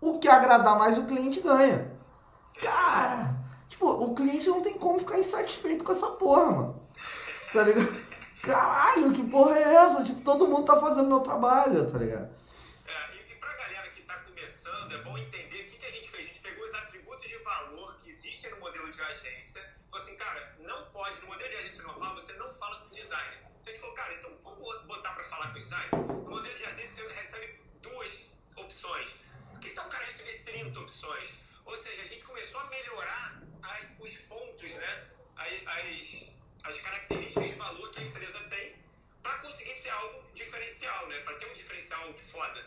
O 0.00 0.20
que 0.20 0.28
agradar 0.28 0.78
mais 0.78 0.96
o 0.96 1.04
cliente 1.04 1.40
ganha. 1.40 1.90
Cara, 2.62 3.34
tipo, 3.68 3.90
o 3.90 4.14
cliente 4.14 4.48
não 4.48 4.60
tem 4.60 4.74
como 4.74 5.00
ficar 5.00 5.18
insatisfeito 5.18 5.82
com 5.82 5.90
essa 5.90 6.06
porra, 6.06 6.52
mano. 6.52 6.80
Tá 7.52 7.64
ligado? 7.64 7.92
Caralho, 8.40 9.12
que 9.12 9.24
porra 9.24 9.58
é 9.58 9.74
essa? 9.74 10.04
Tipo, 10.04 10.20
todo 10.20 10.46
mundo 10.46 10.64
tá 10.64 10.78
fazendo 10.78 11.08
meu 11.08 11.20
trabalho, 11.20 11.90
tá 11.90 11.98
ligado? 11.98 12.28
É, 12.86 13.16
e, 13.16 13.32
e 13.32 13.36
pra 13.36 13.48
galera 13.56 13.88
que 13.88 14.02
tá 14.02 14.14
começando, 14.28 14.92
é 14.92 15.02
bom 15.02 15.18
entender 15.18 15.62
o 15.62 15.66
que, 15.66 15.78
que 15.78 15.86
a 15.86 15.90
gente 15.90 16.08
fez. 16.08 16.24
A 16.24 16.28
gente 16.28 16.40
pegou 16.40 16.62
os 16.62 16.74
atributos 16.74 17.24
de 17.26 17.38
valor 17.38 17.96
que 17.98 18.10
existem 18.10 18.50
no 18.50 18.60
modelo 18.60 18.90
de 18.90 18.93
agência. 19.06 19.62
Falou 19.90 19.96
assim, 19.96 20.16
cara, 20.16 20.56
não 20.58 20.90
pode, 20.90 21.20
no 21.20 21.28
modelo 21.28 21.50
de 21.50 21.56
agência 21.56 21.82
normal, 21.84 22.14
você 22.14 22.32
não 22.34 22.52
fala 22.52 22.80
com 22.80 22.86
o 22.86 22.90
designer. 22.90 23.38
Então 23.60 23.72
a 23.72 23.74
gente 23.74 23.80
falou, 23.80 23.94
cara, 23.94 24.14
então 24.14 24.38
vamos 24.42 24.82
botar 24.86 25.12
pra 25.12 25.24
falar 25.24 25.46
com 25.48 25.56
o 25.56 25.58
designer? 25.58 25.96
No 25.96 26.30
modelo 26.30 26.56
de 26.56 26.64
agência 26.64 27.04
você 27.04 27.12
recebe 27.14 27.60
duas 27.80 28.32
opções. 28.56 29.16
Que 29.60 29.70
tal 29.70 29.86
o 29.86 29.90
cara 29.90 30.04
receber 30.04 30.42
30 30.44 30.80
opções? 30.80 31.34
Ou 31.64 31.74
seja, 31.74 32.02
a 32.02 32.06
gente 32.06 32.24
começou 32.24 32.60
a 32.60 32.64
melhorar 32.66 33.42
os 33.98 34.16
pontos, 34.18 34.70
né? 34.72 35.10
As, 35.36 36.30
as 36.64 36.80
características 36.80 37.50
de 37.50 37.54
valor 37.56 37.90
que 37.92 38.00
a 38.00 38.02
empresa 38.02 38.38
tem 38.48 38.76
para 39.22 39.38
conseguir 39.38 39.74
ser 39.74 39.90
algo 39.90 40.22
diferencial, 40.34 41.06
né? 41.08 41.20
Para 41.20 41.36
ter 41.36 41.46
um 41.46 41.54
diferencial 41.54 42.12
foda. 42.18 42.60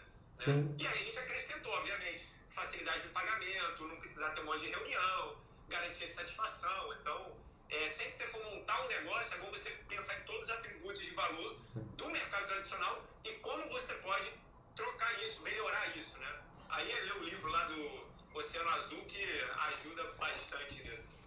Né? 0.46 0.76
E 0.80 0.88
aí 0.88 0.98
a 0.98 1.02
gente 1.02 1.20
acrescentou, 1.20 1.72
obviamente, 1.74 2.34
facilidade 2.48 3.04
de 3.04 3.10
pagamento, 3.10 3.88
não 3.88 3.98
precisar 3.98 4.32
ter 4.32 4.42
um 4.42 4.46
monte 4.46 4.62
de 4.62 4.70
reunião, 4.72 5.38
garantia 5.70 6.08
de 6.08 6.14
satisfação. 6.14 6.94
Então, 7.02 7.32
é, 7.70 7.88
sempre 7.88 8.12
que 8.12 8.18
você 8.18 8.24
for 8.26 8.44
montar 8.46 8.86
um 8.86 8.88
negócio, 8.88 9.38
é 9.38 9.42
bom 9.42 9.52
você 9.52 9.72
pensar 9.90 10.18
em 10.20 10.24
todos 10.24 10.48
os 10.48 10.54
atributos 10.54 11.02
de 11.02 11.14
valor 11.14 11.58
do 11.98 12.10
mercado 12.10 12.46
tradicional 12.46 13.04
e 13.26 13.34
como 13.34 13.70
você 13.70 13.94
pode 13.96 14.32
trocar 14.76 15.12
isso, 15.24 15.44
melhorar 15.44 15.88
isso, 15.98 16.18
né? 16.20 16.28
Aí 16.70 16.90
é 16.90 17.02
ler 17.02 17.22
o 17.22 17.24
livro 17.24 17.52
lá 17.52 17.66
do 17.66 18.38
Oceano 18.38 18.70
Azul 18.70 19.00
que 19.06 19.24
ajuda 19.70 20.04
bastante 20.20 20.88
nisso. 20.88 21.20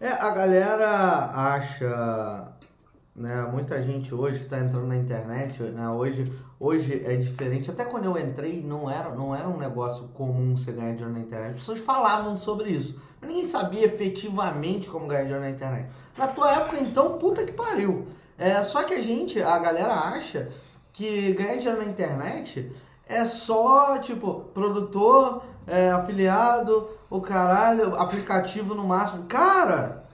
É, 0.00 0.08
a 0.08 0.30
galera 0.30 1.30
acha, 1.32 2.52
né, 3.14 3.42
muita 3.50 3.82
gente 3.82 4.14
hoje 4.14 4.40
que 4.40 4.44
está 4.44 4.58
entrando 4.58 4.86
na 4.86 4.96
internet, 4.96 5.62
né, 5.62 5.88
hoje, 5.88 6.30
hoje 6.60 7.02
é 7.06 7.16
diferente. 7.16 7.70
Até 7.70 7.84
quando 7.84 8.04
eu 8.04 8.18
entrei, 8.18 8.62
não 8.62 8.90
era, 8.90 9.10
não 9.10 9.34
era 9.34 9.48
um 9.48 9.56
negócio 9.56 10.08
comum 10.08 10.56
você 10.56 10.72
ganhar 10.72 10.92
dinheiro 10.92 11.12
na 11.12 11.20
internet. 11.20 11.52
As 11.52 11.60
pessoas 11.60 11.78
falavam 11.78 12.36
sobre 12.36 12.70
isso, 12.70 13.00
mas 13.20 13.30
ninguém 13.30 13.46
sabia 13.46 13.86
efetivamente 13.86 14.88
como 14.88 15.06
ganhar 15.06 15.22
dinheiro 15.22 15.42
na 15.42 15.50
internet. 15.50 15.88
Na 16.16 16.26
tua 16.28 16.52
época, 16.52 16.78
então, 16.80 17.18
puta 17.18 17.44
que 17.44 17.52
pariu. 17.52 18.06
É, 18.38 18.62
só 18.62 18.82
que 18.82 18.94
a 18.94 19.02
gente, 19.02 19.42
a 19.42 19.58
galera 19.58 19.92
acha 19.92 20.50
que 20.92 21.32
ganhar 21.34 21.56
dinheiro 21.56 21.78
na 21.78 21.84
internet 21.84 22.70
é 23.08 23.24
só, 23.24 23.98
tipo, 23.98 24.40
produtor, 24.52 25.42
é, 25.66 25.90
afiliado, 25.90 26.88
o 27.10 27.20
caralho, 27.20 27.96
aplicativo 27.96 28.74
no 28.74 28.84
máximo. 28.84 29.24
Cara, 29.24 30.04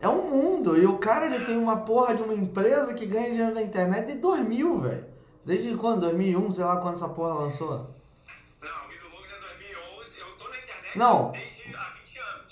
é 0.00 0.08
um 0.08 0.30
mundo. 0.30 0.76
E 0.76 0.84
o 0.84 0.98
cara, 0.98 1.26
ele 1.26 1.44
tem 1.44 1.56
uma 1.56 1.78
porra 1.78 2.14
de 2.14 2.22
uma 2.22 2.34
empresa 2.34 2.92
que 2.94 3.06
ganha 3.06 3.30
dinheiro 3.30 3.54
na 3.54 3.62
internet 3.62 4.06
de 4.06 4.14
2000, 4.14 4.80
velho. 4.80 5.04
Desde 5.44 5.76
quando? 5.76 6.00
2001, 6.00 6.50
sei 6.52 6.64
lá 6.64 6.76
quando 6.76 6.94
essa 6.94 7.08
porra 7.08 7.34
lançou. 7.34 7.68
Não, 7.68 7.78
o 7.78 9.12
Logos 9.12 9.30
é 9.30 9.40
2011, 9.40 10.20
eu 10.20 10.26
tô 10.36 10.48
na 10.48 10.56
internet 10.56 10.98
Não. 10.98 11.30
desde 11.30 11.42
há 11.42 11.42
20 11.42 11.42
anos. 11.42 11.51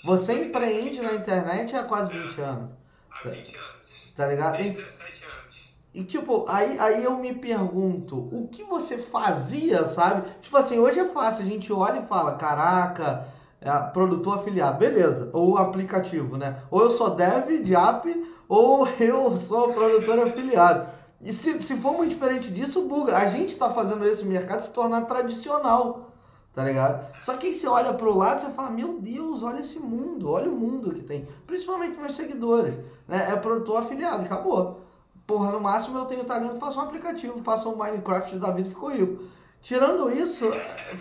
Você 0.03 0.33
empreende 0.33 1.01
na 1.01 1.13
internet 1.13 1.75
há 1.75 1.83
quase 1.83 2.11
20 2.11 2.41
anos, 2.41 2.69
Há 3.11 3.29
20 3.29 3.55
anos. 3.57 4.13
tá 4.15 4.27
ligado? 4.27 4.57
Desde 4.57 4.79
E, 4.79 4.83
17 4.83 5.25
anos. 5.25 5.69
e, 5.93 6.03
tipo, 6.03 6.45
aí, 6.47 6.77
aí 6.79 7.03
eu 7.03 7.17
me 7.17 7.33
pergunto, 7.35 8.17
o 8.31 8.47
que 8.47 8.63
você 8.63 8.97
fazia, 8.97 9.85
sabe? 9.85 10.27
Tipo 10.41 10.57
assim, 10.57 10.79
hoje 10.79 10.99
é 10.99 11.05
fácil, 11.05 11.43
a 11.43 11.47
gente 11.47 11.71
olha 11.71 11.99
e 11.99 12.05
fala, 12.07 12.35
caraca, 12.35 13.27
é, 13.59 13.71
produtor 13.91 14.39
afiliado, 14.39 14.79
beleza. 14.79 15.29
Ou 15.33 15.57
aplicativo, 15.57 16.35
né? 16.37 16.61
Ou 16.71 16.81
eu 16.81 16.91
sou 16.91 17.11
dev 17.11 17.61
de 17.63 17.75
app, 17.75 18.27
ou 18.49 18.87
eu 18.99 19.35
sou 19.37 19.73
produtor 19.73 20.19
afiliado. 20.27 20.87
E 21.23 21.31
se, 21.31 21.61
se 21.61 21.77
for 21.77 21.93
muito 21.93 22.09
diferente 22.09 22.49
disso, 22.49 22.81
buga. 22.87 23.15
A 23.15 23.27
gente 23.27 23.55
tá 23.55 23.69
fazendo 23.69 24.03
esse 24.07 24.25
mercado 24.25 24.61
se 24.61 24.71
tornar 24.71 25.01
tradicional, 25.01 26.10
tá 26.53 26.63
ligado? 26.65 27.15
Só 27.21 27.37
que 27.37 27.47
aí 27.47 27.53
você 27.53 27.67
olha 27.67 27.93
pro 27.93 28.17
lado 28.17 28.39
e 28.39 28.45
você 28.45 28.51
fala, 28.51 28.69
meu 28.69 28.99
Deus, 28.99 29.43
olha 29.43 29.61
esse 29.61 29.79
mundo, 29.79 30.29
olha 30.29 30.49
o 30.49 30.55
mundo 30.55 30.93
que 30.93 31.01
tem. 31.01 31.27
Principalmente 31.47 31.97
meus 31.97 32.15
seguidores, 32.15 32.75
né? 33.07 33.31
É 33.31 33.35
produtor 33.35 33.83
afiliado, 33.83 34.25
acabou. 34.25 34.81
Porra, 35.25 35.51
no 35.51 35.61
máximo 35.61 35.97
eu 35.97 36.05
tenho 36.05 36.25
talento, 36.25 36.59
faço 36.59 36.77
um 36.79 36.81
aplicativo, 36.81 37.41
faço 37.43 37.69
um 37.69 37.75
Minecraft 37.75 38.37
da 38.37 38.51
vida 38.51 38.67
e 38.67 38.71
fico 38.71 38.89
rico. 38.89 39.23
Tirando 39.61 40.11
isso, 40.11 40.51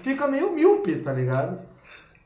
fica 0.02 0.28
meio 0.28 0.52
míope, 0.52 1.00
tá 1.00 1.12
ligado? 1.12 1.60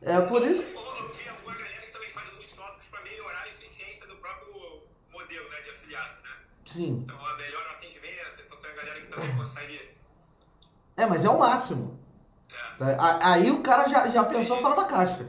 É 0.02 0.20
por 0.20 0.42
isso 0.42 0.62
Eu 0.62 1.08
vi 1.14 1.28
alguma 1.28 1.54
galera 1.54 1.80
que 1.80 1.92
também 1.92 2.10
faz 2.10 2.28
alguns 2.28 2.46
softwares 2.46 2.88
para 2.90 3.00
melhorar 3.02 3.42
a 3.42 3.48
eficiência 3.48 4.06
do 4.06 4.16
próprio 4.16 4.82
modelo 5.10 5.48
né, 5.48 5.60
de 5.62 5.70
afiliado, 5.70 6.16
né? 6.22 6.30
Sim. 6.66 7.04
Então, 7.04 7.16
ela 7.16 7.36
melhora 7.36 7.68
o 7.68 7.72
atendimento, 7.72 8.42
então 8.44 8.58
tem 8.58 8.70
a 8.70 8.74
galera 8.74 9.00
que 9.00 9.06
também 9.06 9.36
consegue... 9.36 9.90
É, 10.96 11.06
mas 11.06 11.24
é 11.24 11.30
o 11.30 11.38
máximo. 11.38 12.03
Tá? 12.78 13.18
Aí 13.22 13.50
o 13.50 13.60
cara 13.60 13.88
já, 13.88 14.08
já 14.08 14.24
pensou 14.24 14.58
fora 14.58 14.76
da 14.76 14.84
caixa, 14.84 15.26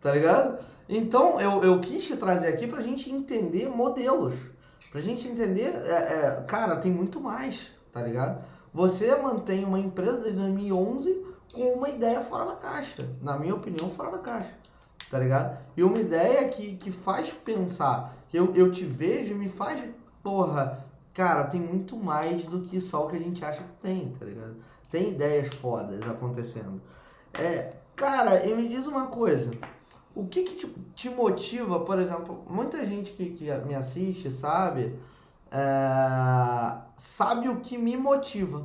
tá 0.00 0.12
ligado? 0.12 0.58
Então 0.88 1.40
eu, 1.40 1.62
eu 1.62 1.80
quis 1.80 2.04
te 2.04 2.16
trazer 2.16 2.48
aqui 2.48 2.66
pra 2.66 2.82
gente 2.82 3.10
entender 3.10 3.68
modelos. 3.68 4.34
Pra 4.90 5.00
gente 5.00 5.26
entender, 5.28 5.74
é, 5.84 5.90
é, 5.90 6.44
cara, 6.46 6.76
tem 6.76 6.90
muito 6.90 7.20
mais, 7.20 7.68
tá 7.92 8.00
ligado? 8.00 8.42
Você 8.72 9.14
mantém 9.16 9.64
uma 9.64 9.78
empresa 9.78 10.20
desde 10.20 10.38
2011 10.38 11.26
com 11.52 11.72
uma 11.72 11.88
ideia 11.88 12.20
fora 12.20 12.44
da 12.44 12.54
caixa. 12.54 13.08
Na 13.20 13.38
minha 13.38 13.54
opinião, 13.54 13.90
fora 13.90 14.12
da 14.12 14.18
caixa. 14.18 14.54
Tá 15.10 15.18
ligado? 15.18 15.58
E 15.76 15.82
uma 15.82 15.98
ideia 15.98 16.48
que, 16.48 16.76
que 16.76 16.90
faz 16.90 17.30
pensar, 17.30 18.14
que 18.28 18.36
eu, 18.36 18.54
eu 18.54 18.70
te 18.70 18.84
vejo 18.84 19.32
e 19.32 19.34
me 19.34 19.48
faz, 19.48 19.82
porra, 20.22 20.84
cara, 21.14 21.44
tem 21.44 21.60
muito 21.60 21.96
mais 21.96 22.44
do 22.44 22.60
que 22.60 22.80
só 22.80 23.04
o 23.04 23.08
que 23.08 23.16
a 23.16 23.20
gente 23.20 23.44
acha 23.44 23.62
que 23.62 23.72
tem, 23.82 24.14
tá 24.18 24.24
ligado? 24.24 24.56
Tem 24.90 25.10
ideias 25.10 25.48
fodas 25.54 26.00
acontecendo. 26.08 26.80
É, 27.34 27.74
cara, 27.94 28.44
e 28.46 28.54
me 28.54 28.68
diz 28.68 28.86
uma 28.86 29.06
coisa. 29.06 29.50
O 30.14 30.26
que 30.26 30.42
que 30.44 30.54
te, 30.56 30.66
te 30.94 31.10
motiva, 31.10 31.80
por 31.80 31.98
exemplo, 31.98 32.42
muita 32.48 32.84
gente 32.86 33.12
que, 33.12 33.30
que 33.30 33.50
me 33.66 33.74
assiste 33.74 34.30
sabe, 34.30 34.98
é, 35.52 36.72
sabe 36.96 37.48
o 37.48 37.56
que 37.60 37.76
me 37.76 37.96
motiva. 37.96 38.64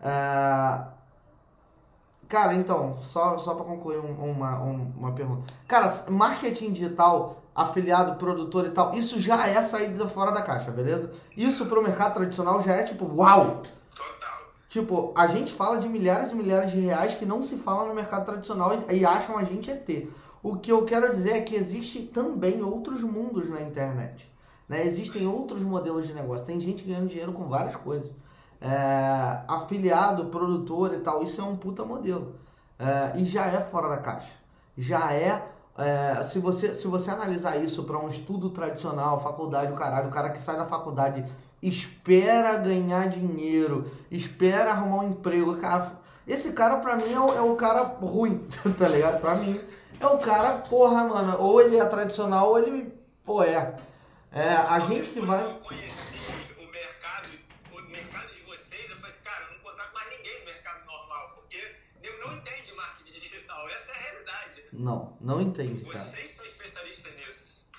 É, 0.00 0.80
cara, 2.28 2.54
então, 2.54 2.98
só, 3.02 3.38
só 3.38 3.54
para 3.54 3.64
concluir 3.64 3.98
um- 3.98 4.30
uma, 4.32 4.60
um- 4.62 4.92
uma 4.96 5.12
pergunta. 5.12 5.52
Cara, 5.66 5.90
marketing 6.10 6.72
digital, 6.72 7.42
afiliado, 7.54 8.16
produtor 8.16 8.66
e 8.66 8.70
tal, 8.70 8.94
isso 8.94 9.18
já 9.18 9.46
é 9.48 9.60
saída 9.62 10.06
fora 10.08 10.30
da 10.30 10.42
caixa, 10.42 10.70
beleza? 10.70 11.10
Isso 11.36 11.66
pro 11.66 11.82
mercado 11.82 12.14
tradicional 12.14 12.62
já 12.62 12.74
é 12.74 12.82
tipo, 12.82 13.06
uau! 13.14 13.62
Tipo, 14.74 15.12
a 15.14 15.28
gente 15.28 15.52
fala 15.52 15.78
de 15.78 15.88
milhares 15.88 16.32
e 16.32 16.34
milhares 16.34 16.72
de 16.72 16.80
reais 16.80 17.14
que 17.14 17.24
não 17.24 17.44
se 17.44 17.56
fala 17.58 17.86
no 17.86 17.94
mercado 17.94 18.24
tradicional 18.24 18.72
e, 18.90 19.06
acham 19.06 19.38
a 19.38 19.44
gente 19.44 19.70
ET. 19.70 20.08
O 20.42 20.56
que 20.56 20.72
eu 20.72 20.84
quero 20.84 21.12
dizer 21.12 21.36
é 21.36 21.40
que 21.42 21.54
existe 21.54 22.02
também 22.02 22.60
outros 22.60 23.00
mundos 23.00 23.48
na 23.48 23.60
internet. 23.60 24.28
Né? 24.68 24.84
Existem 24.84 25.28
outros 25.28 25.62
modelos 25.62 26.08
de 26.08 26.12
negócio. 26.12 26.44
Tem 26.44 26.58
gente 26.58 26.82
ganhando 26.82 27.06
dinheiro 27.06 27.32
com 27.32 27.44
várias 27.44 27.76
coisas. 27.76 28.10
É, 28.60 29.42
afiliado, 29.46 30.24
produtor 30.24 30.92
e 30.92 30.98
tal, 30.98 31.22
isso 31.22 31.40
é 31.40 31.44
um 31.44 31.54
puta 31.54 31.84
modelo. 31.84 32.34
É, 32.76 33.16
e 33.20 33.24
já 33.24 33.46
é 33.46 33.60
fora 33.60 33.88
da 33.88 33.98
caixa. 33.98 34.34
Já 34.76 35.12
é. 35.12 35.50
é, 35.78 36.20
se, 36.24 36.40
você, 36.40 36.74
se 36.74 36.88
você 36.88 37.12
analisar 37.12 37.58
isso 37.58 37.84
para 37.84 37.96
um 37.96 38.08
estudo 38.08 38.50
tradicional, 38.50 39.22
faculdade, 39.22 39.70
o 39.70 39.76
caralho, 39.76 40.08
o 40.08 40.12
cara 40.12 40.30
que 40.30 40.42
sai 40.42 40.56
da 40.56 40.66
faculdade 40.66 41.24
espera 41.68 42.56
ganhar 42.56 43.08
dinheiro, 43.08 43.90
espera 44.10 44.70
arrumar 44.70 45.02
um 45.02 45.10
emprego, 45.10 45.56
cara. 45.56 45.98
Esse 46.26 46.52
cara 46.52 46.76
pra 46.76 46.96
mim 46.96 47.12
é 47.12 47.20
o, 47.20 47.32
é 47.34 47.40
o 47.40 47.54
cara 47.56 47.82
ruim, 47.82 48.46
tá 48.78 48.88
ligado? 48.88 49.20
Pra 49.20 49.34
mim 49.34 49.60
é 50.00 50.06
o 50.06 50.18
cara, 50.18 50.58
porra, 50.58 51.04
mano, 51.04 51.38
ou 51.38 51.60
ele 51.60 51.78
é 51.78 51.84
tradicional 51.84 52.50
ou 52.50 52.58
ele, 52.58 52.92
pô, 53.24 53.42
é. 53.42 53.76
É, 54.32 54.48
a 54.52 54.80
gente 54.80 55.10
que 55.10 55.20
Depois 55.20 55.40
vai. 55.40 55.44
eu 55.44 55.54
conheci 55.60 56.18
o 56.58 56.66
mercado, 56.66 57.28
o 57.72 57.80
mercado 57.82 58.32
de 58.32 58.40
vocês, 58.40 58.82
eu 58.90 58.96
falei 58.96 59.10
assim, 59.10 59.22
cara, 59.22 59.44
eu 59.46 59.52
não 59.52 59.58
contrato 59.60 59.94
mais 59.94 60.10
ninguém 60.18 60.40
no 60.40 60.44
mercado 60.46 60.84
normal, 60.86 61.32
porque 61.36 61.76
eu 62.02 62.18
não 62.20 62.32
entende 62.32 62.74
marketing 62.74 63.20
digital, 63.20 63.68
essa 63.68 63.92
é 63.92 63.94
a 63.94 64.00
realidade. 64.00 64.64
Não, 64.72 65.16
não 65.20 65.40
entende, 65.40 65.84
cara. 65.84 65.94
Vocês 65.94 66.30
são 66.30 66.44
especialistas 66.46 67.14
nisso. 67.14 67.70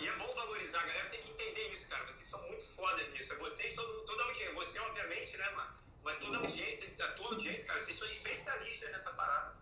E 0.00 0.06
é 0.06 0.12
bom 0.18 0.26
valorizar, 0.34 0.80
a 0.80 0.86
galera 0.86 1.08
tem 1.08 1.20
que 1.20 1.30
entender 1.32 1.72
isso, 1.72 1.88
cara. 1.88 2.04
Vocês 2.04 2.28
são 2.28 2.40
muito 2.48 2.62
foda 2.80 3.02
nisso. 3.12 3.34
É 3.34 3.36
vocês, 3.36 3.74
todo, 3.74 4.04
toda 4.06 4.22
a 4.22 4.26
audiência. 4.26 4.54
Você, 4.54 4.80
obviamente, 4.80 5.36
né, 5.36 5.44
mano? 5.54 5.68
Mas 6.02 6.18
toda 6.18 6.38
a 6.38 6.40
audiência, 6.40 7.04
a 7.04 7.08
tua 7.12 7.26
audiência, 7.28 7.68
cara, 7.68 7.80
vocês 7.80 7.98
são 7.98 8.06
especialistas 8.06 8.90
nessa 8.90 9.10
parada. 9.12 9.52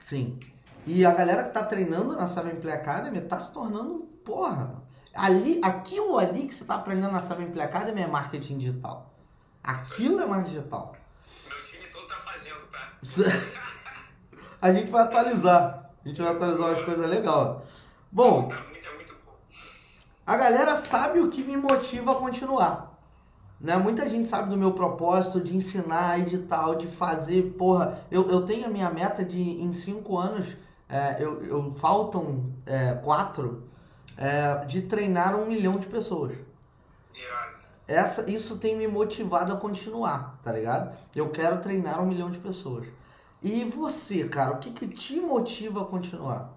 Sim. 0.00 0.38
E 0.86 1.04
a 1.04 1.12
galera 1.12 1.44
que 1.44 1.50
tá 1.50 1.64
treinando 1.64 2.16
na 2.16 2.26
Seven 2.26 2.56
Play 2.56 2.74
Academy 2.74 3.20
tá 3.20 3.38
se 3.38 3.52
tornando, 3.52 4.04
porra, 4.24 4.82
ali, 5.12 5.60
aquilo 5.62 6.18
ali 6.18 6.46
que 6.46 6.54
você 6.54 6.64
tá 6.64 6.76
aprendendo 6.76 7.12
na 7.12 7.20
Seven 7.20 7.50
Play 7.50 7.66
Academy 7.66 8.02
é 8.02 8.06
marketing 8.06 8.58
digital. 8.58 9.14
Aquilo 9.62 10.20
é 10.20 10.26
marketing 10.26 10.58
digital. 10.58 10.96
Meu 11.48 11.64
time 11.64 11.88
todo 11.90 12.06
tá 12.06 12.16
fazendo, 12.16 12.66
tá? 12.68 12.92
a 14.62 14.72
gente 14.72 14.90
vai 14.90 15.02
atualizar. 15.02 15.90
A 16.04 16.08
gente 16.08 16.22
vai 16.22 16.32
atualizar 16.32 16.68
umas 16.68 16.84
coisas 16.84 17.10
legais. 17.10 17.56
Bom, 18.12 18.46
Tá 18.46 18.62
muito, 18.62 18.88
é 18.88 18.94
muito 18.94 19.14
bom. 19.24 19.36
A 20.26 20.36
galera 20.36 20.76
sabe 20.76 21.20
o 21.20 21.28
que 21.30 21.42
me 21.42 21.56
motiva 21.56 22.12
a 22.12 22.14
continuar. 22.16 22.98
Né? 23.60 23.76
Muita 23.76 24.08
gente 24.08 24.26
sabe 24.28 24.50
do 24.50 24.56
meu 24.56 24.72
propósito 24.72 25.40
de 25.40 25.56
ensinar 25.56 26.18
e 26.20 26.24
de 26.24 26.38
tal, 26.38 26.74
de 26.74 26.88
fazer, 26.88 27.54
porra. 27.56 27.98
Eu, 28.10 28.28
eu 28.28 28.42
tenho 28.42 28.66
a 28.66 28.68
minha 28.68 28.90
meta 28.90 29.24
de 29.24 29.40
em 29.40 29.72
cinco 29.72 30.18
anos, 30.18 30.56
é, 30.88 31.16
eu, 31.20 31.42
eu 31.44 31.70
faltam 31.70 32.52
é, 32.66 32.92
quatro, 32.94 33.64
é, 34.16 34.64
de 34.66 34.82
treinar 34.82 35.36
um 35.36 35.46
milhão 35.46 35.78
de 35.78 35.86
pessoas. 35.86 36.36
Essa, 37.88 38.28
isso 38.28 38.58
tem 38.58 38.76
me 38.76 38.88
motivado 38.88 39.52
a 39.52 39.56
continuar, 39.56 40.40
tá 40.42 40.50
ligado? 40.50 40.96
Eu 41.14 41.30
quero 41.30 41.60
treinar 41.60 42.02
um 42.02 42.06
milhão 42.06 42.30
de 42.30 42.38
pessoas. 42.38 42.88
E 43.40 43.64
você, 43.64 44.24
cara, 44.24 44.54
o 44.54 44.58
que, 44.58 44.72
que 44.72 44.88
te 44.88 45.20
motiva 45.20 45.82
a 45.82 45.84
continuar? 45.84 46.52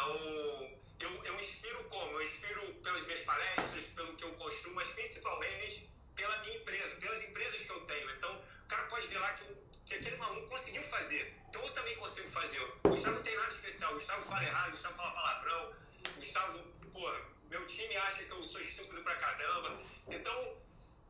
Então, 0.00 0.78
eu, 0.98 1.24
eu 1.24 1.40
inspiro 1.40 1.84
como? 1.90 2.12
Eu 2.12 2.22
inspiro 2.22 2.74
pelas 2.82 3.04
minhas 3.04 3.20
palestras, 3.20 3.86
pelo 3.88 4.16
que 4.16 4.24
eu 4.24 4.32
construo, 4.36 4.74
mas 4.74 4.88
principalmente 4.88 5.90
pela 6.16 6.38
minha 6.38 6.56
empresa, 6.56 6.96
pelas 6.96 7.22
empresas 7.24 7.60
que 7.60 7.70
eu 7.70 7.80
tenho. 7.82 8.10
Então, 8.12 8.34
o 8.64 8.66
cara 8.66 8.84
pode 8.84 9.06
ver 9.08 9.18
lá 9.18 9.34
que, 9.34 9.44
que 9.84 9.94
aquele 9.96 10.16
maluco 10.16 10.48
conseguiu 10.48 10.82
fazer. 10.84 11.36
Então, 11.50 11.62
eu 11.62 11.72
também 11.74 11.94
consigo 11.96 12.30
fazer. 12.30 12.60
O 12.82 12.88
Gustavo 12.88 13.16
não 13.16 13.22
tem 13.22 13.36
nada 13.36 13.48
especial. 13.50 13.92
O 13.92 13.94
Gustavo 13.96 14.22
fala 14.22 14.42
errado, 14.42 14.68
o 14.68 14.70
Gustavo 14.70 14.96
fala 14.96 15.10
palavrão. 15.10 15.74
O 16.06 16.12
Gustavo, 16.14 16.58
pô, 16.92 17.16
meu 17.50 17.66
time 17.66 17.94
acha 17.98 18.24
que 18.24 18.30
eu 18.30 18.42
sou 18.42 18.62
estúpido 18.62 19.02
pra 19.02 19.16
caramba. 19.16 19.82
Então, 20.08 20.62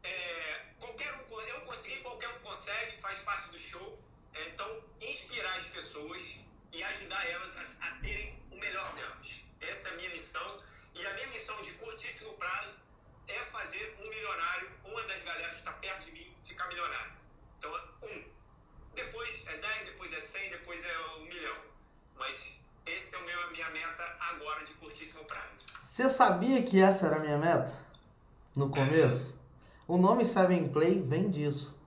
é, 0.02 0.66
qualquer 0.80 1.14
um, 1.14 1.40
eu 1.42 1.60
consegui, 1.60 2.00
qualquer 2.00 2.28
um 2.30 2.40
consegue, 2.40 2.96
faz 2.96 3.20
parte 3.20 3.50
do 3.50 3.58
show. 3.58 4.02
É, 4.34 4.48
então, 4.48 4.84
inspirar 5.00 5.54
as 5.56 5.66
pessoas 5.66 6.40
e 6.72 6.82
ajudar 6.82 7.24
elas 7.28 7.56
a, 7.56 7.86
a 7.86 7.90
terem 8.00 8.39
melhor 8.60 8.94
delas. 8.94 9.42
Essa 9.60 9.88
é 9.88 9.92
a 9.92 9.96
minha 9.96 10.10
missão. 10.10 10.60
E 10.94 11.06
a 11.06 11.14
minha 11.14 11.26
missão 11.28 11.60
de 11.62 11.72
curtíssimo 11.74 12.34
prazo 12.34 12.76
é 13.28 13.38
fazer 13.40 13.96
um 14.00 14.08
milionário, 14.08 14.70
uma 14.84 15.02
das 15.04 15.22
galera 15.22 15.48
que 15.50 15.56
está 15.56 15.72
perto 15.72 16.06
de 16.06 16.12
mim, 16.12 16.34
ficar 16.42 16.66
milionário. 16.68 17.12
Então, 17.58 17.72
um. 18.02 18.30
Depois 18.94 19.44
é 19.46 19.56
10, 19.56 19.84
depois 19.86 20.12
é 20.12 20.20
100, 20.20 20.50
depois 20.50 20.84
é 20.84 20.98
um 21.18 21.24
milhão. 21.24 21.56
Mas 22.18 22.64
esse 22.86 23.14
é 23.14 23.18
a 23.18 23.50
minha 23.50 23.70
meta 23.70 24.16
agora 24.20 24.64
de 24.64 24.72
curtíssimo 24.74 25.24
prazo. 25.24 25.66
Você 25.82 26.08
sabia 26.08 26.62
que 26.62 26.82
essa 26.82 27.06
era 27.06 27.16
a 27.16 27.20
minha 27.20 27.38
meta? 27.38 27.74
No 28.54 28.68
começo? 28.68 29.38
O 29.86 29.96
nome 29.96 30.24
Seven 30.24 30.68
Play 30.68 31.00
vem 31.00 31.30
disso. 31.30 31.78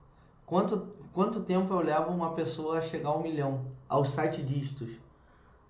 Quanto, 0.46 0.94
quanto 1.12 1.44
tempo 1.44 1.72
eu 1.72 1.80
levo 1.80 2.10
uma 2.10 2.34
pessoa 2.34 2.78
a 2.78 2.82
chegar 2.82 3.10
a 3.10 3.16
um 3.16 3.22
milhão? 3.22 3.70
Aos 3.88 4.10
sete 4.10 4.42
dígitos. 4.42 5.03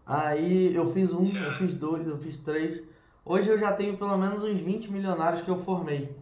Aí 0.06 0.74
eu 0.74 0.92
fiz 0.92 1.12
um, 1.12 1.30
eu 1.34 1.52
fiz 1.52 1.74
dois, 1.74 2.06
eu 2.06 2.18
fiz 2.18 2.36
três. 2.36 2.82
Hoje 3.24 3.48
eu 3.48 3.58
já 3.58 3.72
tenho 3.72 3.96
pelo 3.96 4.16
menos 4.18 4.44
uns 4.44 4.58
20 4.58 4.92
milionários 4.92 5.40
que 5.40 5.48
eu 5.48 5.58
formei. 5.58 6.14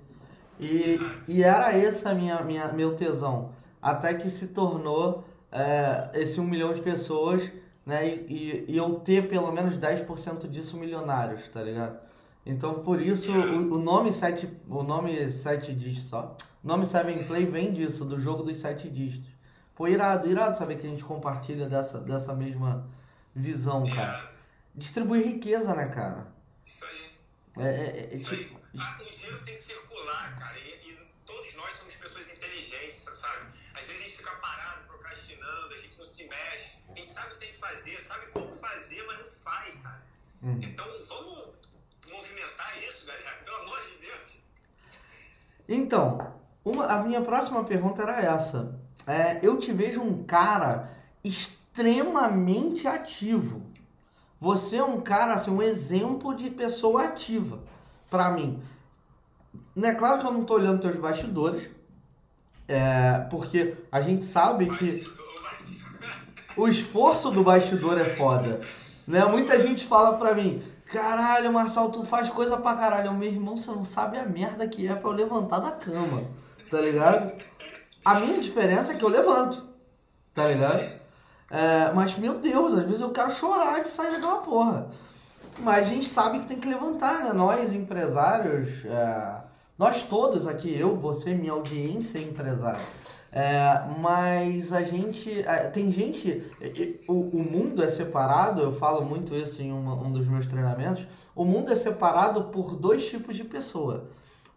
E, 0.60 1.00
e 1.28 1.42
era 1.42 1.76
esse 1.76 2.06
a 2.06 2.14
minha, 2.14 2.40
minha, 2.42 2.72
meu 2.72 2.94
tesão. 2.94 3.50
Até 3.80 4.14
que 4.14 4.30
se 4.30 4.48
tornou 4.48 5.24
é, 5.50 6.10
esse 6.14 6.40
um 6.40 6.44
milhão 6.44 6.72
de 6.72 6.80
pessoas, 6.80 7.50
né? 7.84 8.06
E, 8.06 8.64
e, 8.68 8.72
e 8.72 8.76
eu 8.76 8.94
ter 9.00 9.28
pelo 9.28 9.50
menos 9.50 9.76
10% 9.76 10.48
disso 10.48 10.76
milionários, 10.76 11.48
tá 11.48 11.60
ligado? 11.60 11.98
Então 12.44 12.74
por 12.74 13.00
isso 13.00 13.30
o, 13.32 13.74
o 13.74 13.78
nome 13.78 14.12
sete, 14.12 14.48
o 14.68 14.82
nome 14.82 15.30
sete 15.30 15.72
dígitos 15.72 16.08
só. 16.08 16.36
O 16.62 16.68
nome 16.68 16.86
Seven 16.86 17.24
Play 17.24 17.46
vem 17.46 17.72
disso, 17.72 18.04
do 18.04 18.18
jogo 18.18 18.44
dos 18.44 18.58
sete 18.58 18.88
dígitos. 18.88 19.30
Pô, 19.74 19.88
irado, 19.88 20.28
irado 20.28 20.56
saber 20.56 20.76
que 20.76 20.86
a 20.86 20.90
gente 20.90 21.02
compartilha 21.02 21.68
dessa, 21.68 21.98
dessa 21.98 22.32
mesma 22.34 22.86
visão, 23.34 23.88
cara. 23.94 24.32
Distribuir 24.74 25.24
riqueza, 25.26 25.74
né, 25.74 25.88
cara? 25.88 26.26
Isso 26.64 26.84
aí. 26.86 27.12
É, 27.58 27.62
é, 27.62 28.10
é, 28.10 28.14
Isso 28.14 28.32
aí. 28.32 28.44
tipo, 28.44 28.60
Ah, 28.78 28.98
o 29.00 29.10
dinheiro 29.10 29.44
tem 29.44 29.54
que 29.54 29.60
circular, 29.60 30.38
cara. 30.38 30.58
E, 30.58 30.90
e 30.90 30.98
todos 31.26 31.54
nós 31.56 31.74
somos 31.74 31.94
pessoas 31.96 32.32
inteligentes, 32.32 33.00
sabe? 33.00 33.46
Às 33.74 33.86
vezes 33.86 34.00
a 34.00 34.04
gente 34.04 34.16
fica 34.16 34.30
parado, 34.36 34.84
procrastinando, 34.86 35.74
a 35.74 35.76
gente 35.76 35.98
não 35.98 36.04
se 36.04 36.28
mexe. 36.28 36.78
A 36.90 36.98
gente 36.98 37.08
sabe 37.10 37.28
o 37.28 37.34
que 37.34 37.40
tem 37.40 37.50
que 37.50 37.58
fazer, 37.58 37.98
sabe 37.98 38.26
como 38.32 38.52
fazer, 38.52 39.04
mas 39.06 39.18
não 39.18 39.28
faz, 39.28 39.74
sabe? 39.74 40.02
Uhum. 40.42 40.60
Então 40.62 40.86
vamos 41.06 41.52
movimentar 42.10 42.78
isso, 42.82 43.06
galera. 43.06 43.30
Pelo 43.44 43.56
amor 43.56 43.80
de 43.90 43.98
Deus. 43.98 44.42
Então, 45.68 46.34
uma, 46.64 46.86
a 46.86 47.02
minha 47.02 47.20
próxima 47.22 47.64
pergunta 47.64 48.02
era 48.02 48.20
essa. 48.34 48.78
É, 49.06 49.38
eu 49.42 49.58
te 49.58 49.72
vejo 49.72 50.00
um 50.00 50.24
cara 50.24 50.90
extremamente 51.24 51.61
ativo. 52.86 53.62
Você 54.40 54.76
é 54.76 54.84
um 54.84 55.00
cara, 55.00 55.34
assim, 55.34 55.50
um 55.50 55.62
exemplo 55.62 56.34
de 56.34 56.50
pessoa 56.50 57.04
ativa 57.04 57.60
pra 58.10 58.30
mim. 58.30 58.62
Não 59.74 59.88
é 59.88 59.94
claro 59.94 60.20
que 60.20 60.26
eu 60.26 60.32
não 60.32 60.44
tô 60.44 60.54
olhando 60.54 60.80
teus 60.80 60.96
bastidores, 60.96 61.68
é, 62.68 63.26
porque 63.30 63.76
a 63.90 64.00
gente 64.00 64.24
sabe 64.24 64.66
que 64.66 65.04
o 66.56 66.68
esforço 66.68 67.30
do 67.30 67.42
bastidor 67.42 67.98
é 67.98 68.04
foda. 68.04 68.60
Né? 69.08 69.24
Muita 69.24 69.60
gente 69.60 69.86
fala 69.86 70.18
pra 70.18 70.34
mim, 70.34 70.62
caralho, 70.86 71.52
Marçal, 71.52 71.90
tu 71.90 72.04
faz 72.04 72.28
coisa 72.28 72.56
pra 72.56 72.76
caralho. 72.76 73.14
Meu 73.14 73.28
irmão, 73.28 73.56
você 73.56 73.70
não 73.70 73.84
sabe 73.84 74.18
a 74.18 74.26
merda 74.26 74.66
que 74.66 74.86
é 74.86 74.94
pra 74.94 75.10
eu 75.10 75.14
levantar 75.14 75.60
da 75.60 75.70
cama, 75.70 76.24
tá 76.70 76.80
ligado? 76.80 77.32
A 78.04 78.18
minha 78.20 78.40
diferença 78.40 78.92
é 78.92 78.96
que 78.96 79.04
eu 79.04 79.08
levanto, 79.08 79.64
tá 80.34 80.46
ligado? 80.46 81.01
É, 81.52 81.92
mas, 81.92 82.16
meu 82.16 82.38
Deus, 82.38 82.72
às 82.74 82.84
vezes 82.86 83.02
eu 83.02 83.10
quero 83.10 83.30
chorar 83.30 83.80
de 83.82 83.88
sair 83.88 84.12
daquela 84.12 84.38
porra. 84.38 84.86
Mas 85.58 85.86
a 85.86 85.88
gente 85.90 86.08
sabe 86.08 86.38
que 86.40 86.46
tem 86.46 86.58
que 86.58 86.66
levantar, 86.66 87.20
né? 87.24 87.32
Nós, 87.34 87.70
empresários, 87.74 88.84
é, 88.86 89.34
nós 89.78 90.02
todos 90.02 90.46
aqui, 90.46 90.74
eu, 90.74 90.96
você, 90.96 91.34
minha 91.34 91.52
audiência 91.52 92.18
é 92.18 92.22
empresária. 92.22 92.80
É, 93.30 93.82
mas 93.98 94.72
a 94.72 94.82
gente. 94.82 95.40
é, 95.46 95.64
tem 95.70 95.90
gente. 95.92 96.42
O, 97.08 97.12
o 97.14 97.38
mundo 97.50 97.82
é 97.82 97.88
separado, 97.90 98.60
eu 98.62 98.72
falo 98.74 99.02
muito 99.04 99.34
isso 99.34 99.60
em 99.62 99.72
uma- 99.72 99.94
um 99.94 100.10
dos 100.12 100.26
meus 100.26 100.46
treinamentos. 100.46 101.06
O 101.34 101.44
mundo 101.44 101.72
é 101.72 101.76
separado 101.76 102.44
por 102.44 102.74
dois 102.76 103.06
tipos 103.06 103.34
de 103.36 103.44
pessoa: 103.44 104.04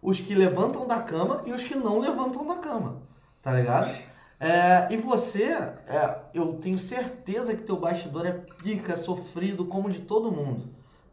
os 0.01 0.19
que 0.19 0.33
levantam 0.35 0.85
da 0.87 0.99
cama 0.99 1.41
e 1.45 1.51
os 1.53 1.63
que 1.63 1.75
não 1.77 1.99
levantam 1.99 2.45
da 2.45 2.55
cama. 2.55 2.95
Tá 3.41 3.53
ligado? 3.53 3.89
É, 4.39 4.93
e 4.93 4.97
você, 4.97 5.43
é, 5.43 6.19
eu 6.33 6.53
tenho 6.61 6.77
certeza 6.77 7.55
que 7.55 7.63
teu 7.63 7.77
bastidor 7.77 8.25
é 8.25 8.31
pica, 8.63 8.93
é 8.93 8.97
sofrido, 8.97 9.65
como 9.65 9.89
de 9.89 10.01
todo 10.01 10.31
mundo, 10.31 10.67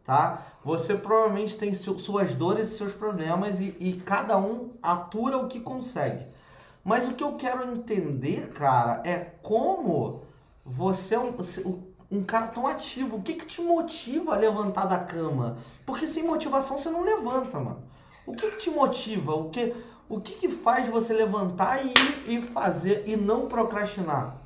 tá? 0.05 0.41
Você 0.63 0.93
provavelmente 0.95 1.55
tem 1.57 1.73
su- 1.73 1.97
suas 1.99 2.33
dores 2.35 2.71
e 2.71 2.77
seus 2.77 2.91
problemas 2.93 3.61
e, 3.61 3.75
e 3.79 4.01
cada 4.05 4.37
um 4.37 4.71
atura 4.81 5.37
o 5.37 5.47
que 5.47 5.59
consegue. 5.59 6.25
Mas 6.83 7.07
o 7.07 7.13
que 7.13 7.23
eu 7.23 7.33
quero 7.35 7.63
entender, 7.71 8.49
cara, 8.49 9.01
é 9.05 9.17
como 9.41 10.21
você 10.65 11.15
é 11.15 11.19
um, 11.19 11.33
um 12.11 12.23
cara 12.23 12.47
tão 12.47 12.67
ativo. 12.67 13.17
O 13.17 13.21
que, 13.21 13.33
que 13.33 13.45
te 13.45 13.61
motiva 13.61 14.33
a 14.33 14.37
levantar 14.37 14.85
da 14.85 14.99
cama? 14.99 15.57
Porque 15.85 16.05
sem 16.07 16.23
motivação 16.23 16.77
você 16.77 16.89
não 16.89 17.01
levanta, 17.03 17.59
mano. 17.59 17.81
O 18.25 18.35
que, 18.35 18.51
que 18.51 18.57
te 18.57 18.69
motiva? 18.69 19.33
O 19.35 19.49
que, 19.49 19.73
o 20.13 20.21
que, 20.21 20.33
que 20.35 20.49
faz 20.49 20.87
você 20.89 21.11
levantar 21.13 21.83
e 21.83 21.89
ir 21.89 22.29
e 22.29 22.41
fazer 22.53 23.03
e 23.07 23.15
não 23.17 23.47
procrastinar 23.47 24.37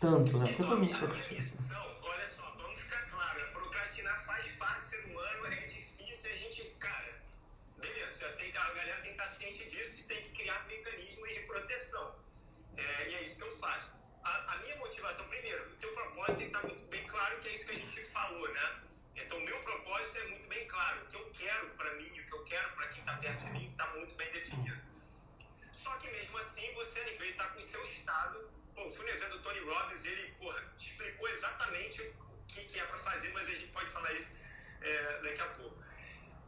tanto, 0.00 0.36
né? 0.38 0.52
Porque 0.52 0.62
Então, 0.62 0.98
procrastina. 0.98 1.38
missão, 1.38 1.96
olha 2.02 2.26
só, 2.26 2.42
vamos 2.60 2.80
ficar 2.80 3.06
claro, 3.08 3.38
né? 3.38 3.46
procrastinar 3.52 4.24
faz 4.24 4.52
parte 4.52 4.80
do 4.80 4.84
ser 4.84 5.04
humano, 5.06 5.46
é 5.46 5.66
difícil, 5.66 6.32
a 6.32 6.36
gente, 6.36 6.62
cara, 6.80 7.22
beleza, 7.80 8.16
já 8.16 8.32
tem, 8.32 8.50
a 8.50 8.68
galera 8.74 8.94
tem 9.02 9.04
que 9.04 9.10
estar 9.10 9.26
ciente 9.26 9.70
disso 9.70 10.00
e 10.00 10.04
tem 10.04 10.22
que 10.22 10.30
criar 10.30 10.66
mecanismos 10.66 11.28
de 11.28 11.40
proteção. 11.40 12.16
É, 12.76 13.10
e 13.10 13.14
é 13.14 13.22
isso 13.22 13.36
que 13.36 13.48
eu 13.48 13.56
faço. 13.58 13.92
A, 14.24 14.54
a 14.54 14.58
minha 14.58 14.76
motivação, 14.78 15.24
primeiro, 15.28 15.70
o 15.70 15.76
teu 15.76 15.92
propósito 15.92 16.38
tem 16.38 16.50
que 16.50 16.56
estar 16.56 16.66
muito 16.66 16.84
bem 16.86 17.06
claro 17.06 17.38
que 17.38 17.48
é 17.48 17.54
isso 17.54 17.66
que 17.66 17.72
a 17.72 17.76
gente 17.76 18.04
falou, 18.06 18.52
né? 18.54 18.80
Então, 19.14 19.38
o 19.38 19.44
meu 19.44 19.58
propósito 19.60 20.18
é 20.18 20.26
muito 20.30 20.48
bem 20.48 20.66
claro. 20.66 21.02
O 21.02 21.06
que 21.06 21.16
eu 21.16 21.30
quero 21.30 21.68
para 21.76 21.94
mim, 21.94 22.06
o 22.06 22.26
que 22.26 22.32
eu 22.32 22.44
quero 22.44 22.72
para 22.72 22.88
quem 22.88 23.00
está 23.00 23.14
perto 23.18 23.44
de 23.44 23.50
mim, 23.50 23.70
está 23.70 23.86
muito 23.94 24.14
bem 24.16 24.32
definido. 24.32 24.91
Só 25.72 25.90
que 25.96 26.08
mesmo 26.10 26.36
assim, 26.38 26.70
você 26.74 27.00
às 27.00 27.16
vezes 27.16 27.32
está 27.32 27.48
com 27.48 27.58
o 27.58 27.62
seu 27.62 27.82
estado. 27.82 28.50
Pô, 28.74 28.90
fui 28.90 29.06
no 29.06 29.16
evento 29.16 29.38
do 29.38 29.42
Tony 29.42 29.60
Robbins, 29.60 30.04
ele, 30.04 30.32
porra, 30.32 30.62
explicou 30.78 31.28
exatamente 31.28 32.02
o 32.02 32.44
que, 32.46 32.64
que 32.66 32.78
é 32.78 32.84
para 32.84 32.98
fazer, 32.98 33.32
mas 33.32 33.48
a 33.48 33.54
gente 33.54 33.72
pode 33.72 33.90
falar 33.90 34.12
isso 34.12 34.40
é, 34.82 35.20
daqui 35.22 35.40
a 35.40 35.48
pouco. 35.48 35.82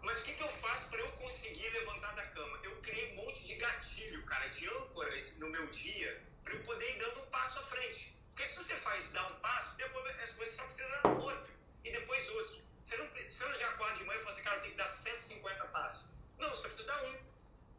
Mas 0.02 0.20
o 0.20 0.24
que, 0.24 0.34
que 0.34 0.42
eu 0.42 0.48
faço 0.48 0.90
para 0.90 1.00
eu 1.00 1.10
conseguir 1.12 1.70
levantar 1.70 2.14
da 2.14 2.26
cama? 2.26 2.60
Eu 2.62 2.76
criei 2.82 3.12
um 3.12 3.24
monte 3.24 3.46
de 3.46 3.54
gatilho, 3.54 4.22
cara, 4.26 4.46
de 4.48 4.68
âncoras 4.68 5.38
no 5.38 5.48
meu 5.48 5.66
dia 5.68 6.22
para 6.42 6.52
eu 6.52 6.62
poder 6.62 6.90
ir 6.94 6.98
dando 6.98 7.22
um 7.22 7.26
passo 7.26 7.58
à 7.58 7.62
frente. 7.62 8.14
Porque 8.28 8.44
se 8.46 8.58
você 8.58 8.76
faz 8.76 9.10
dar 9.12 9.26
um 9.32 9.40
passo, 9.40 9.74
depois 9.76 10.04
você 10.36 10.44
só 10.44 10.64
precisa 10.64 10.88
dar 10.88 11.08
outro 11.08 11.50
e 11.82 11.90
depois 11.90 12.28
outro. 12.28 12.62
Você 12.82 12.98
não, 12.98 13.06
você 13.10 13.44
não 13.46 13.54
já 13.54 13.70
acorda 13.70 13.96
de 13.96 14.04
manhã 14.04 14.18
e 14.18 14.22
fala 14.22 14.34
assim, 14.34 14.42
cara, 14.42 14.56
eu 14.56 14.60
tenho 14.60 14.72
que 14.72 14.78
dar 14.78 14.86
150 14.86 15.64
passos. 15.66 16.10
Não, 16.38 16.50
você 16.50 16.68
precisa 16.68 16.88
dar 16.88 17.02
um. 17.02 17.18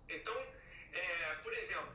Então, 0.10 0.48
é, 0.96 1.36
por 1.44 1.54
exemplo, 1.54 1.94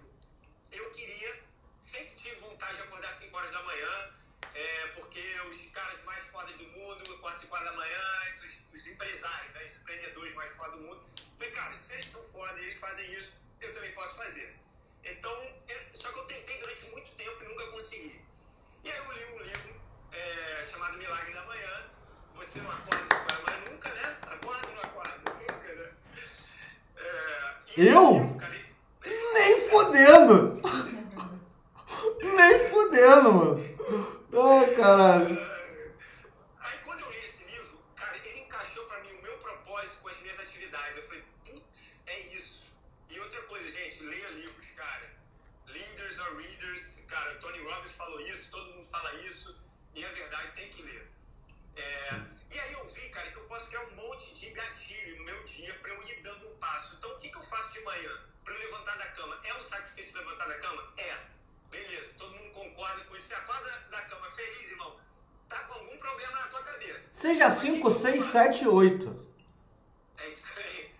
eu 0.73 0.91
queria, 0.91 1.35
sempre 1.81 2.15
tive 2.15 2.37
vontade 2.37 2.77
de 2.77 2.83
acordar 2.83 3.09
às 3.09 3.15
5 3.15 3.37
horas 3.37 3.53
da 3.53 3.63
manhã, 3.63 4.13
é, 4.55 4.87
porque 4.89 5.41
os 5.49 5.67
caras 5.71 6.03
mais 6.05 6.25
fodas 6.27 6.55
do 6.57 6.65
mundo 6.69 7.03
acordam 7.03 7.29
às 7.29 7.39
5 7.39 7.55
horas 7.55 7.71
da 7.71 7.77
manhã, 7.77 8.29
os, 8.29 8.63
os 8.75 8.87
empresários, 8.87 9.55
né, 9.55 9.65
os 9.65 9.77
empreendedores 9.77 10.35
mais 10.35 10.57
fodas 10.57 10.73
do 10.73 10.83
mundo. 10.83 11.03
Falei, 11.37 11.51
cara, 11.53 11.79
se 11.79 11.95
eles 11.95 12.05
são 12.07 12.23
fodas 12.25 12.57
e 12.59 12.63
eles 12.63 12.79
fazem 12.79 13.13
isso, 13.15 13.41
eu 13.61 13.73
também 13.73 13.93
posso 13.93 14.17
fazer. 14.17 14.55
Então, 15.03 15.33
é, 15.69 15.87
só 15.95 16.13
que 16.13 16.19
eu 16.19 16.27
tentei 16.27 16.59
durante 16.59 16.91
muito 16.91 17.11
tempo 17.13 17.43
e 17.43 17.49
nunca 17.49 17.67
consegui. 17.69 18.23
E 18.85 18.91
aí 18.91 18.99
eu 18.99 19.13
li 19.13 19.25
um 19.25 19.43
livro 19.43 19.81
é, 20.13 20.63
chamado 20.63 20.99
Milagre 20.99 21.33
da 21.33 21.45
Manhã. 21.45 21.91
Você 22.35 22.61
não 22.61 22.71
acorda 22.71 23.05
às 23.05 23.19
5 23.19 23.33
horas 23.33 23.45
da 23.45 23.51
manhã 23.51 23.71
nunca, 23.71 23.89
né? 23.95 24.19
Acorda 24.23 24.67
ou 24.69 24.75
não 24.75 24.83
acorda? 24.83 25.19
Nunca, 25.19 25.75
né? 25.75 25.93
É, 26.97 27.55
eu? 27.77 28.13
Livro, 28.13 28.37
cara, 28.37 28.70
Nem 29.05 29.69
fudendo! 29.69 30.61
Nem 32.23 32.71
fudendo, 32.71 33.33
mano. 33.33 33.61
Ai, 34.33 34.75
caralho. 34.75 35.39
Aí 36.61 36.79
quando 36.85 37.01
eu 37.01 37.11
li 37.11 37.19
esse 37.19 37.45
livro, 37.45 37.79
cara, 37.97 38.17
ele 38.17 38.41
encaixou 38.41 38.85
pra 38.85 39.01
mim 39.01 39.13
o 39.13 39.23
meu 39.23 39.39
propósito 39.39 40.03
com 40.03 40.09
as 40.09 40.21
minhas 40.21 40.39
atividades. 40.39 40.97
Eu 40.97 41.03
falei, 41.05 41.25
putz, 41.45 42.05
é 42.07 42.21
isso. 42.37 42.73
E 43.09 43.19
outra 43.21 43.43
coisa, 43.43 43.69
gente, 43.69 44.03
leia 44.05 44.31
livros, 44.31 44.67
cara. 44.77 45.11
Leaders 45.67 46.19
or 46.19 46.37
readers, 46.37 47.05
cara, 47.09 47.35
Tony 47.37 47.63
Robbins 47.63 47.93
falou 47.93 48.21
isso, 48.21 48.51
todo 48.51 48.73
mundo 48.75 48.87
fala 48.89 49.15
isso, 49.23 49.57
e 49.95 50.05
é 50.05 50.09
verdade, 50.13 50.53
tem 50.53 50.69
que 50.69 50.83
ler. 50.83 51.09
É, 51.77 52.21
e 52.51 52.59
aí 52.59 52.73
eu 52.73 52.87
vi, 52.89 53.09
cara, 53.11 53.31
que 53.31 53.39
eu 53.39 53.45
posso 53.45 53.69
criar 53.69 53.83
um 53.83 53.91
monte 53.93 54.35
de 54.35 54.51
gatilho 54.51 55.19
no 55.19 55.25
meu 55.25 55.45
dia 55.45 55.73
para 55.75 55.93
eu 55.93 56.03
ir 56.03 56.23
dando 56.23 56.49
um 56.49 56.57
passo. 56.57 56.97
Então, 56.97 57.11
o 57.13 57.19
que, 57.19 57.29
que 57.29 57.37
eu 57.37 57.43
faço 57.43 57.73
de 57.73 57.81
manhã 57.85 58.30
para 58.51 58.59
eu 58.59 58.69
levantar 58.69 58.99
da 58.99 59.07
cama? 59.13 59.39
É 59.45 59.55
um 59.55 59.63
sacrifício 59.63 60.19
levantar 60.19 60.49
da 60.49 60.59
cama? 60.59 60.93
É. 60.97 61.17
Beleza, 61.71 62.19
todo 62.19 62.35
mundo 62.35 62.51
concorda 62.51 63.05
com 63.05 63.17
isso. 63.17 63.29
Você 63.29 63.35
acorda 63.35 63.71
da 63.91 64.03
cama 64.03 64.29
feliz, 64.33 64.71
irmão. 64.73 65.01
Tá 65.49 65.63
com 65.65 65.75
algum 65.75 65.97
problema 65.97 66.33
na 66.33 66.49
tua 66.49 66.63
cabeça. 66.65 67.15
Seja 67.15 67.49
5, 67.49 67.91
6, 67.91 68.25
7, 68.25 68.67
8. 68.67 69.27
É 70.19 70.29
isso 70.29 70.49
aí. 70.59 70.95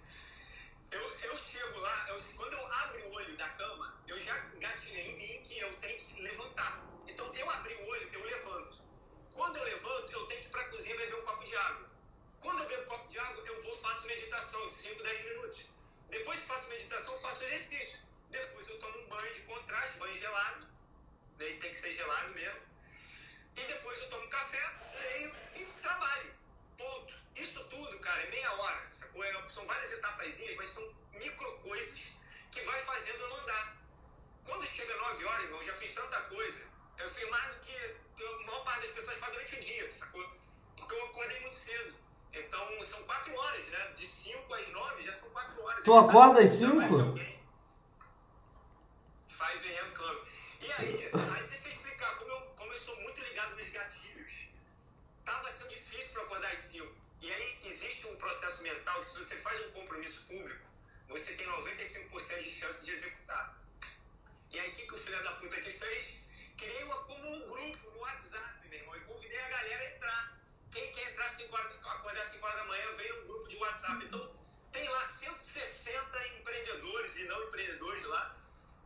Eu, 0.93 1.01
eu 1.01 1.39
chego 1.39 1.81
lá, 1.81 2.07
eu, 2.11 2.21
quando 2.37 2.53
eu 2.53 2.73
abro 2.73 3.09
o 3.09 3.15
olho 3.15 3.37
da 3.37 3.49
cama, 3.49 4.01
eu 4.07 4.19
já 4.21 4.37
gatilhei 4.61 5.11
em 5.11 5.17
mim 5.17 5.43
que 5.43 5.59
eu 5.59 5.73
tenho 5.79 5.99
que 5.99 6.23
levantar. 6.23 6.85
Então, 7.09 7.35
eu 7.35 7.51
abri 7.51 7.75
o 7.75 7.89
olho, 7.89 8.11
eu 8.13 8.25
levanto. 8.25 8.79
Quando 9.35 9.57
eu 9.57 9.65
levanto, 9.65 10.13
eu 10.13 10.27
tenho 10.27 10.41
que 10.41 10.47
ir 10.47 10.51
para 10.51 10.63
a 10.63 10.69
cozinha 10.69 10.97
beber 10.97 11.17
um 11.17 11.25
copo 11.25 11.45
de 11.45 11.57
água. 11.57 11.91
Quando 12.39 12.63
eu 12.63 12.69
bebo 12.69 12.83
um 12.83 12.87
copo 12.87 13.09
de 13.09 13.19
água, 13.19 13.45
eu 13.45 13.63
vou 13.63 13.77
faço 13.79 14.07
meditação 14.07 14.69
de 14.69 14.75
5, 14.75 15.03
10 15.03 15.25
minutos. 15.25 15.70
Depois 16.11 16.41
que 16.41 16.47
faço 16.47 16.69
meditação, 16.69 17.19
faço 17.21 17.45
exercício. 17.45 18.01
Depois 18.31 18.69
eu 18.69 18.79
tomo 18.79 18.99
um 18.99 19.09
banho 19.09 19.35
de 19.35 19.43
contraste, 19.43 19.99
banho 19.99 20.15
gelado. 20.15 20.69
Daí 21.39 21.57
tem 21.59 21.71
que 21.71 21.77
ser 21.77 21.93
gelado 21.93 22.35
mesmo. 22.35 22.61
E 23.57 23.65
depois 23.65 23.99
eu 24.01 24.11
tomo 24.11 24.29
café, 24.29 24.63
leio 24.93 25.35
e 25.57 25.65
trabalho. 25.81 26.35
Ponto. 26.77 27.15
Isso 27.37 27.65
tudo, 27.69 27.99
cara, 28.01 28.23
é 28.23 28.31
meia 28.31 28.53
hora. 28.53 28.91
São 28.91 29.67
várias 29.67 29.93
etapazinhas, 29.93 30.57
mas 30.57 30.69
são 30.69 30.95
micro 31.13 31.59
coisas 31.61 32.13
que 32.51 32.61
vai 32.63 32.81
fazendo 32.81 33.21
eu 33.21 33.35
andar. 33.37 33.77
Quando 34.45 34.67
chega 34.67 34.97
9 34.97 35.25
horas, 35.25 35.45
irmão, 35.45 35.61
eu 35.61 35.67
já 35.67 35.75
fiz 35.75 35.93
tanta 35.93 36.21
coisa. 36.23 36.67
Eu 36.99 37.09
fiz 37.09 37.29
mais 37.29 37.55
do 37.55 37.61
que 37.61 37.77
a 38.25 38.47
maior 38.47 38.65
parte 38.65 38.81
das 38.83 38.91
pessoas 38.91 39.19
faz 39.19 39.33
durante 39.33 39.57
o 39.57 39.61
dia, 39.61 39.93
sacou? 39.93 40.29
Porque 40.77 40.95
eu 40.95 41.07
acordei 41.07 41.41
muito 41.41 41.57
cedo. 41.57 42.00
Então 42.33 42.83
são 42.83 43.03
4 43.05 43.35
horas, 43.35 43.69
né? 43.69 43.93
De 43.97 44.07
5 44.07 44.55
às 44.55 44.69
9 44.69 45.03
já 45.03 45.13
são 45.13 45.31
4 45.31 45.63
horas. 45.63 45.85
Tu 45.85 45.95
acorda 45.95 46.41
às 46.43 46.51
5? 46.51 46.71
5 46.71 47.41
AM 49.41 49.91
Club. 49.93 50.27
E 50.61 50.73
aí, 50.73 51.11
aí 51.13 51.47
deixa 51.49 51.69
eu 51.69 51.73
explicar, 51.73 52.17
como 52.19 52.31
eu, 52.31 52.41
como 52.57 52.73
eu 52.73 52.79
sou 52.79 52.95
muito 53.01 53.21
ligado 53.23 53.57
nos 53.57 53.69
gatilhos, 53.69 54.49
tava 55.25 55.51
sendo 55.51 55.71
difícil 55.71 56.13
para 56.13 56.23
acordar 56.23 56.53
às 56.53 56.59
5. 56.59 56.95
E 57.23 57.33
aí 57.33 57.59
existe 57.65 58.07
um 58.09 58.17
processo 58.17 58.63
mental 58.63 59.01
que 59.01 59.07
se 59.07 59.17
você 59.17 59.37
faz 59.37 59.67
um 59.67 59.71
compromisso 59.73 60.27
público, 60.27 60.67
você 61.09 61.35
tem 61.35 61.47
95% 61.47 62.43
de 62.43 62.51
chance 62.51 62.85
de 62.85 62.93
executar. 62.93 63.59
E 64.53 64.59
aí 64.59 64.69
o 64.69 64.73
que, 64.73 64.87
que 64.87 64.95
o 64.95 64.99
filho 64.99 65.23
da 65.23 65.33
puta 65.33 65.57
aqui 65.57 65.71
fez? 65.71 66.17
Criei 66.57 66.85
uma, 66.85 66.97
como 67.05 67.35
um 67.35 67.49
grupo 67.49 67.91
no 67.91 68.01
WhatsApp, 68.01 68.69
meu 68.69 68.79
irmão, 68.79 68.97
e 68.97 69.01
convidei 69.01 69.41
a 69.41 69.49
galera 69.49 69.83
a 69.85 69.91
entrar. 69.91 70.40
Quem 70.71 70.93
quer 70.93 71.11
entrar 71.11 71.29
5 71.29 71.55
horas, 71.55 71.73
acordar 71.85 72.21
às 72.21 72.29
5 72.29 72.47
horas 72.47 72.59
da 72.61 72.67
manhã, 72.67 72.95
vem 72.97 73.09
no 73.09 73.27
grupo 73.27 73.49
de 73.49 73.57
WhatsApp. 73.57 74.05
Então, 74.05 74.35
tem 74.73 74.89
lá 74.89 75.05
160 75.05 76.29
empreendedores 76.29 77.17
e 77.17 77.25
não 77.25 77.43
empreendedores 77.45 78.05
lá 78.05 78.37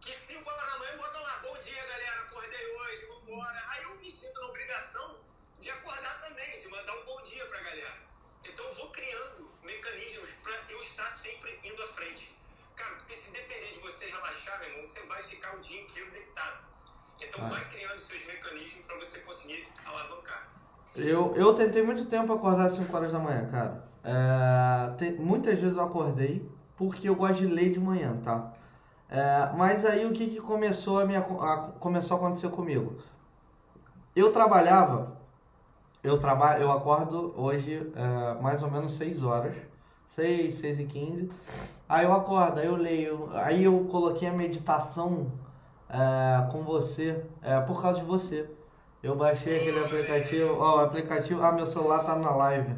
que 0.00 0.12
5 0.12 0.48
horas 0.48 0.70
da 0.70 0.78
manhã 0.78 0.96
botam 0.98 1.22
lá, 1.22 1.38
bom 1.38 1.58
dia 1.60 1.86
galera, 1.86 2.22
acordei 2.22 2.66
hoje, 2.66 3.06
vambora. 3.06 3.64
Aí 3.68 3.84
eu 3.84 3.94
me 3.96 4.10
sinto 4.10 4.38
na 4.40 4.48
obrigação 4.48 5.18
de 5.58 5.70
acordar 5.70 6.20
também, 6.20 6.60
de 6.60 6.68
mandar 6.68 6.94
um 6.94 7.04
bom 7.04 7.22
dia 7.22 7.46
pra 7.46 7.60
galera. 7.60 8.02
Então 8.44 8.66
eu 8.66 8.74
vou 8.74 8.90
criando 8.90 9.50
mecanismos 9.62 10.30
para 10.42 10.54
eu 10.68 10.82
estar 10.82 11.10
sempre 11.10 11.58
indo 11.64 11.82
à 11.82 11.88
frente. 11.88 12.36
Cara, 12.76 12.96
porque 12.96 13.14
se 13.14 13.30
depender 13.30 13.70
de 13.70 13.78
você 13.78 14.06
relaxar, 14.10 14.58
meu 14.58 14.68
irmão, 14.68 14.84
você 14.84 15.06
vai 15.06 15.22
ficar 15.22 15.56
o 15.56 15.60
dia 15.60 15.80
inteiro 15.80 16.10
deitado. 16.10 16.66
Então 17.20 17.42
ah. 17.42 17.48
vai 17.48 17.68
criando 17.70 17.98
seus 17.98 18.24
mecanismos 18.24 18.86
para 18.86 18.96
você 18.96 19.20
conseguir 19.20 19.66
alavancar. 19.86 20.53
Eu, 20.96 21.34
eu 21.34 21.54
tentei 21.54 21.82
muito 21.82 22.04
tempo 22.06 22.32
acordar 22.32 22.66
às 22.66 22.72
5 22.72 22.96
horas 22.96 23.12
da 23.12 23.18
manhã, 23.18 23.46
cara. 23.50 23.84
É, 24.04 24.94
tem, 24.96 25.12
muitas 25.16 25.58
vezes 25.58 25.76
eu 25.76 25.82
acordei 25.82 26.48
porque 26.76 27.08
eu 27.08 27.16
gosto 27.16 27.38
de 27.38 27.46
ler 27.46 27.72
de 27.72 27.80
manhã, 27.80 28.16
tá? 28.22 28.52
É, 29.08 29.50
mas 29.56 29.84
aí 29.84 30.04
o 30.06 30.12
que, 30.12 30.26
que 30.26 30.40
começou, 30.40 31.00
a, 31.00 31.04
minha, 31.04 31.20
a, 31.20 31.56
começou 31.78 32.16
a 32.16 32.20
acontecer 32.20 32.48
comigo? 32.50 32.96
Eu 34.14 34.32
trabalhava, 34.32 35.16
eu, 36.02 36.18
trabalho, 36.18 36.62
eu 36.62 36.70
acordo 36.70 37.34
hoje 37.36 37.90
é, 37.94 38.42
mais 38.42 38.62
ou 38.62 38.70
menos 38.70 38.96
6 38.96 39.22
horas, 39.22 39.56
6, 40.06 40.54
6 40.54 40.80
e 40.80 40.84
15. 40.84 41.30
Aí 41.88 42.04
eu 42.04 42.12
acordo, 42.12 42.60
aí 42.60 42.66
eu 42.66 42.76
leio, 42.76 43.30
aí 43.34 43.64
eu 43.64 43.86
coloquei 43.90 44.28
a 44.28 44.32
meditação 44.32 45.32
é, 45.88 46.50
com 46.50 46.62
você, 46.62 47.24
é, 47.42 47.60
por 47.60 47.80
causa 47.80 48.00
de 48.00 48.06
você. 48.06 48.48
Eu 49.04 49.14
baixei 49.14 49.58
aquele 49.58 49.84
aplicativo, 49.84 50.56
ó, 50.58 50.76
o 50.76 50.80
aplicativo, 50.80 51.42
ah, 51.42 51.52
meu 51.52 51.66
celular 51.66 52.02
tá 52.06 52.16
na 52.16 52.34
live. 52.36 52.74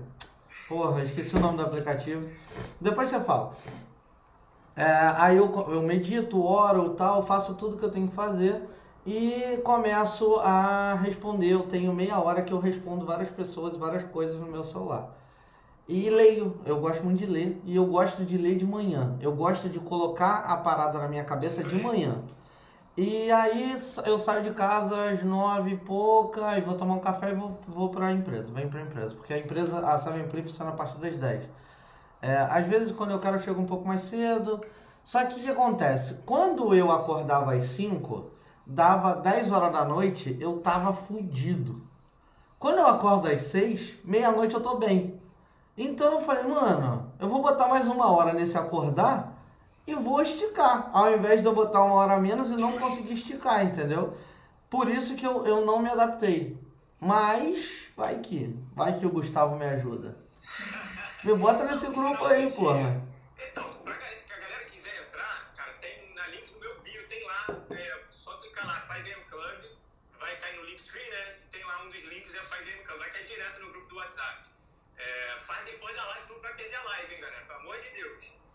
Porra, 0.68 1.04
esqueci 1.04 1.36
o 1.36 1.38
nome 1.38 1.56
do 1.56 1.62
aplicativo. 1.62 2.28
Depois 2.80 3.06
você 3.06 3.20
fala. 3.20 3.52
É, 4.74 4.84
aí 5.18 5.36
eu, 5.36 5.48
eu 5.68 5.80
medito, 5.82 6.44
oro 6.44 6.90
tal, 6.90 7.24
faço 7.24 7.54
tudo 7.54 7.76
que 7.76 7.84
eu 7.84 7.92
tenho 7.92 8.08
que 8.08 8.14
fazer 8.16 8.60
e 9.06 9.60
começo 9.62 10.34
a 10.40 10.94
responder. 10.94 11.52
Eu 11.52 11.62
tenho 11.62 11.94
meia 11.94 12.18
hora 12.18 12.42
que 12.42 12.52
eu 12.52 12.58
respondo 12.58 13.06
várias 13.06 13.30
pessoas, 13.30 13.76
várias 13.76 14.02
coisas 14.02 14.40
no 14.40 14.48
meu 14.48 14.64
celular. 14.64 15.16
E 15.88 16.10
leio, 16.10 16.56
eu 16.66 16.80
gosto 16.80 17.04
muito 17.04 17.18
de 17.18 17.26
ler 17.26 17.62
e 17.64 17.76
eu 17.76 17.86
gosto 17.86 18.24
de 18.24 18.36
ler 18.36 18.56
de 18.56 18.66
manhã. 18.66 19.16
Eu 19.20 19.30
gosto 19.30 19.68
de 19.68 19.78
colocar 19.78 20.38
a 20.38 20.56
parada 20.56 20.98
na 20.98 21.06
minha 21.06 21.22
cabeça 21.22 21.62
de 21.62 21.80
manhã. 21.80 22.20
E 22.96 23.30
aí 23.30 23.76
eu 24.06 24.18
saio 24.18 24.42
de 24.42 24.52
casa 24.52 25.10
às 25.10 25.22
nove 25.22 25.72
e 25.72 25.76
pouca 25.76 26.56
e 26.56 26.62
vou 26.62 26.76
tomar 26.76 26.94
um 26.94 26.98
café 26.98 27.30
e 27.30 27.34
vou, 27.34 27.58
vou 27.68 27.90
para 27.90 28.06
a 28.06 28.12
empresa, 28.12 28.50
venho 28.50 28.70
para 28.70 28.80
a 28.80 28.82
empresa. 28.84 29.14
Porque 29.14 29.34
a 29.34 29.38
empresa, 29.38 29.80
a 29.80 29.98
Seven 29.98 30.26
Play 30.28 30.42
funciona 30.42 30.70
a 30.70 30.74
partir 30.74 30.96
das 30.96 31.18
10. 31.18 31.46
É, 32.22 32.36
às 32.50 32.66
vezes, 32.66 32.92
quando 32.92 33.10
eu 33.10 33.18
quero, 33.18 33.36
eu 33.36 33.40
chego 33.42 33.60
um 33.60 33.66
pouco 33.66 33.86
mais 33.86 34.00
cedo. 34.00 34.58
Só 35.04 35.22
que 35.26 35.38
o 35.38 35.42
que 35.42 35.50
acontece? 35.50 36.22
Quando 36.24 36.74
eu 36.74 36.90
acordava 36.90 37.54
às 37.54 37.64
5, 37.64 38.30
dava 38.66 39.14
10 39.16 39.52
horas 39.52 39.72
da 39.72 39.84
noite, 39.84 40.34
eu 40.40 40.58
tava 40.60 40.94
fudido. 40.94 41.82
Quando 42.58 42.78
eu 42.78 42.86
acordo 42.86 43.28
às 43.28 43.42
6, 43.42 43.98
meia-noite 44.04 44.54
eu 44.54 44.62
tô 44.62 44.78
bem. 44.78 45.20
Então 45.76 46.14
eu 46.14 46.20
falei, 46.22 46.44
mano, 46.44 47.12
eu 47.20 47.28
vou 47.28 47.42
botar 47.42 47.68
mais 47.68 47.86
uma 47.86 48.10
hora 48.10 48.32
nesse 48.32 48.56
acordar 48.56 49.35
e 49.86 49.94
vou 49.94 50.20
esticar. 50.20 50.90
Ao 50.92 51.12
invés 51.12 51.40
de 51.40 51.46
eu 51.46 51.54
botar 51.54 51.82
uma 51.82 51.94
hora 51.94 52.14
a 52.14 52.20
menos 52.20 52.50
e 52.50 52.56
não 52.56 52.78
conseguir 52.78 53.14
esticar, 53.14 53.64
entendeu? 53.64 54.18
Por 54.68 54.88
isso 54.88 55.14
que 55.14 55.24
eu, 55.24 55.46
eu 55.46 55.64
não 55.64 55.78
me 55.78 55.88
adaptei. 55.88 56.58
Mas 57.00 57.88
vai 57.96 58.18
que, 58.18 58.54
vai 58.74 58.98
que 58.98 59.06
o 59.06 59.10
Gustavo 59.10 59.56
me 59.56 59.66
ajuda. 59.66 60.16
Me 61.22 61.34
bota 61.34 61.64
nesse 61.64 61.86
grupo 61.88 62.24
aí, 62.24 62.50
porra. 62.52 63.02
Então, 63.38 63.64
pra 63.84 63.94
a 63.94 64.38
galera 64.38 64.64
quiser 64.64 65.02
entrar, 65.02 65.52
cara, 65.54 65.72
tem 65.80 66.14
na 66.14 66.26
link 66.28 66.50
no 66.52 66.60
meu 66.60 66.80
bio, 66.80 67.08
tem 67.08 67.24
lá, 67.26 67.46
é, 67.70 68.00
só 68.10 68.32
clicar 68.38 68.66
lá, 68.66 68.80
5M 68.80 69.24
Club, 69.28 69.64
vai 70.18 70.36
cair 70.36 70.56
no 70.56 70.64
Linktree, 70.64 71.10
né? 71.10 71.34
Tem 71.50 71.64
lá 71.64 71.82
um 71.84 71.90
dos 71.90 72.02
links, 72.04 72.34
é 72.34 72.40
5M 72.40 72.82
Club, 72.82 72.98
vai 72.98 73.10
cair 73.10 73.26
direto 73.26 73.60
no 73.60 73.70
grupo 73.70 73.88
do 73.88 73.96
WhatsApp. 73.96 74.48
É, 74.96 75.40
faz 75.40 75.64
depois 75.64 75.94
da 75.94 76.04
live, 76.06 76.20
senão 76.22 76.40
vai 76.40 76.54
perder 76.54 76.76
a 76.76 76.82
live, 76.82 77.14
hein, 77.14 77.20
galera? 77.20 77.44
Pelo 77.44 77.58
amor 77.60 77.78
de 77.80 77.90
Deus. 77.90 78.45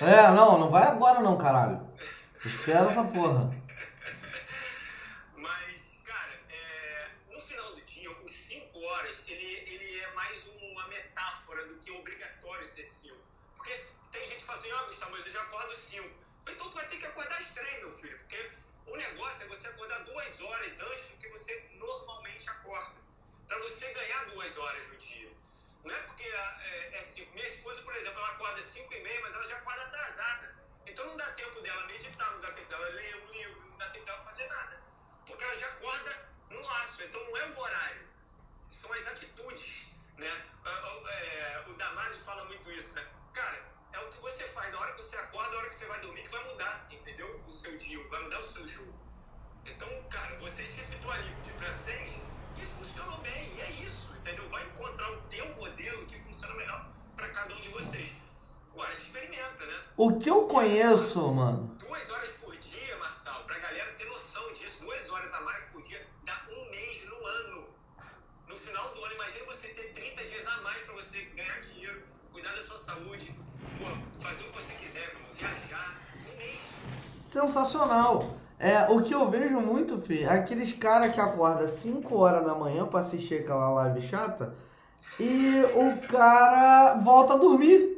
É, 0.00 0.30
não, 0.30 0.58
não 0.58 0.70
vai 0.70 0.84
agora 0.84 1.20
não, 1.20 1.38
caralho. 1.38 1.80
Espera 2.44 2.90
essa 2.90 3.02
porra. 3.04 3.50
Mas, 5.34 5.98
cara, 6.04 6.40
é, 6.50 7.08
no 7.32 7.40
final 7.40 7.74
do 7.74 7.80
dia, 7.80 8.10
os 8.22 8.32
5 8.32 8.78
horas, 8.78 9.24
ele, 9.26 9.64
ele 9.66 10.00
é 10.00 10.12
mais 10.12 10.46
uma 10.48 10.86
metáfora 10.88 11.64
do 11.66 11.76
que 11.76 11.90
obrigatório 11.92 12.64
ser 12.64 12.82
5. 12.82 13.16
Porque 13.56 13.72
tem 14.12 14.26
gente 14.26 14.36
que 14.36 14.44
fala 14.44 14.58
assim, 14.58 14.70
ah, 14.70 14.82
Gustavo, 14.84 15.12
mas 15.12 15.26
eu 15.26 15.32
já 15.32 15.42
acordo 15.42 15.74
5. 15.74 16.08
Então 16.48 16.70
tu 16.70 16.76
vai 16.76 16.86
ter 16.86 16.98
que 16.98 17.06
acordar 17.06 17.38
às 17.38 17.50
3, 17.50 17.78
meu 17.80 17.92
filho, 17.92 18.18
porque 18.18 18.50
o 18.86 18.96
negócio 18.96 19.44
é 19.44 19.48
você 19.48 19.68
acordar 19.68 20.04
duas 20.04 20.40
horas 20.40 20.80
antes 20.82 21.08
do 21.08 21.16
que 21.16 21.28
você 21.30 21.68
normalmente 21.78 22.48
acorda. 22.50 22.94
Pra 23.48 23.58
você 23.58 23.92
ganhar 23.92 24.24
duas 24.26 24.56
horas 24.58 24.86
no 24.88 24.96
dia. 24.96 25.35
Não 25.86 25.94
é 25.94 26.00
porque 26.00 26.24
é, 26.24 26.98
é 26.98 27.00
cinco, 27.00 27.32
Minha 27.32 27.46
esposa, 27.46 27.80
por 27.82 27.94
exemplo, 27.94 28.18
ela 28.18 28.30
acorda 28.30 28.60
5 28.60 28.92
e 28.92 29.02
meia, 29.02 29.20
mas 29.22 29.34
ela 29.34 29.46
já 29.46 29.56
acorda 29.56 29.82
atrasada. 29.82 30.56
Então 30.84 31.06
não 31.06 31.16
dá 31.16 31.26
tempo 31.32 31.60
dela 31.60 31.86
meditar, 31.86 32.32
não 32.32 32.40
dá 32.40 32.50
tempo 32.50 32.68
dela 32.68 32.88
ler 32.88 33.22
um 33.22 33.30
livro, 33.30 33.70
não 33.70 33.78
dá 33.78 33.88
tempo 33.90 34.04
dela 34.04 34.20
fazer 34.22 34.48
nada. 34.48 34.82
Porque 35.24 35.44
ela 35.44 35.56
já 35.56 35.68
acorda 35.68 36.28
no 36.50 36.60
laço. 36.60 37.04
Então 37.04 37.24
não 37.24 37.36
é 37.36 37.46
o 37.46 37.58
horário, 37.58 38.08
são 38.68 38.92
as 38.92 39.06
atitudes. 39.06 39.86
Né? 40.18 40.44
Ah, 40.64 40.70
ah, 40.70 41.10
é, 41.10 41.64
o 41.68 41.74
Damasio 41.74 42.20
fala 42.22 42.44
muito 42.46 42.70
isso, 42.72 42.94
né? 42.94 43.06
Cara, 43.32 43.62
é 43.92 44.00
o 44.00 44.10
que 44.10 44.18
você 44.20 44.44
faz 44.48 44.72
na 44.72 44.80
hora 44.80 44.92
que 44.92 45.02
você 45.02 45.16
acorda, 45.18 45.50
na 45.52 45.58
hora 45.58 45.68
que 45.68 45.74
você 45.76 45.86
vai 45.86 46.00
dormir, 46.00 46.22
que 46.22 46.30
vai 46.30 46.44
mudar, 46.44 46.88
entendeu? 46.90 47.44
O 47.46 47.52
seu 47.52 47.76
dia, 47.78 48.02
vai 48.08 48.22
mudar 48.22 48.40
o 48.40 48.44
seu 48.44 48.66
jogo. 48.66 48.98
Então, 49.64 49.88
cara, 50.08 50.36
você 50.38 50.66
se 50.66 50.80
efetuar 50.80 51.18
ali 51.18 51.32
de 51.42 51.52
para 51.52 51.70
6, 51.70 52.20
e 52.60 52.66
funcionou 52.66 53.18
bem, 53.18 53.54
e 53.56 53.60
é 53.60 53.70
isso, 53.70 54.14
entendeu? 54.16 54.48
Vai 54.48 54.64
encontrar 54.64 55.10
o 55.12 55.16
teu 55.22 55.46
modelo 55.56 56.06
que 56.06 56.18
funciona 56.20 56.54
melhor 56.54 56.86
para 57.14 57.28
cada 57.28 57.54
um 57.54 57.60
de 57.60 57.68
vocês. 57.68 58.10
Agora, 58.72 58.94
experimenta, 58.94 59.64
né? 59.64 59.82
O 59.96 60.18
que 60.18 60.28
eu 60.28 60.46
conheço, 60.48 61.20
duas 61.20 61.34
mano? 61.34 61.76
Duas 61.78 62.10
horas 62.10 62.32
por 62.34 62.56
dia, 62.56 62.96
Marçal, 62.98 63.42
pra 63.44 63.58
galera 63.58 63.92
ter 63.92 64.04
noção 64.04 64.52
disso, 64.52 64.84
duas 64.84 65.10
horas 65.10 65.32
a 65.34 65.40
mais 65.40 65.64
por 65.64 65.82
dia 65.82 66.06
dá 66.24 66.42
um 66.50 66.70
mês 66.70 67.04
no 67.06 67.26
ano. 67.26 67.68
No 68.48 68.56
final 68.56 68.94
do 68.94 69.04
ano, 69.04 69.14
imagina 69.14 69.46
você 69.46 69.68
ter 69.68 69.92
30 69.92 70.24
dias 70.24 70.46
a 70.48 70.60
mais 70.62 70.82
para 70.82 70.94
você 70.94 71.20
ganhar 71.34 71.60
dinheiro, 71.60 72.02
cuidar 72.32 72.54
da 72.54 72.62
sua 72.62 72.78
saúde, 72.78 73.34
fazer 74.20 74.44
o 74.44 74.50
que 74.50 74.62
você 74.62 74.74
quiser, 74.74 75.14
viajar, 75.32 75.94
um 76.28 76.36
mês. 76.36 76.60
Sensacional. 77.02 78.38
É, 78.58 78.86
o 78.88 79.02
que 79.02 79.14
eu 79.14 79.28
vejo 79.28 79.60
muito, 79.60 80.00
Fih, 80.00 80.22
é 80.22 80.30
aqueles 80.30 80.72
caras 80.72 81.12
que 81.12 81.20
acordam 81.20 81.68
5 81.68 82.16
horas 82.16 82.44
da 82.44 82.54
manhã 82.54 82.86
pra 82.86 83.00
assistir 83.00 83.40
aquela 83.40 83.68
live 83.70 84.00
chata 84.00 84.54
e 85.20 85.62
o 85.74 86.06
cara 86.08 86.94
volta 86.94 87.34
a 87.34 87.36
dormir. 87.36 87.96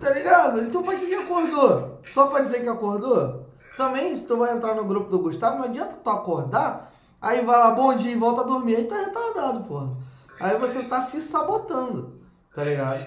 Tá 0.00 0.10
ligado? 0.10 0.60
Então 0.60 0.82
pra 0.82 0.96
que 0.96 1.06
que 1.06 1.14
acordou? 1.14 2.00
Só 2.12 2.26
pra 2.28 2.40
dizer 2.40 2.62
que 2.62 2.68
acordou? 2.68 3.38
Também, 3.76 4.14
se 4.14 4.24
tu 4.24 4.36
vai 4.36 4.52
entrar 4.52 4.74
no 4.74 4.84
grupo 4.84 5.10
do 5.10 5.18
Gustavo, 5.18 5.58
não 5.58 5.64
adianta 5.64 5.96
tu 5.96 6.10
acordar, 6.10 6.92
aí 7.20 7.44
vai 7.44 7.58
lá, 7.58 7.70
bom 7.72 7.96
dia 7.96 8.12
e 8.12 8.16
volta 8.16 8.42
a 8.42 8.44
dormir, 8.44 8.76
aí 8.76 8.84
tá 8.84 8.96
retardado, 8.98 9.64
porra. 9.64 9.96
Aí 10.38 10.56
você 10.58 10.82
tá 10.84 11.02
se 11.02 11.20
sabotando, 11.22 12.20
tá 12.54 12.62
ligado? 12.62 13.06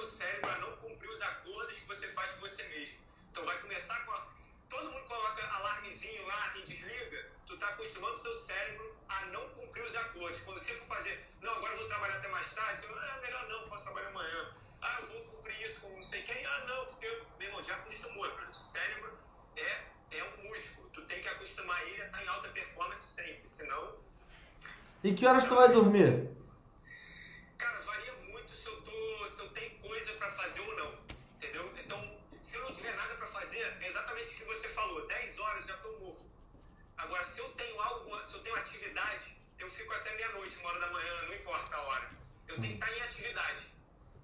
Seu 0.00 0.06
cérebro 0.06 0.50
a 0.50 0.58
não 0.58 0.76
cumprir 0.76 1.10
os 1.10 1.20
acordos 1.20 1.78
que 1.78 1.86
você 1.86 2.08
faz 2.08 2.32
com 2.32 2.40
você 2.40 2.62
mesmo. 2.68 2.98
Então 3.30 3.44
vai 3.44 3.58
começar 3.60 4.04
com 4.06 4.12
a... 4.12 4.26
Todo 4.68 4.92
mundo 4.92 5.04
coloca 5.04 5.44
alarmezinho 5.46 6.26
lá 6.26 6.56
e 6.56 6.62
desliga. 6.62 7.26
Tu 7.46 7.56
tá 7.58 7.68
acostumando 7.68 8.16
seu 8.16 8.32
cérebro 8.32 8.96
a 9.08 9.26
não 9.26 9.48
cumprir 9.50 9.84
os 9.84 9.94
acordos. 9.96 10.40
Quando 10.42 10.58
você 10.58 10.74
for 10.74 10.86
fazer, 10.86 11.26
não, 11.42 11.52
agora 11.52 11.74
eu 11.74 11.78
vou 11.78 11.88
trabalhar 11.88 12.16
até 12.16 12.28
mais 12.28 12.54
tarde, 12.54 12.80
você 12.80 12.86
ah, 12.92 13.18
melhor 13.20 13.48
não, 13.48 13.68
posso 13.68 13.84
trabalhar 13.84 14.08
amanhã. 14.08 14.54
Ah, 14.80 14.98
eu 15.00 15.06
vou 15.08 15.24
cumprir 15.24 15.60
isso 15.62 15.80
com 15.82 15.90
não 15.90 16.02
sei 16.02 16.22
quem. 16.22 16.46
Ah, 16.46 16.64
não, 16.66 16.86
porque, 16.86 17.06
meu 17.38 17.48
irmão, 17.48 17.62
já 17.62 17.74
acostumou. 17.74 18.26
O 18.26 18.54
cérebro 18.54 19.18
é, 19.56 19.84
é 20.12 20.24
um 20.24 20.44
músculo. 20.44 20.88
Tu 20.90 21.02
tem 21.02 21.20
que 21.20 21.28
acostumar 21.28 21.82
ele 21.88 22.02
a 22.02 22.06
estar 22.06 22.24
em 22.24 22.28
alta 22.28 22.48
performance 22.48 23.00
sempre, 23.00 23.46
senão 23.46 23.98
E 25.04 25.12
que 25.12 25.26
horas 25.26 25.44
tu 25.44 25.54
vai 25.54 25.68
dormir? 25.68 26.30
Cara, 27.58 27.80
varia 27.80 28.14
se 28.60 28.68
eu, 28.68 28.82
tô, 28.82 29.26
se 29.26 29.40
eu 29.40 29.48
tenho 29.50 29.70
coisa 29.78 30.12
pra 30.12 30.30
fazer 30.30 30.60
ou 30.60 30.76
não. 30.76 30.92
Entendeu? 31.36 31.72
Então, 31.82 31.98
se 32.42 32.58
eu 32.58 32.64
não 32.64 32.72
tiver 32.72 32.94
nada 32.94 33.14
pra 33.14 33.26
fazer, 33.26 33.58
é 33.80 33.88
exatamente 33.88 34.34
o 34.34 34.36
que 34.36 34.44
você 34.44 34.68
falou. 34.68 35.06
10 35.06 35.38
horas 35.38 35.66
já 35.66 35.76
tô 35.78 35.88
morto. 35.98 36.26
Agora, 36.98 37.24
se 37.24 37.40
eu 37.40 37.48
tenho 37.52 37.80
algo, 37.80 38.22
se 38.22 38.36
eu 38.36 38.42
tenho 38.42 38.56
atividade, 38.56 39.34
eu 39.58 39.70
fico 39.70 39.90
até 39.94 40.14
meia-noite, 40.14 40.58
uma 40.58 40.68
hora 40.68 40.80
da 40.80 40.92
manhã, 40.92 41.22
não 41.26 41.34
importa 41.34 41.74
a 41.74 41.80
hora. 41.80 42.10
Eu 42.48 42.60
tenho 42.60 42.78
que 42.78 42.84
estar 42.84 42.98
em 42.98 43.00
atividade. 43.00 43.74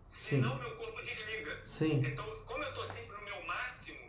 Senão, 0.06 0.54
meu 0.58 0.76
corpo 0.76 1.00
desliga. 1.00 1.62
Sim. 1.64 2.04
Então, 2.04 2.24
como 2.44 2.62
eu 2.62 2.74
tô 2.74 2.84
sempre 2.84 3.16
no 3.16 3.24
meu 3.24 3.42
máximo, 3.46 4.04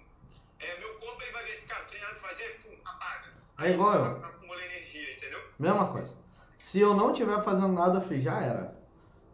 é, 0.59 0.77
meu 0.79 0.93
corpo 0.95 1.21
ele 1.21 1.31
vai 1.31 1.45
ver 1.45 1.51
esse 1.51 1.67
cara, 1.67 1.85
tem 1.85 2.01
nada 2.01 2.15
pra 2.15 2.27
fazer, 2.27 2.59
pum, 2.61 2.77
apaga. 2.83 3.33
É 3.59 3.71
igual 3.71 3.93
eu. 3.95 4.03
Aí, 4.03 4.23
Acumula 4.23 4.61
energia, 4.65 5.13
entendeu? 5.13 5.41
Mesma 5.57 5.89
coisa. 5.93 6.13
Se 6.57 6.79
eu 6.81 6.93
não 6.93 7.13
estiver 7.13 7.41
fazendo 7.45 7.69
nada, 7.69 8.01
filho, 8.01 8.21
já 8.21 8.41
era. 8.41 8.77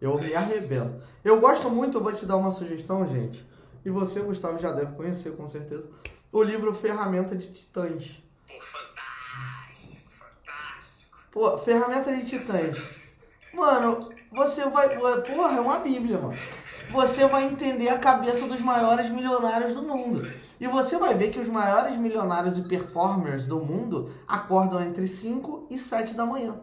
Eu 0.03 0.19
me 0.19 0.35
arrebento. 0.35 1.01
Eu 1.23 1.39
gosto 1.39 1.69
muito, 1.69 1.97
eu 1.97 2.03
vou 2.03 2.11
te 2.11 2.25
dar 2.25 2.35
uma 2.35 2.51
sugestão, 2.51 3.07
gente. 3.07 3.47
E 3.85 3.89
você, 3.89 4.19
Gustavo, 4.19 4.59
já 4.59 4.69
deve 4.73 4.97
conhecer, 4.97 5.31
com 5.31 5.47
certeza. 5.47 5.87
O 6.29 6.43
livro 6.43 6.75
Ferramenta 6.75 7.33
de 7.37 7.47
Titãs. 7.47 8.21
Pô, 8.45 8.59
fantástico, 8.59 10.11
fantástico. 10.19 11.17
Pô, 11.31 11.57
Ferramenta 11.59 12.13
de 12.13 12.25
Titãs. 12.25 13.13
Mano, 13.53 14.09
você 14.33 14.69
vai. 14.69 14.89
Porra, 14.99 15.57
é 15.57 15.61
uma 15.61 15.79
bíblia, 15.79 16.17
mano. 16.19 16.37
Você 16.89 17.25
vai 17.25 17.45
entender 17.45 17.87
a 17.87 17.97
cabeça 17.97 18.45
dos 18.45 18.59
maiores 18.59 19.09
milionários 19.09 19.73
do 19.73 19.83
mundo. 19.83 20.29
E 20.59 20.67
você 20.67 20.97
vai 20.97 21.13
ver 21.13 21.31
que 21.31 21.39
os 21.39 21.47
maiores 21.47 21.95
milionários 21.95 22.57
e 22.57 22.61
performers 22.63 23.47
do 23.47 23.61
mundo 23.61 24.13
acordam 24.27 24.83
entre 24.83 25.07
5 25.07 25.67
e 25.69 25.79
7 25.79 26.13
da 26.13 26.25
manhã. 26.25 26.59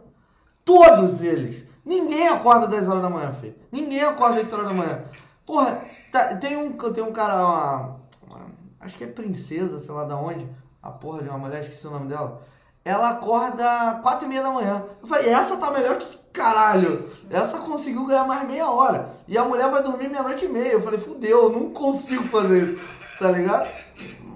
Todos 0.64 1.22
eles. 1.22 1.64
Ninguém 1.84 2.28
acorda 2.28 2.66
10 2.66 2.88
horas 2.88 3.02
da 3.02 3.10
manhã, 3.10 3.32
filho. 3.32 3.54
Ninguém 3.72 4.02
acorda 4.02 4.36
8 4.38 4.52
horas 4.54 4.68
da 4.68 4.74
manhã. 4.74 5.02
Porra, 5.46 5.80
tá- 6.12 6.36
tem, 6.36 6.56
um, 6.56 6.72
tem 6.72 7.02
um 7.02 7.12
cara, 7.12 7.34
uma, 7.44 7.96
uma- 8.26 8.46
acho 8.80 8.96
que 8.96 9.04
é 9.04 9.06
princesa, 9.06 9.78
sei 9.78 9.92
lá 9.92 10.04
da 10.04 10.16
onde, 10.16 10.46
a 10.82 10.90
porra 10.90 11.22
de 11.22 11.28
uma 11.28 11.38
mulher, 11.38 11.60
esqueci 11.62 11.86
o 11.86 11.90
nome 11.90 12.06
dela. 12.08 12.40
Ela 12.84 13.10
acorda 13.10 13.98
4 14.02 14.26
e 14.26 14.28
meia 14.28 14.42
da 14.42 14.50
manhã. 14.50 14.82
Eu 15.02 15.08
falei, 15.08 15.28
essa 15.30 15.56
tá 15.56 15.70
melhor 15.70 15.98
que 15.98 16.18
caralho. 16.32 17.08
Essa 17.28 17.58
conseguiu 17.58 18.06
ganhar 18.06 18.24
mais 18.24 18.46
meia 18.46 18.70
hora. 18.70 19.10
E 19.26 19.36
a 19.36 19.44
mulher 19.44 19.68
vai 19.70 19.82
dormir 19.82 20.08
meia-noite 20.08 20.44
e 20.44 20.48
meia. 20.48 20.72
Eu 20.72 20.82
falei, 20.82 21.00
fudeu, 21.00 21.44
eu 21.44 21.50
não 21.50 21.70
consigo 21.70 22.24
fazer 22.28 22.64
isso. 22.74 22.88
Tá 23.18 23.30
ligado? 23.32 23.68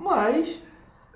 Mas, 0.03 0.61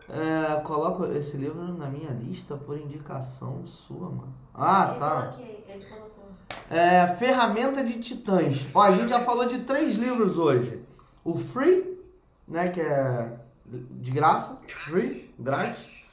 é, 0.09 0.61
coloco 0.61 1.05
esse 1.07 1.37
livro 1.37 1.63
na 1.77 1.87
minha 1.89 2.11
lista 2.11 2.57
por 2.57 2.79
indicação 2.79 3.67
sua, 3.67 4.09
mano. 4.09 4.35
Ah, 4.55 4.89
Ele 4.91 4.99
tá. 4.99 5.23
coloquei, 5.23 5.65
ele 5.69 5.85
colocou. 5.85 6.25
É, 6.71 7.07
Ferramenta 7.17 7.85
de 7.85 7.99
Titãs. 8.01 8.71
Ó, 8.75 8.81
a 8.81 8.93
gente 8.93 9.11
já 9.11 9.21
falou 9.21 9.47
de 9.47 9.65
três 9.65 9.97
livros 9.97 10.39
hoje. 10.39 10.83
O 11.23 11.37
Free, 11.37 11.99
né, 12.47 12.69
que 12.69 12.81
é 12.81 13.39
de 13.67 14.11
graça. 14.11 14.59
Free, 14.87 15.35
grátis. 15.39 16.07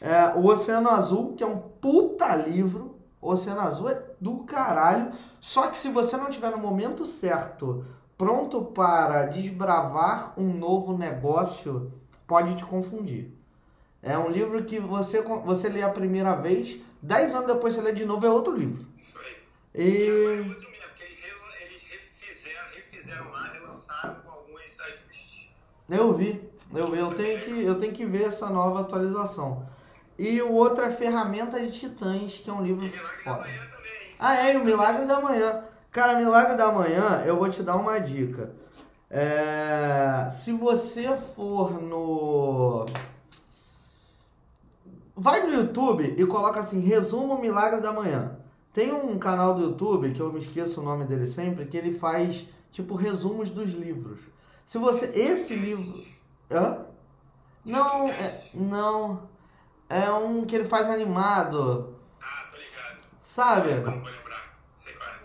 É, 0.00 0.32
o 0.36 0.46
Oceano 0.46 0.88
Azul, 0.88 1.34
que 1.34 1.42
é 1.42 1.46
um 1.46 1.58
puta 1.58 2.34
livro. 2.36 2.96
O 3.20 3.30
Oceano 3.32 3.60
Azul 3.60 3.88
é 3.88 4.00
do 4.20 4.38
caralho. 4.44 5.10
Só 5.40 5.66
que 5.66 5.76
se 5.76 5.88
você 5.90 6.16
não 6.16 6.30
tiver 6.30 6.50
no 6.50 6.58
momento 6.58 7.04
certo, 7.04 7.84
pronto 8.16 8.62
para 8.62 9.26
desbravar 9.26 10.34
um 10.38 10.54
novo 10.54 10.96
negócio, 10.96 11.92
pode 12.26 12.54
te 12.54 12.64
confundir. 12.64 13.39
É 14.02 14.16
um 14.16 14.30
livro 14.30 14.64
que 14.64 14.78
você, 14.78 15.20
você 15.20 15.68
lê 15.68 15.82
a 15.82 15.90
primeira 15.90 16.34
vez, 16.34 16.78
dez 17.02 17.34
anos 17.34 17.46
depois 17.46 17.74
você 17.74 17.80
lê 17.82 17.92
de 17.92 18.04
novo, 18.04 18.24
é 18.26 18.30
outro 18.30 18.56
livro. 18.56 18.86
Isso 18.96 19.18
aí. 19.18 19.36
E 19.74 20.06
Foi 20.06 20.38
outro 20.38 20.70
mesmo, 20.70 20.84
porque 20.88 21.04
eles, 21.04 21.18
eles 21.60 21.82
refizeram, 21.82 22.66
refizeram 22.74 23.30
lá, 23.30 23.52
relançaram 23.52 24.14
com 24.16 24.30
alguns 24.30 24.80
ajustes. 24.80 25.48
eu 25.88 26.14
vi, 26.14 26.50
eu 26.74 26.90
vi, 26.90 26.98
eu 26.98 27.14
tenho 27.14 27.40
que, 27.44 27.64
eu 27.64 27.78
tenho 27.78 27.92
que 27.92 28.06
ver 28.06 28.24
essa 28.24 28.48
nova 28.48 28.80
atualização. 28.80 29.68
E 30.18 30.40
o 30.42 30.52
outro 30.52 30.84
é 30.84 30.90
Ferramenta 30.90 31.58
de 31.60 31.70
Titãs, 31.72 32.38
que 32.38 32.50
é 32.50 32.52
um 32.52 32.62
livro 32.62 32.84
E 32.84 32.90
Milagre 32.90 33.24
da 33.24 33.34
foda. 33.34 33.48
Manhã 33.48 33.62
também? 33.70 34.14
Ah, 34.18 34.36
é, 34.36 34.54
e 34.54 34.56
o 34.58 34.64
Milagre 34.64 35.06
da 35.06 35.20
Manhã. 35.20 35.64
Cara, 35.90 36.18
Milagre 36.18 36.56
da 36.56 36.70
Manhã, 36.70 37.22
eu 37.26 37.36
vou 37.36 37.48
te 37.48 37.62
dar 37.62 37.76
uma 37.76 37.98
dica. 37.98 38.52
É, 39.08 40.28
se 40.30 40.52
você 40.52 41.16
for 41.16 41.80
no. 41.80 42.86
Vai 45.20 45.42
no 45.42 45.52
YouTube 45.52 46.14
e 46.16 46.26
coloca 46.26 46.60
assim, 46.60 46.80
resumo 46.80 47.38
Milagre 47.38 47.82
da 47.82 47.92
Manhã. 47.92 48.38
Tem 48.72 48.90
um 48.90 49.18
canal 49.18 49.54
do 49.54 49.60
YouTube, 49.64 50.14
que 50.14 50.20
eu 50.20 50.32
me 50.32 50.38
esqueço 50.38 50.80
o 50.80 50.82
nome 50.82 51.04
dele 51.04 51.26
sempre, 51.26 51.66
que 51.66 51.76
ele 51.76 51.98
faz, 51.98 52.46
tipo, 52.72 52.94
resumos 52.94 53.50
dos 53.50 53.68
livros. 53.68 54.18
Se 54.64 54.78
você. 54.78 55.04
Esse 55.14 55.54
livro. 55.54 55.92
Hã? 56.50 56.86
Não, 57.66 58.08
é, 58.08 58.40
não. 58.54 59.28
É 59.90 60.10
um 60.10 60.46
que 60.46 60.56
ele 60.56 60.64
faz 60.64 60.88
animado. 60.88 61.98
Ah, 62.22 62.48
tô 62.50 62.56
ligado. 62.56 63.04
Sabe? 63.18 63.74
Não 63.74 64.00
vou 64.00 64.10
lembrar. 64.10 64.58
Sei 64.74 64.94
qual 64.94 65.06
é. 65.06 65.18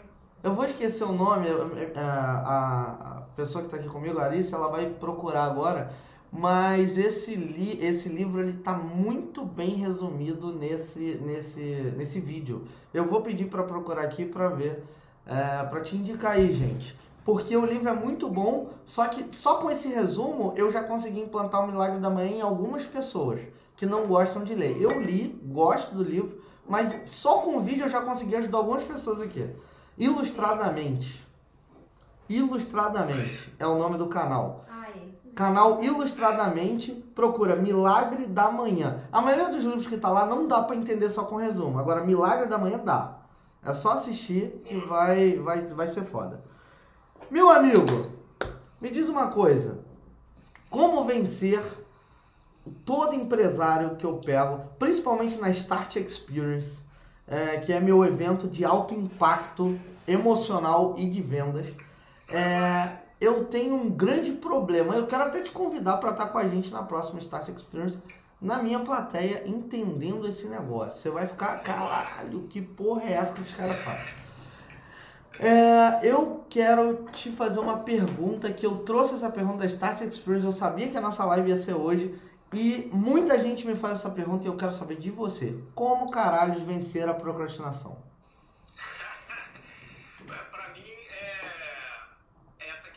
Eu 0.43 0.53
vou 0.53 0.65
esquecer 0.65 1.05
o 1.05 1.13
nome. 1.13 1.47
A, 1.95 2.01
a, 2.01 3.17
a 3.19 3.21
pessoa 3.33 3.61
que 3.61 3.67
está 3.67 3.77
aqui 3.77 3.87
comigo, 3.87 4.19
a 4.19 4.25
Alice, 4.25 4.53
ela 4.53 4.67
vai 4.67 4.89
procurar 4.89 5.45
agora. 5.45 5.93
Mas 6.37 6.97
esse, 6.97 7.33
li, 7.33 7.79
esse 7.81 8.09
livro 8.09 8.41
ele 8.41 8.57
tá 8.57 8.73
muito 8.73 9.45
bem 9.45 9.75
resumido 9.75 10.51
nesse, 10.51 11.17
nesse, 11.23 11.93
nesse 11.95 12.19
vídeo. 12.19 12.65
Eu 12.93 13.05
vou 13.05 13.21
pedir 13.21 13.45
para 13.45 13.63
procurar 13.63 14.01
aqui 14.01 14.25
para 14.25 14.49
ver, 14.49 14.83
é, 15.25 15.63
para 15.63 15.79
te 15.79 15.95
indicar 15.95 16.33
aí, 16.33 16.51
gente. 16.51 16.97
Porque 17.23 17.55
o 17.55 17.65
livro 17.65 17.87
é 17.87 17.93
muito 17.93 18.27
bom, 18.27 18.69
só 18.83 19.07
que 19.07 19.25
só 19.33 19.55
com 19.55 19.71
esse 19.71 19.87
resumo 19.87 20.53
eu 20.57 20.69
já 20.69 20.83
consegui 20.83 21.21
implantar 21.21 21.63
o 21.63 21.67
Milagre 21.67 22.01
da 22.01 22.09
Manhã 22.09 22.31
em 22.31 22.41
algumas 22.41 22.85
pessoas 22.85 23.39
que 23.77 23.85
não 23.85 24.05
gostam 24.05 24.43
de 24.43 24.53
ler. 24.53 24.79
Eu 24.81 25.01
li, 25.01 25.39
gosto 25.45 25.95
do 25.95 26.03
livro, 26.03 26.41
mas 26.67 26.99
só 27.05 27.39
com 27.39 27.55
o 27.55 27.61
vídeo 27.61 27.85
eu 27.85 27.89
já 27.89 28.01
consegui 28.01 28.35
ajudar 28.35 28.57
algumas 28.57 28.83
pessoas 28.83 29.21
aqui. 29.21 29.49
Ilustradamente. 29.97 31.25
Ilustradamente 32.27 33.53
é 33.57 33.65
o 33.65 33.77
nome 33.77 33.97
do 33.97 34.07
canal. 34.07 34.65
Canal 35.35 35.83
Ilustradamente, 35.83 36.93
procura 37.13 37.57
Milagre 37.57 38.25
da 38.25 38.49
Manhã. 38.49 39.01
A 39.11 39.21
maioria 39.21 39.49
dos 39.49 39.63
livros 39.65 39.85
que 39.85 39.97
tá 39.97 40.09
lá 40.09 40.25
não 40.25 40.47
dá 40.47 40.63
para 40.63 40.77
entender 40.77 41.09
só 41.09 41.25
com 41.25 41.35
resumo. 41.35 41.77
Agora, 41.77 42.05
Milagre 42.05 42.47
da 42.47 42.57
Manhã 42.57 42.79
dá. 42.79 43.17
É 43.63 43.73
só 43.73 43.91
assistir 43.91 44.61
que 44.65 44.77
vai, 44.77 45.37
vai, 45.37 45.61
vai 45.67 45.87
ser 45.89 46.05
foda. 46.05 46.41
Meu 47.29 47.49
amigo, 47.49 48.11
me 48.79 48.89
diz 48.89 49.09
uma 49.09 49.27
coisa. 49.27 49.79
Como 50.69 51.03
vencer 51.03 51.61
todo 52.85 53.13
empresário 53.13 53.97
que 53.97 54.05
eu 54.05 54.17
pego, 54.17 54.61
principalmente 54.79 55.37
na 55.39 55.49
Start 55.49 55.97
Experience, 55.97 56.79
é, 57.27 57.57
que 57.57 57.73
é 57.73 57.79
meu 57.79 58.05
evento 58.05 58.47
de 58.47 58.63
alto 58.63 58.93
impacto 58.93 59.77
emocional 60.07 60.95
e 60.97 61.09
de 61.09 61.21
vendas. 61.21 61.67
É, 62.31 63.04
eu 63.19 63.45
tenho 63.45 63.75
um 63.75 63.89
grande 63.89 64.31
problema. 64.33 64.95
Eu 64.95 65.07
quero 65.07 65.23
até 65.23 65.41
te 65.41 65.51
convidar 65.51 65.97
para 65.97 66.11
estar 66.11 66.27
com 66.27 66.37
a 66.37 66.47
gente 66.47 66.71
na 66.71 66.83
próxima 66.83 67.19
Start 67.19 67.49
Experience, 67.49 67.99
na 68.41 68.61
minha 68.61 68.79
plateia, 68.79 69.43
entendendo 69.45 70.27
esse 70.27 70.47
negócio. 70.47 70.99
Você 70.99 71.09
vai 71.09 71.27
ficar, 71.27 71.63
caralho, 71.63 72.47
que 72.47 72.61
porra 72.61 73.03
é 73.03 73.13
essa 73.13 73.33
que 73.33 73.41
esses 73.41 73.55
caras 73.55 73.83
fazem? 73.83 74.25
É, 75.39 75.99
eu 76.03 76.45
quero 76.49 77.05
te 77.11 77.29
fazer 77.29 77.59
uma 77.59 77.79
pergunta 77.79 78.51
que 78.51 78.65
eu 78.65 78.77
trouxe 78.77 79.15
essa 79.15 79.29
pergunta 79.29 79.59
da 79.59 79.65
Start 79.65 80.01
Experience. 80.01 80.45
Eu 80.45 80.51
sabia 80.51 80.89
que 80.89 80.97
a 80.97 81.01
nossa 81.01 81.25
live 81.25 81.49
ia 81.49 81.57
ser 81.57 81.73
hoje 81.73 82.17
e 82.53 82.89
muita 82.93 83.37
gente 83.37 83.67
me 83.67 83.75
faz 83.75 83.99
essa 83.99 84.09
pergunta 84.09 84.45
e 84.45 84.47
eu 84.47 84.55
quero 84.55 84.73
saber 84.73 84.97
de 84.97 85.11
você. 85.11 85.57
Como 85.73 86.09
caralho 86.09 86.63
vencer 86.65 87.07
a 87.09 87.13
procrastinação? 87.13 87.97
pra 90.25 90.69
mim, 90.73 90.89
é, 91.21 91.51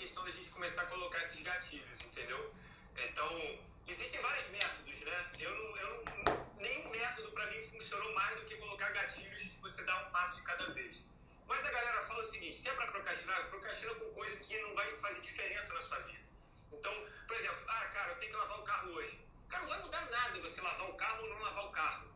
questão 0.09 0.25
da 0.25 0.31
gente 0.31 0.49
começar 0.49 0.85
a 0.85 0.87
colocar 0.87 1.19
esses 1.19 1.43
gatilhos, 1.43 2.01
entendeu? 2.01 2.55
Então, 2.97 3.59
existem 3.87 4.19
vários 4.23 4.49
métodos, 4.49 5.01
né? 5.01 5.33
Eu 5.39 5.55
não, 5.55 5.77
eu 5.77 6.05
não, 6.25 6.47
nenhum 6.57 6.89
método 6.89 7.31
pra 7.33 7.45
mim 7.51 7.61
funcionou 7.61 8.15
mais 8.15 8.41
do 8.41 8.47
que 8.47 8.57
colocar 8.57 8.89
gatilhos 8.93 9.43
que 9.43 9.61
você 9.61 9.85
dá 9.85 9.95
um 10.07 10.11
passo 10.11 10.37
de 10.37 10.43
cada 10.45 10.73
vez. 10.73 11.05
Mas 11.47 11.63
a 11.67 11.71
galera 11.73 12.03
fala 12.07 12.21
o 12.21 12.25
seguinte: 12.25 12.57
se 12.57 12.71
é 12.71 12.73
pra 12.73 12.87
procrastinar, 12.87 13.49
procrastina 13.49 13.95
com 13.97 14.11
coisa 14.15 14.43
que 14.43 14.59
não 14.63 14.75
vai 14.75 14.99
fazer 14.99 15.21
diferença 15.21 15.75
na 15.75 15.83
sua 15.83 15.99
vida. 15.99 16.25
Então, 16.73 17.07
por 17.27 17.37
exemplo, 17.37 17.63
ah, 17.69 17.85
cara, 17.89 18.13
eu 18.13 18.19
tenho 18.19 18.33
que 18.33 18.39
lavar 18.39 18.61
o 18.61 18.65
carro 18.65 18.93
hoje. 18.93 19.21
Cara, 19.47 19.63
não 19.65 19.69
vai 19.69 19.81
mudar 19.81 20.11
nada 20.11 20.41
você 20.41 20.63
lavar 20.63 20.89
o 20.89 20.97
carro 20.97 21.23
ou 21.25 21.29
não 21.35 21.39
lavar 21.39 21.67
o 21.67 21.71
carro. 21.71 22.09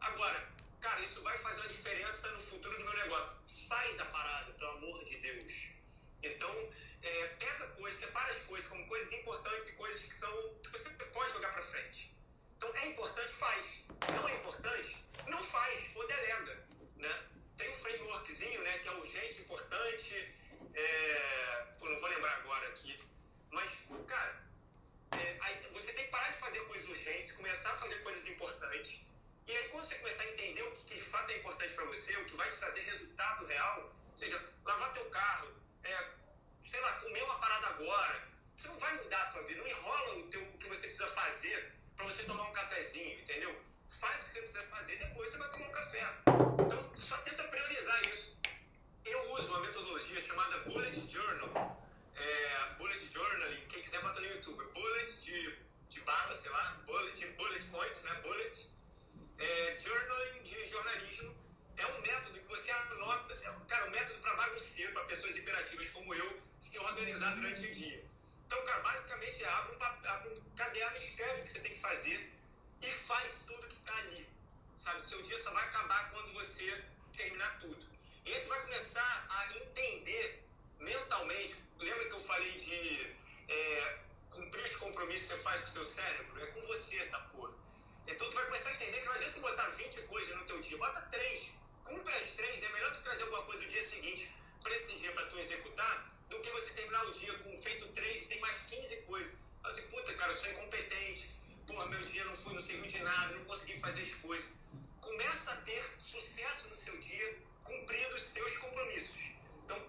Agora, 0.00 0.48
cara, 0.80 1.00
isso 1.00 1.22
vai 1.22 1.38
fazer 1.38 1.60
uma 1.60 1.68
diferença 1.68 2.28
no 2.32 2.42
futuro 2.42 2.76
do 2.76 2.84
meu 2.84 2.96
negócio. 3.04 3.38
Faz 3.68 4.00
a 4.00 4.06
parada, 4.06 4.52
pelo 4.54 4.70
amor 4.72 5.04
de 5.04 5.16
Deus. 5.18 5.76
Então, 6.24 6.72
é, 7.06 7.26
pega 7.38 7.68
coisas, 7.68 8.00
separa 8.00 8.30
as 8.30 8.40
coisas 8.40 8.68
como 8.68 8.86
coisas 8.88 9.12
importantes 9.12 9.68
e 9.68 9.76
coisas 9.76 10.02
que 10.02 10.14
são 10.14 10.54
que 10.62 10.70
você 10.70 10.90
pode 10.90 11.32
jogar 11.32 11.52
pra 11.52 11.62
frente. 11.62 12.16
Então, 12.56 12.74
é 12.76 12.86
importante, 12.86 13.32
faz. 13.32 13.84
Não 14.12 14.28
é 14.28 14.34
importante, 14.34 15.06
não 15.26 15.42
faz, 15.42 15.90
ou 15.94 16.06
delega, 16.06 16.66
né? 16.96 17.26
Tem 17.56 17.70
um 17.70 17.74
frameworkzinho, 17.74 18.62
né, 18.62 18.78
que 18.78 18.88
é 18.88 18.92
urgente, 18.92 19.40
importante, 19.40 20.34
é, 20.74 21.66
pô, 21.78 21.88
não 21.88 21.96
vou 21.96 22.10
lembrar 22.10 22.34
agora 22.36 22.68
aqui, 22.68 23.00
mas, 23.50 23.78
cara, 24.06 24.44
é, 25.12 25.38
aí 25.40 25.68
você 25.72 25.92
tem 25.92 26.04
que 26.04 26.10
parar 26.10 26.30
de 26.30 26.38
fazer 26.38 26.60
coisas 26.66 26.88
urgentes, 26.88 27.32
começar 27.32 27.72
a 27.72 27.78
fazer 27.78 28.02
coisas 28.02 28.28
importantes. 28.28 29.06
E 29.46 29.56
aí, 29.56 29.68
quando 29.68 29.84
você 29.84 29.94
começar 29.94 30.24
a 30.24 30.32
entender 30.32 30.62
o 30.62 30.72
que, 30.72 30.84
que 30.84 30.94
de 30.96 31.02
fato 31.02 31.30
é 31.30 31.36
importante 31.38 31.72
para 31.72 31.84
você, 31.84 32.16
o 32.16 32.26
que 32.26 32.36
vai 32.36 32.50
te 32.50 32.58
trazer 32.58 32.80
resultado 32.80 33.46
real, 33.46 33.94
ou 34.10 34.16
seja, 34.16 34.44
lavar 34.64 34.92
teu 34.92 35.04
carro, 35.06 35.54
é, 35.84 36.10
sei 36.66 36.80
lá, 36.80 36.92
comer 36.94 37.22
uma 37.22 37.38
parada 37.38 37.66
agora, 37.68 38.22
você 38.56 38.68
não 38.68 38.78
vai 38.78 38.94
mudar 38.96 39.22
a 39.22 39.26
tua 39.26 39.42
vida, 39.44 39.60
não 39.60 39.68
enrola 39.68 40.18
o, 40.18 40.26
teu, 40.28 40.42
o 40.42 40.58
que 40.58 40.68
você 40.68 40.86
precisa 40.86 41.06
fazer 41.08 41.72
para 41.96 42.06
você 42.06 42.24
tomar 42.24 42.48
um 42.48 42.52
cafezinho, 42.52 43.20
entendeu? 43.20 43.58
Faz 43.88 44.22
o 44.22 44.26
que 44.26 44.32
você 44.32 44.40
precisa 44.40 44.66
fazer, 44.66 44.96
depois 44.96 45.28
você 45.28 45.38
vai 45.38 45.50
tomar 45.50 45.66
um 45.66 45.70
café. 45.70 46.14
Então, 46.60 46.96
só 46.96 47.16
tenta 47.18 47.44
priorizar 47.44 48.02
isso. 48.08 48.40
Eu 49.04 49.32
uso 49.32 49.48
uma 49.50 49.60
metodologia 49.60 50.20
chamada 50.20 50.58
Bullet 50.60 51.10
Journal, 51.10 51.86
é, 52.16 52.74
bullet 52.78 53.12
journaling, 53.12 53.66
quem 53.68 53.82
quiser 53.82 54.00
bota 54.02 54.20
no 54.20 54.26
YouTube, 54.26 54.64
bullet 54.72 55.22
de, 55.22 55.58
de 55.88 56.00
bala, 56.00 56.34
sei 56.34 56.50
lá, 56.50 56.82
bullet, 56.86 57.26
bullet 57.26 57.64
points, 57.66 58.02
né, 58.02 58.14
bullet, 58.22 58.70
é, 59.38 59.78
journaling 59.78 60.42
de 60.42 60.66
jornalismo, 60.66 61.36
é 61.76 61.86
um 61.86 62.00
método 62.00 62.40
que 62.40 62.48
você 62.48 62.70
anota, 62.72 63.34
é, 63.34 63.54
cara, 63.68 63.86
um 63.86 63.90
método 63.90 64.18
para 64.20 64.34
bagunceiro, 64.34 64.92
para 64.92 65.04
pessoas 65.04 65.36
imperativas 65.36 65.90
como 65.90 66.14
eu, 66.14 66.42
se 66.58 66.78
organizar 66.78 67.34
durante 67.34 67.66
o 67.66 67.74
dia. 67.74 68.04
Então, 68.46 68.64
cara, 68.64 68.80
basicamente 68.82 69.42
é 69.42 69.48
abre 69.48 69.76
um, 69.76 69.82
abre 69.82 70.28
um 70.30 70.50
caderno, 70.54 70.96
escreve 70.96 71.40
o 71.40 71.42
que 71.42 71.50
você 71.50 71.60
tem 71.60 71.72
que 71.72 71.78
fazer 71.78 72.32
e 72.80 72.86
faz 72.86 73.40
tudo 73.46 73.68
que 73.68 73.74
está 73.74 73.96
ali. 73.98 74.28
Sabe, 74.78 75.02
seu 75.02 75.22
dia 75.22 75.38
só 75.38 75.50
vai 75.52 75.64
acabar 75.64 76.10
quando 76.10 76.32
você 76.32 76.84
terminar 77.16 77.58
tudo. 77.60 77.84
E 78.24 78.32
aí 78.32 78.40
tu 78.40 78.48
vai 78.48 78.62
começar 78.62 79.26
a 79.30 79.56
entender 79.56 80.42
mentalmente, 80.78 81.62
lembra 81.78 82.04
que 82.06 82.12
eu 82.12 82.20
falei 82.20 82.52
de 82.52 83.16
é, 83.48 83.98
cumprir 84.30 84.64
os 84.64 84.76
compromissos 84.76 85.28
que 85.28 85.36
você 85.36 85.42
faz 85.42 85.60
com 85.62 85.68
o 85.68 85.72
seu 85.72 85.84
cérebro? 85.84 86.42
É 86.42 86.46
com 86.46 86.60
você 86.62 86.98
essa 86.98 87.18
porra. 87.30 87.54
Então 88.06 88.28
tu 88.30 88.34
vai 88.34 88.44
começar 88.44 88.70
a 88.70 88.74
entender 88.74 89.00
que 89.00 89.06
não 89.06 89.12
adianta 89.12 89.40
botar 89.40 89.68
20 89.68 90.02
coisas 90.02 90.36
no 90.36 90.44
teu 90.44 90.60
dia, 90.60 90.78
bota 90.78 91.00
3. 91.10 91.54
Cumpre 91.84 92.14
as 92.14 92.30
3, 92.32 92.62
é 92.62 92.68
melhor 92.70 92.96
tu 92.96 93.02
trazer 93.02 93.22
alguma 93.24 93.42
coisa 93.42 93.62
do 93.62 93.68
dia 93.68 93.80
seguinte 93.80 94.34
para 94.62 94.74
esse 94.74 94.96
dia 94.96 95.12
para 95.12 95.26
tu 95.26 95.38
executar, 95.38 96.10
do 96.28 96.40
que 96.40 96.50
você 96.50 96.74
terminar 96.74 97.04
o 97.06 97.12
dia 97.12 97.32
com 97.38 97.56
feito 97.60 97.86
3 97.88 98.22
e 98.22 98.26
tem 98.26 98.40
mais 98.40 98.58
15 98.64 99.02
coisas. 99.02 99.36
Assim, 99.64 99.82
puta, 99.88 100.14
cara, 100.14 100.32
eu 100.32 100.36
sou 100.36 100.50
incompetente, 100.50 101.30
porra, 101.66 101.86
meu 101.86 102.00
dia 102.02 102.24
não 102.24 102.36
foi, 102.36 102.52
não 102.52 102.60
serviu 102.60 102.86
de 102.86 103.02
nada, 103.02 103.34
não 103.34 103.44
consegui 103.44 103.78
fazer 103.80 104.02
as 104.02 104.14
coisas. 104.14 104.50
Começa 105.00 105.52
a 105.52 105.56
ter 105.56 105.82
sucesso 105.98 106.68
no 106.68 106.74
seu 106.74 106.96
dia 106.98 107.38
cumprindo 107.62 108.14
os 108.14 108.22
seus 108.22 108.56
compromissos. 108.58 109.18
Então, 109.62 109.80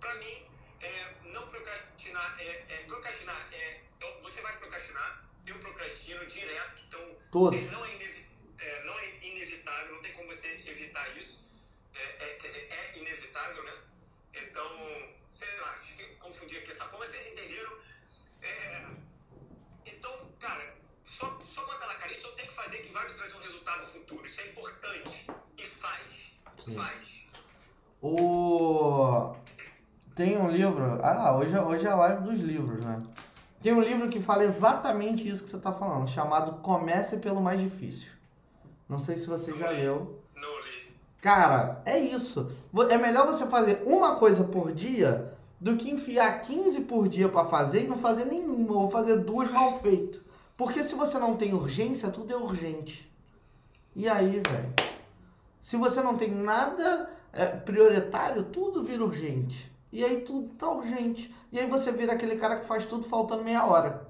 para 0.00 0.14
mim, 0.16 0.46
é, 0.80 1.14
não 1.24 1.48
procrastinar, 1.48 2.36
é, 2.40 2.64
é, 2.68 2.76
procrastinar 2.86 3.48
é, 3.52 3.80
é, 4.00 4.20
você 4.22 4.40
vai 4.40 4.56
procrastinar, 4.58 5.24
eu 5.46 5.58
procrastino 5.58 6.24
direto, 6.26 6.82
então 6.86 7.16
Todo. 7.32 7.56
é, 7.56 7.60
não, 7.62 7.84
é 7.84 8.24
é, 8.58 8.84
não 8.84 8.98
é 8.98 9.18
inevitável, 9.20 9.94
não 9.94 10.00
tem 10.02 10.12
como 10.12 10.32
você 10.32 10.48
evitar 10.66 11.08
isso, 11.18 11.52
quer 11.92 12.46
dizer, 12.46 12.68
é 12.70 12.98
inevitável, 12.98 13.62
né? 13.62 13.82
Então, 14.34 14.66
sei 15.30 15.48
lá, 15.60 15.72
acho 15.72 15.96
que 15.96 16.04
confundi 16.16 16.56
aqui 16.58 16.70
essa 16.70 16.84
porra, 16.86 17.04
vocês 17.04 17.32
entenderam? 17.32 17.72
É, 18.42 18.84
então, 19.86 20.10
cara, 20.40 20.74
só, 21.04 21.38
só 21.48 21.64
bota 21.64 21.86
lá, 21.86 21.94
cara, 21.94 22.12
isso 22.12 22.26
eu 22.26 22.32
tenho 22.32 22.48
que 22.48 22.54
fazer 22.54 22.78
que 22.78 22.92
vai 22.92 23.06
me 23.08 23.14
trazer 23.14 23.36
um 23.36 23.40
resultado 23.40 23.80
futuro, 23.82 24.26
isso 24.26 24.40
é 24.40 24.48
importante, 24.48 25.26
e 25.56 25.62
faz, 25.62 26.36
Sim. 26.64 26.74
faz. 26.76 27.26
O. 28.02 29.32
Tem 30.14 30.36
um 30.36 30.48
livro. 30.48 31.00
Ah, 31.02 31.34
hoje, 31.36 31.54
é- 31.54 31.60
hoje 31.62 31.86
é 31.86 31.90
a 31.90 31.96
live 31.96 32.22
dos 32.22 32.40
livros, 32.40 32.84
né? 32.84 32.98
Tem 33.62 33.72
um 33.72 33.80
livro 33.80 34.08
que 34.10 34.20
fala 34.20 34.44
exatamente 34.44 35.26
isso 35.26 35.42
que 35.42 35.50
você 35.50 35.58
tá 35.58 35.72
falando, 35.72 36.06
chamado 36.08 36.60
Comece 36.60 37.16
pelo 37.16 37.40
Mais 37.40 37.60
Difícil. 37.60 38.12
Não 38.88 38.98
sei 38.98 39.16
se 39.16 39.26
você 39.26 39.52
já 39.54 39.70
leu. 39.70 40.22
Cara, 41.24 41.80
é 41.86 41.98
isso. 41.98 42.52
É 42.90 42.98
melhor 42.98 43.26
você 43.26 43.46
fazer 43.46 43.82
uma 43.86 44.16
coisa 44.16 44.44
por 44.44 44.74
dia 44.74 45.34
do 45.58 45.74
que 45.74 45.90
enfiar 45.90 46.42
15 46.42 46.82
por 46.82 47.08
dia 47.08 47.30
pra 47.30 47.46
fazer 47.46 47.84
e 47.84 47.88
não 47.88 47.96
fazer 47.96 48.26
nenhuma, 48.26 48.74
ou 48.74 48.90
fazer 48.90 49.16
duas 49.16 49.50
mal 49.50 49.80
feito. 49.80 50.22
Porque 50.54 50.84
se 50.84 50.94
você 50.94 51.18
não 51.18 51.34
tem 51.34 51.54
urgência, 51.54 52.10
tudo 52.10 52.30
é 52.30 52.36
urgente. 52.36 53.10
E 53.96 54.06
aí, 54.06 54.42
velho? 54.46 54.74
Se 55.62 55.78
você 55.78 56.02
não 56.02 56.14
tem 56.14 56.30
nada 56.30 57.08
é, 57.32 57.46
prioritário, 57.46 58.44
tudo 58.44 58.84
vira 58.84 59.02
urgente. 59.02 59.72
E 59.90 60.04
aí 60.04 60.20
tudo 60.20 60.48
tá 60.48 60.70
urgente. 60.70 61.34
E 61.50 61.58
aí 61.58 61.66
você 61.66 61.90
vira 61.90 62.12
aquele 62.12 62.36
cara 62.36 62.58
que 62.58 62.66
faz 62.66 62.84
tudo 62.84 63.08
faltando 63.08 63.42
meia 63.42 63.64
hora. 63.64 64.06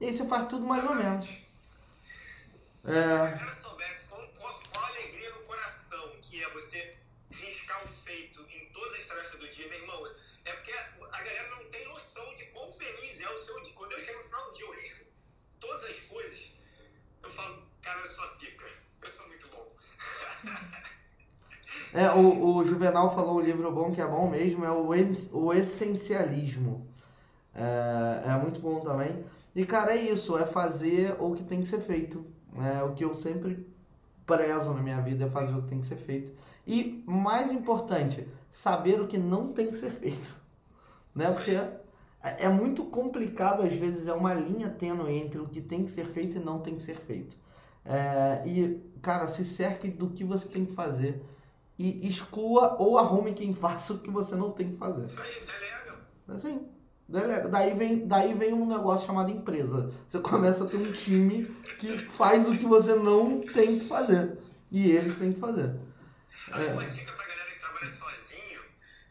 E 0.00 0.06
aí 0.06 0.12
você 0.12 0.24
faz 0.24 0.46
tudo 0.46 0.64
mais 0.64 0.84
ou 0.84 0.94
menos. 0.94 1.42
É... 2.84 3.00
Se 3.00 3.12
a 3.12 3.16
galera 3.16 3.48
soubesse 3.48 4.08
com, 4.08 4.16
com, 4.18 4.70
com 4.70 4.78
a 4.78 4.86
alegria 4.86 5.30
no 5.30 5.40
coração, 5.40 6.10
que 6.34 6.42
é 6.42 6.50
você 6.50 6.96
riscar 7.30 7.84
o 7.84 7.88
feito 7.88 8.44
em 8.50 8.68
todas 8.72 8.92
as 8.94 9.06
tarefas 9.06 9.38
do 9.38 9.48
dia, 9.48 9.68
meu 9.68 9.78
irmão, 9.78 10.04
é 10.44 10.52
porque 10.52 10.72
a 10.72 11.22
galera 11.22 11.48
não 11.50 11.70
tem 11.70 11.86
noção 11.86 12.34
de 12.34 12.46
quão 12.46 12.68
feliz 12.72 13.20
é 13.20 13.30
o 13.30 13.38
seu 13.38 13.62
dia. 13.62 13.72
Quando 13.72 13.92
eu 13.92 14.00
chego 14.00 14.18
no 14.18 14.24
final 14.24 14.46
do 14.46 14.54
dia, 14.54 14.66
eu 14.66 14.72
risco 14.72 15.04
todas 15.60 15.84
as 15.84 16.00
coisas, 16.00 16.52
eu 17.22 17.30
falo, 17.30 17.62
cara, 17.80 18.00
eu 18.00 18.06
sou 18.06 18.26
pica, 18.30 18.66
eu 19.00 19.08
sou 19.08 19.28
muito 19.28 19.48
bom. 19.48 19.72
É, 21.92 22.08
o, 22.10 22.56
o 22.56 22.64
Juvenal 22.64 23.14
falou 23.14 23.36
um 23.36 23.40
livro 23.40 23.70
bom 23.70 23.92
que 23.92 24.00
é 24.00 24.06
bom 24.06 24.28
mesmo, 24.28 24.64
é 24.64 24.70
o, 24.70 24.88
o 25.32 25.52
Essencialismo. 25.52 26.92
É, 27.54 28.30
é 28.30 28.36
muito 28.36 28.60
bom 28.60 28.80
também. 28.80 29.24
E, 29.54 29.64
cara, 29.64 29.92
é 29.92 30.00
isso, 30.00 30.36
é 30.36 30.44
fazer 30.44 31.16
o 31.20 31.34
que 31.34 31.44
tem 31.44 31.60
que 31.60 31.68
ser 31.68 31.80
feito. 31.80 32.26
É 32.56 32.82
o 32.82 32.94
que 32.94 33.04
eu 33.04 33.14
sempre 33.14 33.73
prezo 34.26 34.72
na 34.72 34.82
minha 34.82 35.00
vida, 35.00 35.24
é 35.24 35.30
fazer 35.30 35.54
o 35.54 35.62
que 35.62 35.68
tem 35.68 35.80
que 35.80 35.86
ser 35.86 35.96
feito. 35.96 36.32
E, 36.66 37.02
mais 37.06 37.52
importante, 37.52 38.26
saber 38.50 39.00
o 39.00 39.06
que 39.06 39.18
não 39.18 39.52
tem 39.52 39.68
que 39.68 39.76
ser 39.76 39.90
feito. 39.90 40.42
Né? 41.14 41.30
Porque 41.32 41.52
é, 41.52 42.46
é 42.46 42.48
muito 42.48 42.86
complicado, 42.86 43.62
às 43.62 43.72
vezes, 43.72 44.08
é 44.08 44.12
uma 44.12 44.34
linha 44.34 44.68
tênue 44.68 45.16
entre 45.16 45.38
o 45.38 45.46
que 45.46 45.60
tem 45.60 45.84
que 45.84 45.90
ser 45.92 46.06
feito 46.06 46.38
e 46.38 46.40
não 46.40 46.58
tem 46.58 46.74
que 46.74 46.82
ser 46.82 46.96
feito. 46.96 47.36
É, 47.84 48.42
e, 48.44 48.82
cara, 49.00 49.28
se 49.28 49.44
cerque 49.44 49.88
do 49.88 50.10
que 50.10 50.24
você 50.24 50.48
tem 50.48 50.64
que 50.64 50.72
fazer 50.72 51.22
e 51.78 52.04
exclua 52.08 52.76
ou 52.80 52.98
arrume 52.98 53.32
quem 53.32 53.52
faça 53.54 53.92
o 53.92 53.98
que 53.98 54.10
você 54.10 54.34
não 54.34 54.50
tem 54.50 54.72
que 54.72 54.76
fazer. 54.76 55.04
Isso 55.04 55.20
aí, 55.20 55.34
delega. 55.46 56.00
Assim, 56.26 56.48
delega. 56.48 56.74
Daí 57.06 57.74
vem, 57.74 58.06
daí 58.08 58.32
vem 58.32 58.52
um 58.54 58.66
negócio 58.66 59.06
chamado 59.06 59.30
empresa. 59.30 59.92
Você 60.08 60.18
começa 60.20 60.64
a 60.64 60.66
ter 60.66 60.78
um 60.78 60.92
time 60.92 61.44
que 61.78 61.98
faz 62.10 62.48
o 62.48 62.56
que 62.56 62.64
você 62.64 62.94
não 62.94 63.40
tem 63.40 63.78
que 63.78 63.88
fazer. 63.88 64.38
E 64.70 64.90
eles 64.90 65.16
têm 65.16 65.32
que 65.32 65.40
fazer. 65.40 65.74
Aí, 66.50 66.66
é. 66.66 66.72
uma 66.72 66.86
dica 66.86 67.12
pra 67.12 67.26
galera 67.26 67.50
que 67.50 67.60
trabalha 67.60 67.88
sozinho 67.90 68.64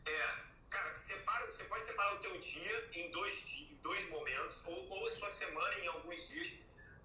é, 0.06 0.30
cara, 0.70 0.96
separa, 0.96 1.46
você 1.46 1.64
pode 1.66 1.84
separar 1.84 2.16
o 2.16 2.20
teu 2.20 2.38
dia 2.40 2.90
em 2.94 3.12
dois, 3.12 3.44
em 3.48 3.78
dois 3.82 4.10
momentos, 4.10 4.64
ou, 4.68 4.90
ou 4.90 5.10
sua 5.10 5.30
semana 5.30 5.74
em 5.82 5.88
alguns 5.88 6.30
dias, 6.30 6.58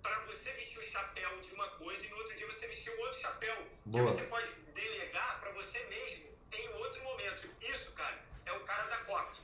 para 0.02 0.18
você 0.26 0.50
vestir 0.52 0.78
o 0.78 0.82
chapéu 0.82 1.40
de 1.40 1.54
uma 1.54 1.68
coisa 1.68 2.06
e 2.06 2.10
no 2.10 2.16
outro 2.16 2.36
dia 2.36 2.46
você 2.46 2.66
vestir 2.66 2.92
o 2.92 3.00
outro 3.00 3.20
chapéu. 3.20 3.66
Boa. 3.84 4.06
Que 4.06 4.12
você 4.12 4.22
pode 4.22 4.48
delegar 4.74 5.40
para 5.40 5.52
você 5.52 5.78
mesmo 5.84 6.24
em 6.52 6.68
outro 6.82 7.02
momento. 7.04 7.48
Isso, 7.60 7.92
cara, 7.92 8.18
é 8.46 8.52
o 8.52 8.60
cara 8.60 8.86
da 8.86 8.96
COP. 9.04 9.38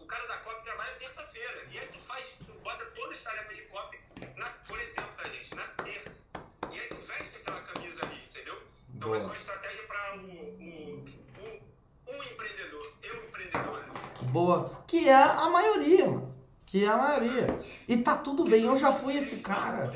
O 0.00 0.06
cara 0.06 0.26
da 0.26 0.36
COP 0.38 0.62
trabalha 0.62 0.94
terça-feira 0.94 1.64
e 1.70 1.78
aí 1.78 1.86
tu 1.88 1.98
faz, 2.00 2.36
tu 2.38 2.52
bota 2.64 2.84
todas 2.86 3.18
as 3.18 3.22
tarefas 3.22 3.56
de 3.56 3.62
COP, 3.64 3.98
na, 4.36 4.46
por 4.66 4.80
exemplo, 4.80 5.10
tá, 5.16 5.28
gente, 5.28 5.54
na 5.54 5.62
terça. 5.84 6.26
E 6.72 6.80
aí 6.80 6.88
tu 6.88 6.94
veste 6.96 7.36
aquela 7.36 7.60
camisa 7.60 8.04
ali, 8.04 8.20
entendeu? 8.28 8.60
Então 8.94 9.08
Boa. 9.08 9.14
essa 9.14 9.26
é 9.26 9.28
uma 9.28 9.36
estratégia 9.36 9.82
para 9.84 10.16
o, 10.16 10.20
o, 10.20 11.04
o, 11.38 12.12
um 12.12 12.22
empreendedor, 12.24 12.94
eu 13.02 13.24
empreendedor. 13.24 13.84
Boa. 14.22 14.82
Que 14.86 15.08
é 15.08 15.14
a 15.14 15.48
maioria, 15.48 16.06
mano. 16.06 16.34
Que 16.66 16.84
é 16.84 16.88
a 16.88 16.96
maioria. 16.96 17.58
E 17.88 17.96
tá 17.96 18.16
tudo 18.16 18.44
bem, 18.44 18.64
eu 18.64 18.76
já 18.76 18.92
fui 18.92 19.16
esse 19.16 19.40
cara. 19.40 19.92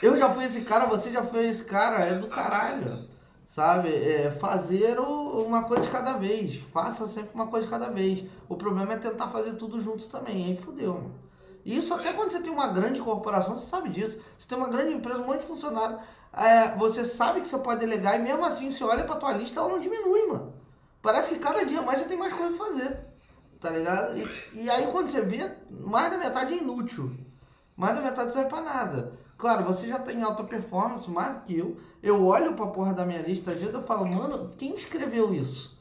Eu 0.00 0.16
já 0.16 0.32
fui 0.32 0.44
esse 0.44 0.62
cara, 0.62 0.86
você 0.86 1.12
já 1.12 1.24
foi 1.24 1.48
esse 1.48 1.64
cara, 1.64 2.04
é 2.04 2.14
do 2.14 2.28
caralho. 2.28 3.11
Sabe? 3.52 3.90
É 3.90 4.30
fazer 4.30 4.98
uma 4.98 5.64
coisa 5.64 5.82
de 5.82 5.90
cada 5.90 6.14
vez. 6.14 6.56
Faça 6.72 7.06
sempre 7.06 7.30
uma 7.34 7.48
coisa 7.48 7.66
de 7.66 7.70
cada 7.70 7.90
vez. 7.90 8.24
O 8.48 8.56
problema 8.56 8.94
é 8.94 8.96
tentar 8.96 9.28
fazer 9.28 9.56
tudo 9.56 9.78
junto 9.78 10.08
também. 10.08 10.46
Aí 10.46 10.56
fudeu, 10.56 10.94
mano. 10.94 11.14
Isso 11.62 11.92
até 11.92 12.14
quando 12.14 12.30
você 12.30 12.40
tem 12.40 12.50
uma 12.50 12.68
grande 12.68 13.00
corporação, 13.02 13.54
você 13.54 13.66
sabe 13.66 13.90
disso. 13.90 14.18
Você 14.38 14.48
tem 14.48 14.56
uma 14.56 14.68
grande 14.68 14.94
empresa, 14.94 15.20
um 15.20 15.26
monte 15.26 15.40
de 15.40 15.46
funcionário. 15.46 15.98
É, 16.32 16.68
você 16.78 17.04
sabe 17.04 17.42
que 17.42 17.48
você 17.48 17.58
pode 17.58 17.80
delegar 17.80 18.18
e 18.18 18.22
mesmo 18.22 18.42
assim, 18.42 18.72
você 18.72 18.82
olha 18.84 19.04
pra 19.04 19.16
tua 19.16 19.32
lista, 19.32 19.60
ela 19.60 19.68
não 19.68 19.78
diminui, 19.80 20.28
mano. 20.28 20.54
Parece 21.02 21.34
que 21.34 21.38
cada 21.38 21.62
dia 21.62 21.82
mais 21.82 21.98
você 21.98 22.06
tem 22.06 22.16
mais 22.16 22.32
coisa 22.32 22.56
pra 22.56 22.66
fazer 22.66 23.12
tá 23.60 23.70
ligado? 23.70 24.18
E, 24.18 24.64
e, 24.64 24.70
aí 24.70 24.88
quando 24.88 25.08
você 25.08 25.20
vê, 25.20 25.48
mais 25.70 26.10
da 26.10 26.18
metade 26.18 26.52
é 26.52 26.56
inútil. 26.56 27.12
Mais 27.76 27.94
da 27.94 28.02
metade 28.02 28.32
serve 28.32 28.50
pra 28.50 28.60
nada. 28.60 29.12
Claro, 29.42 29.64
você 29.64 29.88
já 29.88 29.98
tem 29.98 30.22
alta 30.22 30.44
performance, 30.44 31.10
mais 31.10 31.42
que 31.42 31.58
eu. 31.58 31.76
Eu 32.00 32.24
olho 32.24 32.54
pra 32.54 32.68
porra 32.68 32.94
da 32.94 33.04
minha 33.04 33.20
lista, 33.22 33.50
às 33.50 33.58
vezes 33.58 33.74
eu 33.74 33.82
falo, 33.82 34.06
mano, 34.06 34.48
quem 34.56 34.72
escreveu 34.72 35.34
isso? 35.34 35.76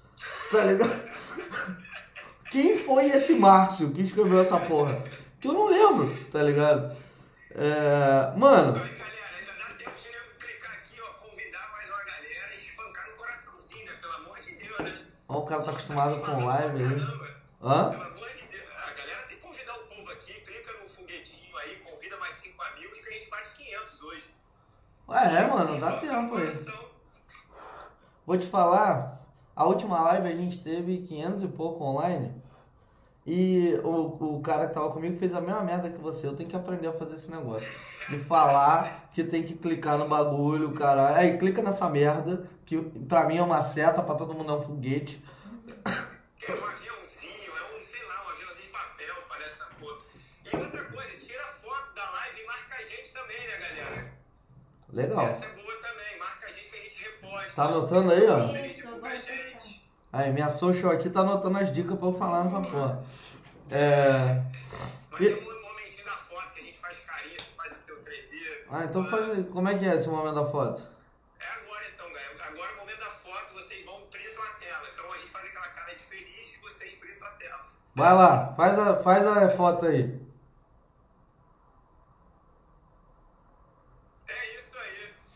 Tá 0.51 0.63
ligado? 0.63 0.89
Quem 2.49 2.79
foi 2.79 3.05
esse 3.11 3.35
Márcio 3.35 3.91
que 3.91 4.01
escreveu 4.01 4.41
essa 4.41 4.59
porra? 4.59 5.03
Que 5.39 5.47
eu 5.47 5.53
não 5.53 5.67
lembro, 5.67 6.11
tá 6.31 6.41
ligado? 6.41 6.91
É, 7.51 8.33
mano. 8.35 8.73
Né? 8.79 8.89
Ó, 15.29 15.37
o 15.37 15.45
cara 15.45 15.61
tá 15.61 15.69
acostumado 15.69 16.19
com 16.19 16.45
live 16.45 16.83
aí. 16.83 16.99
Hã? 17.63 17.91
Pelo 17.91 18.03
amor 18.03 18.29
de 18.35 18.40
é, 25.13 25.47
mano, 25.47 25.79
dá 25.79 25.93
tempo 25.93 26.35
aí. 26.35 26.53
Vou 28.25 28.37
te 28.37 28.47
falar, 28.47 29.21
a 29.55 29.65
última 29.65 30.01
live 30.01 30.27
a 30.27 30.35
gente 30.35 30.59
teve 30.59 30.99
500 30.99 31.43
e 31.43 31.47
pouco 31.47 31.83
online. 31.83 32.33
E 33.25 33.79
o, 33.83 34.37
o 34.37 34.41
cara 34.41 34.67
que 34.67 34.73
tava 34.73 34.89
comigo 34.89 35.17
fez 35.17 35.33
a 35.35 35.41
mesma 35.41 35.61
merda 35.61 35.89
que 35.89 35.97
você. 35.97 36.25
Eu 36.25 36.35
tenho 36.35 36.49
que 36.49 36.55
aprender 36.55 36.87
a 36.87 36.93
fazer 36.93 37.15
esse 37.15 37.29
negócio. 37.29 37.69
De 38.09 38.17
falar 38.19 39.09
que 39.13 39.23
tem 39.23 39.43
que 39.43 39.53
clicar 39.53 39.97
no 39.97 40.07
bagulho, 40.07 40.73
cara. 40.73 41.15
Aí 41.15 41.37
clica 41.37 41.61
nessa 41.61 41.87
merda, 41.87 42.49
que 42.65 42.81
pra 42.81 43.25
mim 43.25 43.37
é 43.37 43.43
uma 43.43 43.61
seta, 43.61 44.01
pra 44.01 44.15
todo 44.15 44.33
mundo 44.33 44.51
é 44.51 44.55
um 44.55 44.61
foguete. 44.61 45.23
Legal. 54.93 55.25
Essa 55.25 55.45
é 55.45 55.49
boa 55.49 55.73
também, 55.81 56.19
marca 56.19 56.45
a 56.45 56.49
gente 56.49 56.69
que 56.69 56.77
a 56.77 56.81
gente 56.81 57.03
reposta. 57.03 57.55
Tá 57.55 57.63
anotando 57.63 58.11
aí, 58.11 58.27
ó? 58.27 58.39
Aí, 60.13 60.33
minha 60.33 60.49
social 60.49 60.91
aqui 60.91 61.09
tá 61.09 61.21
anotando 61.21 61.57
as 61.57 61.71
dicas 61.71 61.97
pra 61.97 62.07
eu 62.07 62.13
falar 62.13 62.43
nessa 62.43 62.59
porra. 62.59 63.03
É. 63.69 64.43
Mas 65.09 65.19
tem 65.19 65.33
um 65.33 65.61
momentinho 65.61 66.05
da 66.05 66.11
foto 66.11 66.53
que 66.53 66.59
a 66.59 66.63
gente 66.63 66.77
faz 66.77 66.99
carinho, 66.99 67.37
faz 67.55 67.71
o 67.71 67.75
teu 67.85 67.95
3D. 68.03 68.65
Ah, 68.69 68.83
então 68.83 69.09
faz 69.09 69.29
aí. 69.29 69.43
Como 69.45 69.69
é 69.69 69.77
que 69.77 69.85
é 69.85 69.95
esse 69.95 70.09
momento 70.09 70.35
da 70.35 70.45
foto? 70.45 70.83
É 71.39 71.45
agora 71.45 71.85
então, 71.93 72.07
galera. 72.07 72.49
Agora 72.49 72.71
é 72.71 72.75
o 72.75 72.79
momento 72.79 72.99
da 72.99 73.05
foto, 73.05 73.53
vocês 73.53 73.85
vão 73.85 74.01
printam 74.11 74.43
a 74.43 74.53
tela. 74.59 74.87
Então 74.93 75.13
a 75.13 75.17
gente 75.17 75.29
faz 75.29 75.47
aquela 75.47 75.67
cara 75.67 75.93
de 75.95 76.03
feliz 76.03 76.53
e 76.53 76.61
vocês 76.61 76.93
printam 76.95 77.27
a 77.27 77.31
tela. 77.31 77.65
Vai 77.95 78.13
lá, 78.13 78.53
faz 78.55 78.77
a, 78.77 78.97
faz 78.97 79.25
a 79.25 79.51
foto 79.51 79.85
aí. 79.85 80.19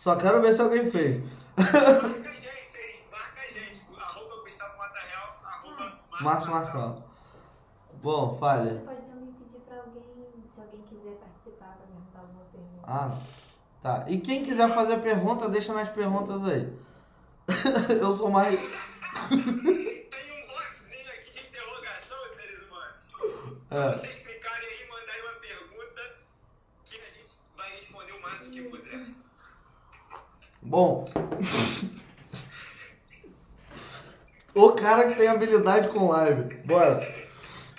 Só 0.06 0.16
quero 0.16 0.40
ver 0.40 0.54
se 0.54 0.62
alguém 0.62 0.92
fez. 0.92 1.24
Marca 1.58 1.80
a 2.30 2.32
gente, 2.32 2.78
hein? 2.78 3.04
Marca 3.12 3.42
a 3.42 3.48
gente. 3.48 3.82
Arroba 4.00 4.42
Gustavo 4.44 4.78
Matarreal, 4.78 5.40
arroba 5.44 6.00
Márcio 6.22 6.52
Marcão. 6.52 7.04
Bom, 8.04 8.38
fale. 8.40 8.82
Pode 8.82 9.02
também 9.02 9.34
pedir 9.34 9.62
pra 9.62 9.78
alguém, 9.78 10.04
se 10.54 10.62
alguém 10.62 10.82
quiser 10.84 11.16
participar, 11.16 11.70
pra 11.70 11.88
perguntar 11.88 12.20
alguma 12.20 12.44
pergunta. 12.52 12.84
Ah, 12.84 13.18
tá. 13.82 14.06
E 14.08 14.20
quem 14.20 14.46
quiser 14.46 14.72
fazer 14.76 15.00
pergunta, 15.00 15.50
deixa 15.50 15.74
nas 15.74 15.90
perguntas 15.90 16.44
aí. 16.44 16.72
Eu 18.00 18.12
sou 18.16 18.30
mais. 18.30 18.60
Tem 19.26 19.34
um 19.34 20.48
boxzinho 20.48 21.10
aqui 21.14 21.32
de 21.32 21.40
interrogação, 21.48 22.28
seres 22.28 22.62
humanos. 22.62 23.12
Se 23.66 23.76
é. 23.76 23.90
vocês 23.92 24.18
clicarem 24.22 24.68
aí 24.68 24.86
e 24.86 24.88
mandarem 24.88 25.22
uma 25.24 25.40
pergunta, 25.40 26.02
que 26.84 26.96
a 26.96 27.10
gente 27.10 27.32
vai 27.58 27.76
responder 27.76 28.12
o 28.12 28.22
máximo 28.22 28.52
que 28.54 28.70
puder. 28.70 29.26
Bom. 30.66 31.06
o 34.56 34.72
cara 34.72 35.10
que 35.10 35.16
tem 35.16 35.28
habilidade 35.28 35.90
com 35.90 36.10
live. 36.10 36.56
Bora. 36.66 37.08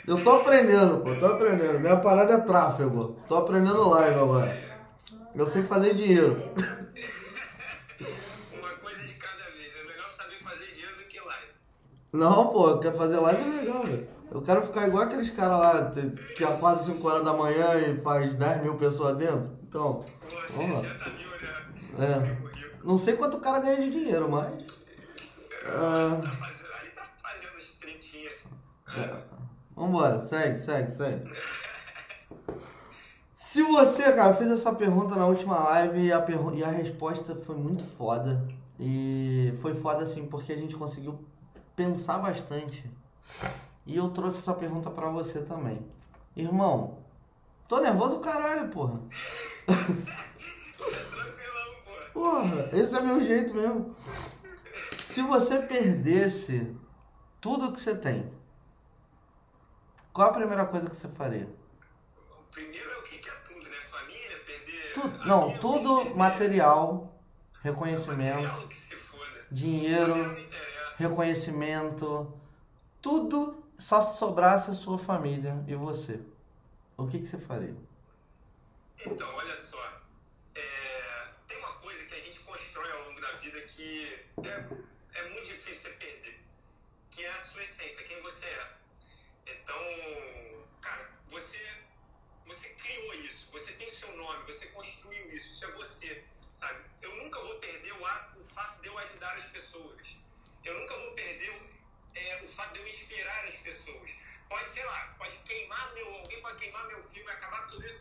Eu 0.07 0.23
tô 0.23 0.31
aprendendo, 0.37 1.01
pô. 1.01 1.17
Tô 1.17 1.27
aprendendo. 1.27 1.81
Minha 1.81 1.97
parada 1.97 2.35
é 2.35 2.41
tráfego. 2.41 3.17
Tô 3.29 3.39
aprendendo 3.39 3.89
live 3.89 4.21
agora. 4.21 4.57
Eu 5.35 5.47
sei 5.49 5.65
fazer 5.65 5.95
dinheiro. 5.95 6.41
Uma 8.57 8.71
coisa 8.75 9.03
de 9.05 9.15
cada 9.15 9.51
vez. 9.51 9.77
É 9.77 9.83
melhor 9.85 10.09
saber 10.09 10.39
fazer 10.39 10.67
dinheiro 10.73 10.97
do 10.97 11.05
que 11.09 11.19
live. 11.19 11.47
Não, 12.13 12.47
pô. 12.49 12.71
Eu 12.71 12.79
quero 12.79 12.97
fazer 12.97 13.19
live 13.19 13.43
é 13.43 13.63
legal, 13.63 13.83
velho. 13.83 14.09
Eu 14.31 14.43
quero 14.43 14.63
ficar 14.65 14.87
igual 14.87 15.05
aqueles 15.05 15.31
caras 15.31 15.59
lá 15.59 15.93
que 16.37 16.45
acorda 16.45 16.85
5 16.85 17.09
horas 17.09 17.25
da 17.25 17.33
manhã 17.33 17.81
e 17.81 18.01
faz 18.01 18.33
10 18.33 18.63
mil 18.63 18.77
pessoas 18.77 19.17
dentro. 19.17 19.59
Então. 19.69 20.05
Pô, 20.21 20.41
60 20.47 21.11
mil 21.11 21.31
já. 21.41 22.05
É. 22.05 22.46
Não 22.85 22.99
sei 22.99 23.17
quanto 23.17 23.37
o 23.37 23.41
cara 23.41 23.61
ganha 23.61 23.81
de 23.81 23.91
dinheiro, 23.91 24.31
mas. 24.31 24.55
Uh... 24.55 26.23
Tá 26.23 26.33
fazendo, 26.33 26.69
tá 26.95 27.05
os. 27.59 27.81
É. 28.97 29.23
Vambora, 29.75 30.23
segue, 30.23 30.59
segue, 30.59 30.91
segue. 30.91 31.33
Se 33.35 33.63
você, 33.63 34.13
cara, 34.13 34.35
fez 34.35 34.51
essa 34.51 34.75
pergunta 34.75 35.15
na 35.15 35.27
última 35.27 35.59
live 35.59 36.07
e 36.07 36.13
a, 36.13 36.25
e 36.55 36.65
a 36.65 36.69
resposta 36.69 37.35
foi 37.35 37.57
muito 37.57 37.85
foda. 37.85 38.47
E 38.79 39.55
foi 39.63 39.75
foda 39.75 40.03
assim 40.03 40.27
porque 40.27 40.53
a 40.53 40.57
gente 40.57 40.77
conseguiu 40.77 41.19
pensar 41.75 42.19
bastante. 42.19 42.85
E 43.87 43.97
eu 43.97 44.11
trouxe 44.11 44.39
essa 44.39 44.53
pergunta 44.53 44.91
pra 44.91 45.09
você 45.09 45.41
também. 45.41 45.79
Irmão, 46.35 46.99
tô 47.69 47.79
nervoso 47.81 48.19
caralho, 48.19 48.69
porra. 48.69 49.01
Porra, 52.17 52.71
esse 52.73 52.97
é 52.97 53.01
meu 53.03 53.21
jeito 53.21 53.53
mesmo. 53.53 53.95
Se 55.03 55.21
você 55.21 55.59
perdesse 55.59 56.75
tudo 57.43 57.73
que 57.73 57.79
você 57.79 57.95
tem, 57.95 58.33
qual 60.15 60.31
a 60.31 60.33
primeira 60.33 60.65
coisa 60.65 60.89
que 60.89 60.97
você 60.97 61.09
faria? 61.09 61.47
Primeiro 62.51 62.91
é 62.91 62.97
o 62.97 63.03
que 63.03 63.29
é 63.29 63.33
tudo, 63.33 63.69
né? 63.69 63.77
Família, 63.83 64.39
perder. 64.47 64.93
Tudo, 64.95 65.19
não, 65.27 65.43
amigos, 65.43 65.61
tudo 65.61 65.97
perder 65.97 66.17
material, 66.17 67.21
reconhecimento, 67.63 68.49
material 68.49 68.73
se 68.73 68.97
foda. 68.97 69.47
dinheiro, 69.51 70.15
reconhecimento, 70.99 72.33
tudo 73.03 73.63
só 73.79 74.01
se 74.01 74.17
sobrasse 74.17 74.71
a 74.71 74.75
sua 74.75 74.99
família 74.99 75.63
e 75.69 75.75
você. 75.75 76.19
O 76.97 77.07
que, 77.07 77.19
que 77.19 77.27
você 77.27 77.37
faria? 77.37 77.77
Então, 79.05 79.29
olha 79.35 79.55
só. 79.55 80.01
É, 80.55 81.29
tem 81.47 81.59
uma 81.59 81.73
coisa 81.75 82.05
que 82.07 82.15
a 82.15 82.19
gente 82.19 82.41
constrói 82.41 82.91
ao 82.91 83.05
longo 83.09 83.21
da 83.21 83.33
vida 83.33 83.61
que 83.77 84.27
é, 84.43 85.21
é 85.21 85.29
muito 85.29 85.45
difícil 85.45 85.91
você 85.91 85.97
perder, 85.99 86.41
que 87.11 87.25
é 87.25 87.31
a 87.31 87.39
sua 87.41 87.63
essência, 87.63 88.05
quem 88.05 88.21
você 88.23 88.47
é. 88.47 88.77
Então, 89.47 90.67
cara, 90.81 91.13
você, 91.29 91.61
você 92.47 92.71
criou 92.75 93.15
isso, 93.17 93.53
você 93.53 93.75
tem 93.75 93.91
seu 93.91 94.17
nome, 94.17 94.47
você 94.47 94.69
construiu 94.69 95.31
isso, 95.35 95.53
isso 95.53 95.65
é 95.67 95.71
você, 95.73 96.25
sabe? 96.55 96.85
Eu 97.03 97.15
nunca 97.17 97.39
vou 97.39 97.59
perder 97.59 97.93
o, 97.93 98.41
o 98.41 98.45
fato 98.45 98.81
de 98.81 98.89
eu 98.89 98.99
ajudar 98.99 99.37
as 99.37 99.47
pessoas. 99.47 100.19
Eu 100.65 100.81
nunca 100.81 100.97
vou 100.97 101.13
perder 101.13 101.63
é, 102.15 102.43
o 102.43 102.49
fato 102.49 102.73
de 102.73 102.81
eu 102.81 102.89
inspirar 102.89 103.45
as 103.45 103.57
pessoas. 103.57 104.11
Pode, 104.49 104.69
sei 104.71 104.85
lá, 104.87 105.15
pode 105.19 105.37
queimar 105.41 105.93
meu, 105.93 106.15
alguém 106.15 106.41
pode 106.41 106.59
queimar 106.59 106.87
meu 106.87 107.03
filme, 107.03 107.31
acabar 107.31 107.63
com 107.63 107.69
tudo 107.69 107.85
isso. 107.85 108.01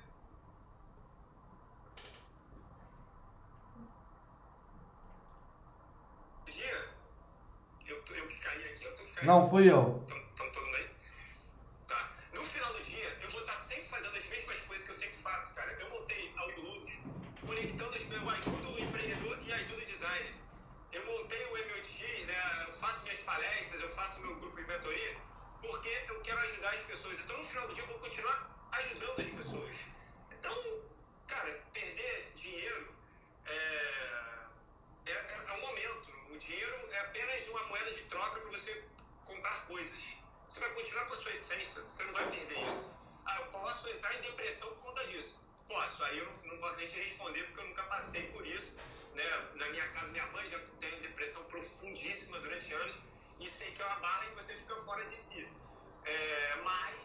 Dia, 6.56 6.90
eu, 7.88 7.98
eu 7.98 8.28
que 8.28 8.40
caí 8.40 8.64
aqui, 8.70 8.86
eu 8.86 8.96
tô 8.96 9.04
que 9.04 9.14
caí. 9.14 9.26
Não, 9.26 9.50
fui 9.50 9.70
eu. 9.70 10.04
Estão 10.08 10.52
todo 10.52 10.66
mundo 10.66 10.76
aí? 10.78 10.90
Tá. 11.88 12.14
No 12.34 12.44
final 12.44 12.74
do 12.74 12.82
dia, 12.82 13.18
eu 13.22 13.30
vou 13.30 13.42
estar 13.42 13.56
sempre 13.56 13.86
fazendo 13.86 14.16
as 14.16 14.26
mesmas 14.26 14.60
coisas 14.62 14.86
que 14.86 14.92
eu 14.92 14.96
sempre 14.96 15.18
faço, 15.18 15.56
cara. 15.56 15.72
Eu 15.74 15.90
montei 15.90 16.34
a 16.38 16.46
Lux, 16.46 17.00
conectando 17.46 17.96
os 17.96 18.06
meus, 18.08 18.22
eu 18.22 18.30
ajudo 18.30 18.70
o 18.74 18.80
empreendedor 18.80 19.40
e 19.44 19.54
ajudo 19.54 19.82
o 19.82 19.86
designer. 19.86 20.34
Eu 20.92 21.06
montei 21.06 21.46
o 21.46 21.58
M8X, 21.58 22.26
né? 22.26 22.66
Eu 22.68 22.74
faço 22.74 23.04
minhas 23.04 23.20
palestras, 23.20 23.82
eu 23.82 23.90
faço 23.90 24.22
meu 24.22 24.36
grupo 24.38 24.56
de 24.56 24.68
mentoria, 24.68 25.18
porque 25.62 25.90
eu 26.08 26.22
quero 26.22 26.40
ajudar 26.40 26.70
as 26.70 26.82
pessoas. 26.82 27.20
Então, 27.20 27.38
no 27.38 27.46
final 27.46 27.68
do 27.68 27.74
dia, 27.74 27.84
eu 27.84 27.88
vou 27.88 28.00
continuar 28.00 28.70
ajudando 28.72 29.20
as 29.20 29.30
pessoas. 29.30 29.86
Então, 30.32 30.56
cara, 31.28 31.62
perder 31.74 32.32
dinheiro 32.34 32.96
é, 33.46 34.35
é, 35.06 35.12
é, 35.12 35.46
é 35.48 35.54
um 35.54 35.62
momento. 35.62 36.12
O 36.30 36.38
dinheiro 36.38 36.90
é 36.92 37.00
apenas 37.00 37.48
uma 37.48 37.64
moeda 37.68 37.92
de 37.92 38.02
troca 38.04 38.40
para 38.40 38.50
você 38.50 38.84
comprar 39.24 39.66
coisas. 39.68 40.18
Você 40.48 40.60
vai 40.60 40.70
continuar 40.74 41.06
com 41.06 41.14
a 41.14 41.18
sua 41.18 41.32
essência, 41.32 41.82
você 41.82 42.04
não 42.04 42.14
vai 42.14 42.30
perder 42.30 42.68
isso. 42.68 42.96
Ah, 43.26 43.42
eu 43.42 43.48
posso 43.48 43.90
entrar 43.90 44.14
em 44.16 44.22
depressão 44.22 44.70
por 44.76 44.86
conta 44.86 45.06
disso. 45.08 45.50
Posso, 45.68 46.04
aí 46.04 46.20
eu 46.20 46.26
não, 46.46 46.58
posso 46.60 46.78
nem 46.78 46.88
te 46.88 47.00
responder 47.00 47.44
porque 47.46 47.60
eu 47.60 47.68
nunca 47.68 47.84
passei 47.84 48.28
por 48.32 48.46
isso. 48.46 48.80
Né? 49.16 49.24
Na 49.56 49.70
minha 49.70 49.88
casa, 49.90 50.12
minha 50.12 50.28
mãe 50.28 50.46
já 50.48 50.60
tem 50.80 51.02
depressão 51.02 51.44
profundíssima 51.46 52.40
durante 52.40 52.74
anos 52.74 53.00
e 53.40 53.48
sei 53.48 53.72
que 53.72 53.82
é 53.82 53.86
uma 53.86 54.00
barra 54.00 54.28
e 54.28 54.36
você 54.36 54.56
fica 54.56 54.76
fora 54.78 55.04
de 55.06 55.16
si. 55.16 55.48
É, 56.04 56.56
mas 56.64 56.96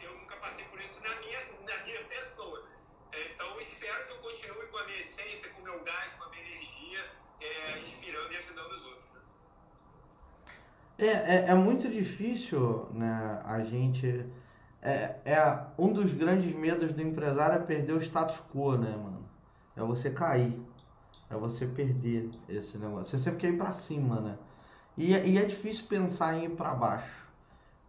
eu 0.00 0.12
nunca 0.14 0.36
passei 0.36 0.64
por 0.66 0.80
isso 0.80 1.02
na 1.02 1.14
minha, 1.16 1.40
na 1.62 1.76
minha 1.78 2.04
pessoa. 2.04 2.68
Então, 3.12 3.58
espero 3.58 4.06
que 4.06 4.12
eu 4.12 4.18
continue 4.18 4.66
com 4.66 4.78
a 4.78 4.84
minha 4.84 4.98
essência, 4.98 5.50
com 5.54 5.62
o 5.62 5.64
meu 5.64 5.82
gás, 5.82 6.12
com 6.14 6.24
a 6.24 6.28
minha 6.28 6.42
energia, 6.42 7.10
é, 7.40 7.78
inspirando 7.80 8.32
e 8.32 8.36
ajudando 8.36 8.70
os 8.72 8.84
outros. 8.86 9.04
né? 9.14 9.20
É, 10.98 11.06
é, 11.06 11.50
é 11.50 11.54
muito 11.54 11.88
difícil, 11.88 12.88
né, 12.92 13.40
a 13.44 13.60
gente... 13.64 14.26
É, 14.82 15.16
é 15.26 15.66
um 15.78 15.92
dos 15.92 16.10
grandes 16.12 16.54
medos 16.54 16.92
do 16.92 17.02
empresário 17.02 17.56
é 17.56 17.58
perder 17.58 17.92
o 17.92 18.00
status 18.00 18.40
quo, 18.50 18.78
né, 18.78 18.90
mano? 18.96 19.28
É 19.76 19.80
você 19.82 20.10
cair. 20.10 20.58
É 21.28 21.34
você 21.36 21.66
perder 21.66 22.30
esse 22.48 22.78
negócio. 22.78 23.04
Você 23.10 23.22
sempre 23.22 23.40
quer 23.40 23.48
ir 23.50 23.58
pra 23.58 23.72
cima, 23.72 24.20
né? 24.20 24.38
E, 24.96 25.14
é- 25.14 25.26
e 25.26 25.36
é 25.38 25.44
difícil 25.44 25.84
pensar 25.86 26.34
em 26.34 26.46
ir 26.46 26.50
pra 26.50 26.74
baixo. 26.74 27.26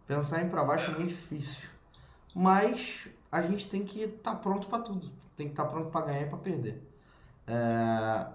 Pensar 0.06 0.42
em 0.42 0.46
ir 0.46 0.50
pra 0.50 0.64
baixo 0.64 0.90
é 0.90 0.94
muito 0.94 1.08
difícil. 1.08 1.66
Mas 2.34 3.08
a 3.30 3.40
gente 3.42 3.68
tem 3.70 3.84
que 3.84 4.02
estar 4.02 4.34
pronto 4.36 4.68
pra 4.68 4.78
tudo. 4.78 5.10
Tem 5.34 5.46
que 5.46 5.52
estar 5.54 5.64
pronto 5.64 5.90
pra 5.90 6.02
ganhar 6.02 6.22
e 6.22 6.26
pra 6.28 6.38
perder. 6.38 6.80
É, 7.46 8.26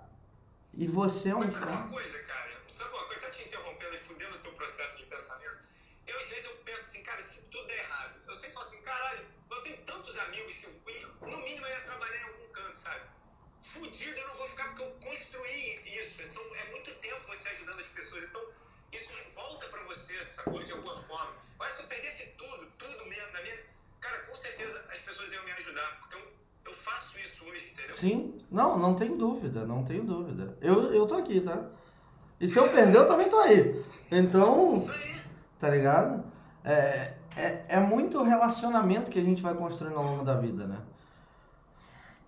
E 0.78 0.88
você 0.88 1.30
é 1.30 1.36
um 1.36 1.40
Mas 1.40 1.50
sabe 1.50 1.66
cara... 1.66 1.78
uma 1.78 1.90
coisa, 1.90 2.20
cara? 2.24 2.62
Sabe 2.72 2.92
uma 2.92 3.06
coisa? 3.06 3.22
Tá 3.22 3.30
te 3.32 3.44
interrompendo 3.44 3.96
e 3.96 3.98
fudendo 3.98 4.36
o 4.36 4.40
teu 4.40 4.54
processo 4.54 4.98
de 4.98 5.04
pensamento. 5.08 5.58
Eu, 6.06 6.20
às 6.20 6.30
vezes, 6.30 6.46
eu 6.46 6.56
penso 6.58 6.82
assim, 6.82 7.04
cara, 7.04 7.20
se 7.22 7.50
tudo 7.50 7.66
der 7.66 7.80
errado, 7.80 8.22
eu 8.28 8.36
sempre 8.36 8.54
falo 8.54 8.66
assim, 8.68 8.82
caralho, 8.84 9.28
eu 9.50 9.62
tenho 9.64 9.78
tantos 9.86 10.18
amigos 10.20 10.54
que, 10.58 10.66
eu- 10.68 11.10
no 11.28 11.38
mínimo, 11.42 11.66
eu 11.66 11.72
ia 11.72 11.82
trabalhar 11.82 12.18
em 12.18 12.24
algum 12.26 12.48
canto, 12.50 12.78
sabe? 12.78 13.02
Fudido 13.60 14.18
eu 14.20 14.28
não 14.28 14.36
vou 14.36 14.48
ficar 14.48 14.66
porque 14.68 14.84
eu 14.84 14.92
construí 15.04 16.00
isso. 16.00 16.24
São, 16.28 16.56
é 16.56 16.66
muito 16.70 16.94
tempo 17.00 17.28
você 17.28 17.50
ajudando 17.50 17.80
as 17.80 17.88
pessoas. 17.88 18.24
Então, 18.26 18.54
isso 18.92 19.14
volta 19.34 19.68
pra 19.70 19.84
você, 19.86 20.24
sacou? 20.24 20.64
De 20.64 20.72
alguma 20.72 20.96
forma. 20.96 21.36
Mas 21.58 21.74
se 21.74 21.82
eu 21.84 21.88
perdesse 21.88 22.34
tudo, 22.34 22.70
tudo 22.78 23.06
mesmo, 23.08 23.32
na 23.32 23.42
minha... 23.42 23.66
Cara, 24.00 24.20
com 24.20 24.36
certeza 24.36 24.88
as 24.92 25.00
pessoas 25.00 25.32
iam 25.34 25.44
me 25.44 25.52
ajudar. 25.54 26.00
Porque 26.00 26.16
eu, 26.16 26.37
eu 26.68 26.74
faço 26.74 27.20
isso 27.20 27.46
hoje, 27.50 27.72
entendeu? 27.72 27.96
Sim, 27.96 28.34
não, 28.52 28.78
não 28.78 28.94
tem 28.94 29.18
dúvida, 29.18 29.66
não 29.66 29.84
tenho 29.84 30.04
dúvida. 30.04 30.58
Eu, 30.62 30.94
eu 30.94 31.06
tô 31.08 31.16
aqui, 31.16 31.42
tá? 31.42 31.66
E 32.40 32.48
se 32.48 32.58
eu 32.60 32.70
perder, 32.70 32.98
eu 32.98 33.08
também 33.08 33.30
tô 33.30 33.40
aí. 33.40 33.84
Então, 34.12 34.74
Isso 34.74 34.92
aí. 34.92 35.16
tá 35.60 35.70
ligado? 35.70 36.24
É, 36.64 37.14
é, 37.36 37.66
é 37.70 37.80
muito 37.80 38.22
relacionamento 38.22 39.10
que 39.10 39.20
a 39.20 39.24
gente 39.24 39.42
vai 39.42 39.56
construindo 39.56 39.98
ao 39.98 40.04
longo 40.04 40.24
da 40.24 40.36
vida, 40.36 40.68
né? 40.68 40.78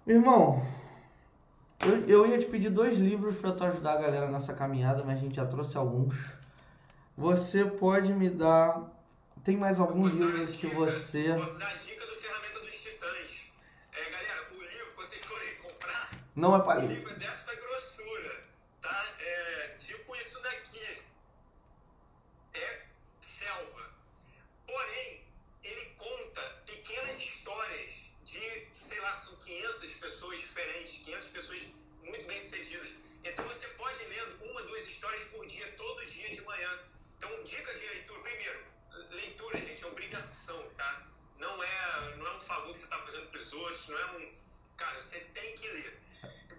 Irmão, 0.08 0.66
eu, 1.86 2.06
eu 2.08 2.28
ia 2.28 2.38
te 2.40 2.46
pedir 2.46 2.70
dois 2.70 2.98
livros 2.98 3.36
pra 3.38 3.52
tu 3.52 3.64
ajudar 3.64 3.94
a 3.94 4.02
galera 4.02 4.30
nessa 4.30 4.54
caminhada, 4.54 5.04
mas 5.04 5.18
a 5.18 5.22
gente 5.22 5.36
já 5.36 5.46
trouxe 5.46 5.78
alguns. 5.78 6.16
Você 7.18 7.66
pode 7.66 8.14
me 8.14 8.30
dar. 8.30 8.82
Tem 9.44 9.56
mais 9.56 9.80
alguns 9.80 10.18
livros 10.18 10.56
que 10.56 10.68
você. 10.68 11.34
Posso 11.36 11.60
dar 11.60 11.78
dica 11.78 12.06
do 12.06 12.16
Ferramenta 12.16 12.60
dos 12.60 12.74
Titãs. 12.74 13.52
É, 13.94 14.12
galera, 14.12 14.48
o 14.52 14.56
livro 14.56 14.92
que 14.92 14.98
vocês 14.98 15.24
forem 15.24 15.48
comprar, 15.62 16.10
Não 16.40 16.56
é 16.56 16.62
pra 16.62 16.78
o 16.78 16.80
ler. 16.80 16.96
livro 16.96 17.12
é 17.12 17.16
dessa 17.16 17.54
grossura, 17.54 18.44
tá? 18.80 19.16
É 19.20 19.76
tipo 19.78 20.16
isso 20.16 20.42
daqui. 20.42 21.04
É 22.54 22.86
selva. 23.20 23.94
Porém, 24.66 25.26
ele 25.62 25.86
conta 25.98 26.42
pequenas 26.66 27.20
histórias 27.20 28.10
de, 28.24 28.68
sei 28.80 29.02
lá, 29.02 29.14
são 29.14 29.36
500 29.36 29.94
pessoas 29.96 30.40
diferentes, 30.40 31.04
500 31.04 31.28
pessoas 31.28 31.62
muito 32.04 32.26
bem 32.26 32.40
sucedidas. 32.40 32.92
Então 33.22 33.46
você 33.46 33.68
pode 33.70 34.02
lendo 34.06 34.46
uma, 34.46 34.64
duas 34.64 34.88
histórias 34.88 35.24
por 35.26 35.46
dia, 35.46 35.70
todo 35.74 36.06
dia 36.06 36.30
de 36.34 36.42
manhã. 36.44 36.80
Então, 37.18 37.44
dica 37.44 37.74
de 37.74 37.86
leitura. 37.86 38.22
Primeiro, 38.22 38.66
leitura, 39.12 39.60
gente, 39.60 39.84
é 39.84 39.88
obrigação, 39.88 40.70
tá? 40.78 41.06
Não 41.38 41.62
é, 41.62 42.16
não 42.16 42.28
é 42.28 42.36
um 42.38 42.40
favor 42.40 42.72
que 42.72 42.78
você 42.78 42.86
está 42.86 42.98
fazendo 43.00 43.28
para 43.28 43.38
os 43.38 43.52
outros, 43.52 43.90
não 43.90 44.00
é 44.00 44.06
um. 44.18 44.34
Cara, 44.78 45.02
você 45.02 45.20
tem 45.20 45.54
que 45.56 45.68
ler. 45.68 46.09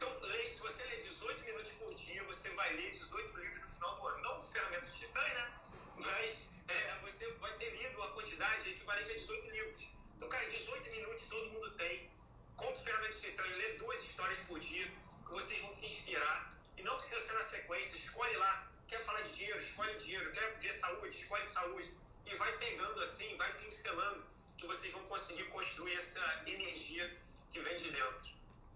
Então, 0.01 0.19
leia, 0.23 0.51
se 0.51 0.61
você 0.61 0.83
ler 0.85 0.97
18 0.97 1.45
minutos 1.45 1.73
por 1.73 1.95
dia, 1.95 2.25
você 2.25 2.49
vai 2.55 2.73
ler 2.73 2.91
18 2.91 3.37
livros 3.37 3.61
no 3.61 3.69
final 3.69 3.97
do 3.97 4.07
ano. 4.09 4.23
Não 4.23 4.41
do 4.41 4.47
Ferramenta 4.47 4.87
de 4.87 4.93
Titãs, 4.99 5.35
né? 5.35 5.61
Mas 5.97 6.41
é, 6.69 6.99
você 7.03 7.31
vai 7.33 7.53
ter 7.59 7.69
lido 7.69 7.99
uma 7.99 8.11
quantidade 8.13 8.71
equivalente 8.71 9.11
a 9.11 9.15
18 9.15 9.51
livros. 9.51 9.93
Então, 10.17 10.27
cara, 10.31 10.49
18 10.49 10.91
minutos 10.91 11.29
todo 11.29 11.51
mundo 11.51 11.71
tem. 11.73 12.11
Compre 12.57 12.81
o 12.81 12.83
Ferramenta 12.83 13.13
de 13.13 13.21
Titãs, 13.21 13.59
lê 13.59 13.73
duas 13.75 14.03
histórias 14.03 14.39
por 14.49 14.59
dia, 14.59 14.91
que 15.27 15.33
vocês 15.33 15.61
vão 15.61 15.71
se 15.71 15.85
inspirar. 15.85 16.51
E 16.79 16.83
não 16.83 16.97
precisa 16.97 17.21
ser 17.21 17.35
na 17.35 17.43
sequência, 17.43 17.99
escolhe 17.99 18.37
lá. 18.39 18.73
Quer 18.89 19.01
falar 19.01 19.21
de 19.21 19.35
dinheiro, 19.35 19.59
escolhe 19.59 19.99
dinheiro. 19.99 20.33
Quer 20.33 20.57
de 20.57 20.73
saúde, 20.73 21.15
escolhe 21.15 21.45
saúde. 21.45 21.95
E 22.25 22.35
vai 22.37 22.57
pegando 22.57 23.03
assim, 23.03 23.37
vai 23.37 23.53
pincelando, 23.59 24.25
que 24.57 24.67
vocês 24.67 24.95
vão 24.95 25.05
conseguir 25.05 25.45
construir 25.51 25.93
essa 25.93 26.43
energia 26.47 27.21
que 27.51 27.61
vem 27.61 27.77
de 27.77 27.91
dentro. 27.91 28.31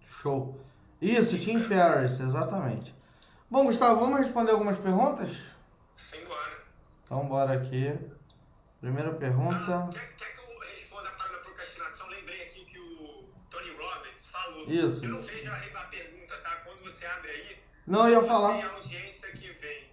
Show. 0.07 0.74
Isso, 1.05 1.39
Tim 1.39 1.61
Ferriss, 1.61 2.19
exatamente. 2.21 2.95
Bom, 3.51 3.65
Gustavo, 3.67 4.01
vamos 4.01 4.21
responder 4.21 4.53
algumas 4.53 4.79
perguntas? 4.79 5.37
Simbora. 5.95 6.65
Então, 7.03 7.27
bora 7.29 7.53
aqui. 7.55 7.95
Primeira 8.81 9.11
Ah, 9.11 9.15
pergunta. 9.15 9.89
quer, 9.93 10.15
quer 10.17 10.33
que 10.35 10.41
eu 10.41 10.59
responda 10.73 11.09
a 11.09 11.13
parte 11.13 11.33
da 11.33 11.39
procrastinação? 11.39 12.09
Lembrei 12.09 12.43
aqui 12.47 12.65
que 12.65 12.79
o 12.79 13.29
Tony 13.51 13.71
Robbins, 13.77 14.29
falou. 14.31 14.71
Isso. 14.71 15.05
Eu 15.05 15.11
não 15.11 15.21
vejo 15.21 15.51
a, 15.51 15.57
a 15.57 15.85
pergunta, 15.89 16.37
tá? 16.39 16.57
Quando 16.65 16.83
você 16.83 17.07
abre 17.07 17.31
aí, 17.31 17.63
Não, 17.87 18.09
eu 18.09 18.23
ia 18.23 18.27
falar. 18.29 18.59
e 18.59 18.63
a 18.63 18.71
audiência 18.73 19.31
que 19.33 19.51
vem. 19.53 19.91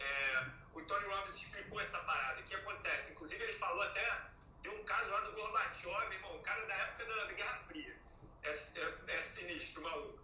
É, 0.00 0.44
o 0.74 0.82
Tony 0.82 1.06
Robbins 1.06 1.36
explicou 1.36 1.80
essa 1.80 1.98
parada. 1.98 2.40
O 2.40 2.44
que 2.44 2.54
acontece? 2.54 3.12
Inclusive, 3.12 3.42
ele 3.44 3.52
falou 3.52 3.82
até. 3.82 4.22
Tem 4.62 4.72
um 4.78 4.84
caso 4.84 5.08
lá 5.10 5.20
do 5.20 5.32
Gorbachev, 5.32 6.12
irmão, 6.14 6.34
o 6.36 6.40
cara 6.40 6.66
da 6.66 6.74
época 6.74 7.04
da, 7.06 7.24
da 7.26 7.32
Guerra 7.32 7.54
Fria. 7.68 7.94
É, 8.42 8.48
é, 8.50 9.16
é 9.16 9.20
sinistro, 9.20 9.82
maluco. 9.82 10.18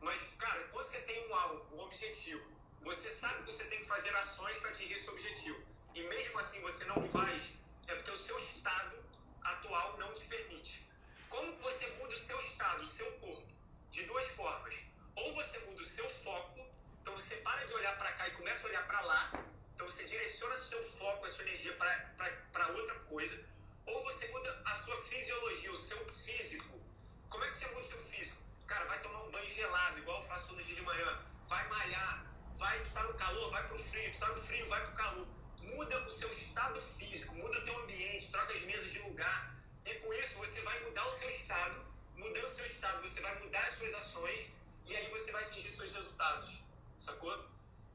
Mas, 0.00 0.22
cara, 0.38 0.62
quando 0.68 0.84
você 0.84 1.00
tem 1.00 1.28
um 1.28 1.34
alvo, 1.34 1.76
um 1.76 1.80
objetivo, 1.80 2.44
você 2.82 3.10
sabe 3.10 3.42
que 3.42 3.52
você 3.52 3.64
tem 3.64 3.80
que 3.80 3.86
fazer 3.86 4.14
ações 4.16 4.56
para 4.58 4.70
atingir 4.70 4.94
esse 4.94 5.10
objetivo. 5.10 5.60
E 5.94 6.02
mesmo 6.02 6.38
assim 6.38 6.60
você 6.60 6.84
não 6.84 7.02
faz, 7.02 7.54
é 7.86 7.94
porque 7.94 8.10
o 8.10 8.18
seu 8.18 8.38
estado 8.38 8.96
atual 9.42 9.96
não 9.98 10.12
te 10.14 10.26
permite. 10.26 10.90
Como 11.28 11.56
você 11.56 11.86
muda 11.98 12.14
o 12.14 12.18
seu 12.18 12.38
estado, 12.40 12.82
o 12.82 12.86
seu 12.86 13.10
corpo? 13.18 13.46
De 13.90 14.04
duas 14.04 14.28
formas. 14.32 14.74
Ou 15.16 15.34
você 15.34 15.58
muda 15.60 15.82
o 15.82 15.84
seu 15.84 16.08
foco, 16.10 16.60
então 17.00 17.14
você 17.14 17.36
para 17.36 17.64
de 17.64 17.72
olhar 17.74 17.96
para 17.96 18.12
cá 18.12 18.28
e 18.28 18.32
começa 18.32 18.66
a 18.66 18.70
olhar 18.70 18.86
para 18.86 19.00
lá. 19.00 19.32
Então 19.74 19.88
você 19.88 20.04
direciona 20.04 20.56
seu 20.56 20.82
foco, 20.82 21.24
a 21.24 21.28
sua 21.28 21.44
energia 21.44 21.74
para 21.76 22.68
outra 22.68 22.94
coisa. 23.00 23.42
Ou 23.86 24.04
você 24.04 24.28
muda 24.28 24.62
a 24.64 24.74
sua 24.74 24.96
fisiologia, 25.02 25.72
o 25.72 25.78
seu 25.78 25.98
físico. 26.12 26.80
Como 27.28 27.44
é 27.44 27.48
que 27.48 27.54
você 27.54 27.66
muda 27.68 27.80
o 27.80 27.84
seu 27.84 27.98
físico? 27.98 28.42
Cara, 28.66 28.84
vai 28.86 29.00
tomar 29.00 29.22
um 29.22 29.30
banho 29.30 29.48
gelado, 29.50 29.98
igual 29.98 30.20
eu 30.20 30.26
faço 30.26 30.48
todo 30.48 30.62
dia 30.62 30.76
de 30.76 30.82
manhã. 30.82 31.18
Vai 31.46 31.68
malhar. 31.68 32.26
Vai, 32.54 32.80
tu 32.80 32.90
tá 32.90 33.02
no 33.04 33.14
calor, 33.14 33.50
vai 33.50 33.66
pro 33.66 33.78
frio. 33.78 34.12
Tu 34.12 34.18
tá 34.18 34.28
no 34.28 34.36
frio, 34.36 34.68
vai 34.68 34.82
pro 34.82 34.92
calor. 34.92 35.28
Muda 35.60 36.06
o 36.06 36.10
seu 36.10 36.28
estado 36.30 36.80
físico, 36.80 37.34
muda 37.36 37.58
o 37.58 37.64
teu 37.64 37.82
ambiente, 37.82 38.30
troca 38.30 38.52
as 38.52 38.60
mesas 38.62 38.92
de 38.92 38.98
lugar. 39.02 39.56
E 39.84 39.94
com 39.94 40.12
isso 40.14 40.38
você 40.38 40.60
vai 40.62 40.84
mudar 40.84 41.06
o 41.06 41.10
seu 41.10 41.28
estado. 41.28 41.84
Mudando 42.16 42.44
o 42.44 42.48
seu 42.48 42.64
estado, 42.64 43.02
você 43.02 43.20
vai 43.20 43.42
mudar 43.42 43.60
as 43.60 43.72
suas 43.72 43.94
ações. 43.94 44.52
E 44.86 44.96
aí 44.96 45.10
você 45.10 45.32
vai 45.32 45.42
atingir 45.42 45.68
seus 45.68 45.92
resultados. 45.92 46.62
Sacou? 46.98 47.32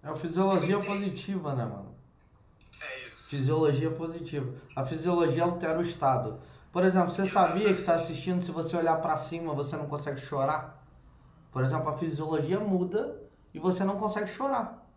É 0.04 0.10
a 0.10 0.16
fisiologia 0.16 0.80
positiva, 0.80 1.56
né, 1.56 1.66
mano? 1.66 1.98
É 2.80 3.00
isso. 3.00 3.30
Fisiologia 3.30 3.92
positiva. 3.92 4.54
A 4.76 4.86
fisiologia 4.86 5.44
altera 5.44 5.80
o 5.80 5.82
estado. 5.82 6.42
Por 6.72 6.84
exemplo, 6.84 7.14
você 7.14 7.28
sabia 7.28 7.74
que 7.74 7.84
tá 7.84 7.94
assistindo, 7.94 8.42
se 8.42 8.52
você 8.52 8.78
olhar 8.78 8.96
pra 9.02 9.18
cima, 9.18 9.54
você 9.54 9.76
não 9.76 9.88
consegue 9.88 10.22
chorar? 10.22 10.86
Por 11.52 11.64
exemplo, 11.64 11.90
a 11.90 11.98
fisiologia 11.98 12.60
muda 12.60 13.22
e 13.54 13.60
você 13.60 13.84
não 13.84 13.98
consegue 13.98 14.30
chorar. 14.30 14.88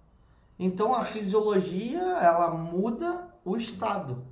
Então 0.59 0.95
a 0.95 1.05
fisiologia, 1.05 2.01
ela 2.01 2.51
muda 2.51 3.29
o 3.45 3.57
estado. 3.57 4.25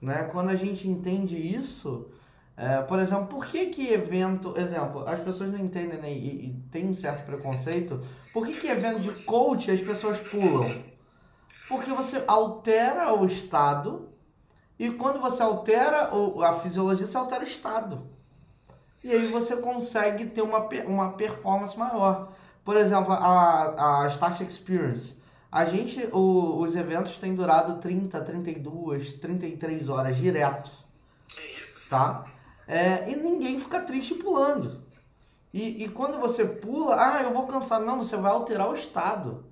Né? 0.00 0.24
Quando 0.24 0.50
a 0.50 0.54
gente 0.54 0.86
entende 0.86 1.36
isso, 1.36 2.10
é, 2.54 2.82
por 2.82 2.98
exemplo, 2.98 3.26
por 3.26 3.46
que 3.46 3.66
que 3.66 3.90
evento, 3.90 4.54
exemplo, 4.58 5.08
as 5.08 5.20
pessoas 5.20 5.50
não 5.50 5.58
entendem 5.58 5.98
né, 5.98 6.12
e, 6.12 6.46
e 6.46 6.62
tem 6.70 6.86
um 6.86 6.94
certo 6.94 7.24
preconceito, 7.24 8.02
por 8.34 8.46
que 8.46 8.56
que 8.56 8.66
evento 8.66 9.00
de 9.00 9.24
coach 9.24 9.70
as 9.70 9.80
pessoas 9.80 10.18
pulam? 10.20 10.70
Porque 11.68 11.90
você 11.90 12.22
altera 12.28 13.14
o 13.14 13.24
estado 13.24 14.10
e 14.78 14.90
quando 14.90 15.20
você 15.20 15.42
altera 15.42 16.10
a 16.46 16.54
fisiologia, 16.60 17.06
você 17.06 17.16
altera 17.16 17.44
o 17.44 17.46
estado. 17.46 18.06
E 19.02 19.12
aí 19.12 19.28
você 19.28 19.56
consegue 19.56 20.26
ter 20.26 20.42
uma, 20.42 20.60
uma 20.86 21.12
performance 21.12 21.78
maior. 21.78 22.32
Por 22.64 22.76
exemplo, 22.76 23.12
a, 23.12 24.02
a 24.04 24.06
Start 24.08 24.40
Experience. 24.40 25.14
A 25.50 25.64
gente, 25.64 26.00
o- 26.12 26.58
os 26.60 26.74
eventos 26.76 27.16
têm 27.18 27.34
durado 27.34 27.80
30, 27.80 28.20
32, 28.20 29.14
33 29.14 29.88
horas 29.88 30.16
direto, 30.16 30.70
Que 31.28 31.40
isso? 31.62 31.86
tá? 31.88 32.24
É, 32.66 33.08
e 33.10 33.16
ninguém 33.16 33.58
fica 33.60 33.80
triste 33.80 34.14
pulando. 34.14 34.82
E, 35.52 35.84
e 35.84 35.90
quando 35.90 36.18
você 36.20 36.44
pula, 36.44 36.96
ah, 36.98 37.22
eu 37.22 37.32
vou 37.32 37.46
cansar. 37.46 37.80
Não, 37.80 37.98
você 37.98 38.16
vai 38.16 38.32
alterar 38.32 38.70
o 38.70 38.74
estado. 38.74 39.46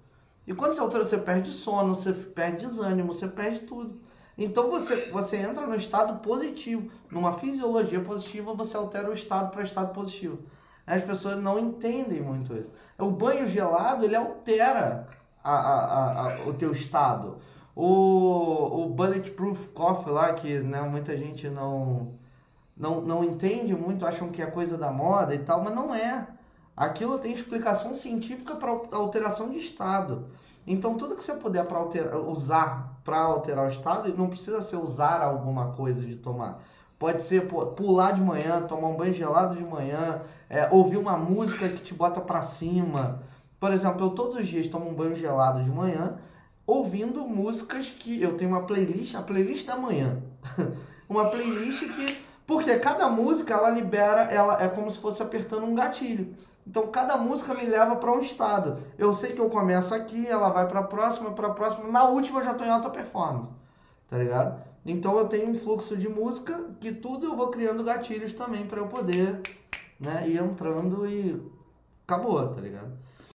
E 0.46 0.54
quando 0.54 0.74
você 0.74 0.80
altera, 0.80 1.04
você 1.04 1.18
perde 1.18 1.50
sono, 1.52 1.94
você 1.94 2.12
perde 2.12 2.66
desânimo, 2.66 3.14
você 3.14 3.28
perde 3.28 3.60
tudo. 3.62 4.00
Então 4.36 4.70
você, 4.70 5.08
você 5.10 5.36
entra 5.36 5.66
no 5.66 5.76
estado 5.76 6.18
positivo, 6.20 6.90
numa 7.10 7.34
fisiologia 7.38 8.00
positiva, 8.00 8.52
você 8.54 8.76
altera 8.76 9.08
o 9.10 9.12
estado 9.14 9.50
para 9.52 9.62
estado 9.62 9.92
positivo. 9.94 10.38
As 10.86 11.02
pessoas 11.02 11.38
não 11.42 11.58
entendem 11.58 12.20
muito 12.20 12.54
isso. 12.54 12.70
O 12.98 13.10
banho 13.10 13.46
gelado, 13.48 14.04
ele 14.04 14.16
altera 14.16 15.06
a, 15.42 15.52
a, 15.52 16.04
a- 16.42 16.48
o 16.48 16.54
teu 16.54 16.72
estado. 16.72 17.38
O, 17.76 18.84
o 18.84 18.88
Bulletproof 18.90 19.68
Coffee 19.68 20.12
lá, 20.12 20.32
que 20.34 20.58
né, 20.60 20.80
muita 20.82 21.16
gente 21.16 21.48
não, 21.48 22.08
não, 22.76 23.00
não 23.00 23.24
entende 23.24 23.74
muito, 23.74 24.06
acham 24.06 24.30
que 24.30 24.42
é 24.42 24.46
coisa 24.46 24.76
da 24.76 24.90
moda 24.90 25.34
e 25.34 25.38
tal, 25.38 25.62
mas 25.62 25.74
não 25.74 25.94
é. 25.94 26.26
Aquilo 26.76 27.18
tem 27.18 27.32
explicação 27.32 27.94
científica 27.94 28.56
para 28.56 28.70
alteração 28.92 29.50
de 29.50 29.58
estado. 29.58 30.26
Então, 30.66 30.94
tudo 30.96 31.14
que 31.14 31.22
você 31.22 31.34
puder 31.34 31.64
pra 31.66 31.78
alterar, 31.78 32.16
usar 32.16 33.00
para 33.04 33.18
alterar 33.18 33.66
o 33.66 33.70
estado, 33.70 34.16
não 34.16 34.28
precisa 34.28 34.62
ser 34.62 34.76
usar 34.76 35.20
alguma 35.20 35.72
coisa 35.72 36.00
de 36.00 36.16
tomar. 36.16 36.58
Pode 36.98 37.22
ser 37.22 37.46
pô, 37.48 37.66
pular 37.66 38.12
de 38.12 38.20
manhã, 38.20 38.62
tomar 38.62 38.88
um 38.88 38.96
banho 38.96 39.12
gelado 39.12 39.56
de 39.56 39.64
manhã, 39.64 40.20
é, 40.48 40.68
ouvir 40.70 40.96
uma 40.96 41.16
música 41.16 41.68
que 41.68 41.82
te 41.82 41.92
bota 41.92 42.20
para 42.20 42.40
cima. 42.40 43.20
Por 43.60 43.72
exemplo, 43.72 44.06
eu 44.06 44.10
todos 44.10 44.36
os 44.36 44.46
dias 44.46 44.66
tomo 44.66 44.88
um 44.88 44.94
banho 44.94 45.14
gelado 45.14 45.62
de 45.62 45.70
manhã, 45.70 46.16
ouvindo 46.66 47.20
músicas 47.26 47.90
que 47.90 48.22
eu 48.22 48.36
tenho 48.36 48.50
uma 48.50 48.62
playlist, 48.62 49.14
a 49.14 49.22
playlist 49.22 49.66
da 49.66 49.76
manhã. 49.76 50.18
uma 51.08 51.28
playlist 51.28 51.80
que 51.80 52.24
porque 52.46 52.78
cada 52.78 53.08
música 53.08 53.54
ela 53.54 53.70
libera, 53.70 54.22
ela 54.24 54.62
é 54.62 54.68
como 54.68 54.90
se 54.90 54.98
fosse 54.98 55.22
apertando 55.22 55.64
um 55.64 55.74
gatilho. 55.74 56.34
Então 56.66 56.86
cada 56.86 57.16
música 57.16 57.54
me 57.54 57.66
leva 57.66 57.96
para 57.96 58.12
um 58.12 58.20
estado. 58.20 58.78
Eu 58.98 59.12
sei 59.12 59.32
que 59.32 59.40
eu 59.40 59.50
começo 59.50 59.94
aqui, 59.94 60.26
ela 60.26 60.48
vai 60.48 60.66
para 60.66 60.80
a 60.80 60.84
próxima, 60.84 61.32
para 61.32 61.48
a 61.48 61.54
próxima, 61.54 61.88
na 61.90 62.08
última 62.08 62.40
eu 62.40 62.44
já 62.44 62.54
tô 62.54 62.64
em 62.64 62.70
alta 62.70 62.90
performance. 62.90 63.50
Tá 64.08 64.18
ligado? 64.18 64.62
Então 64.86 65.16
eu 65.18 65.26
tenho 65.28 65.48
um 65.48 65.54
fluxo 65.54 65.96
de 65.96 66.08
música 66.08 66.62
que 66.80 66.92
tudo 66.92 67.26
eu 67.26 67.36
vou 67.36 67.48
criando 67.48 67.82
gatilhos 67.82 68.32
também 68.34 68.66
para 68.66 68.78
eu 68.78 68.86
poder, 68.86 69.40
né, 69.98 70.28
ir 70.28 70.38
entrando 70.38 71.06
e 71.06 71.42
acabou, 72.06 72.46
tá 72.48 72.60
ligado? 72.60 73.03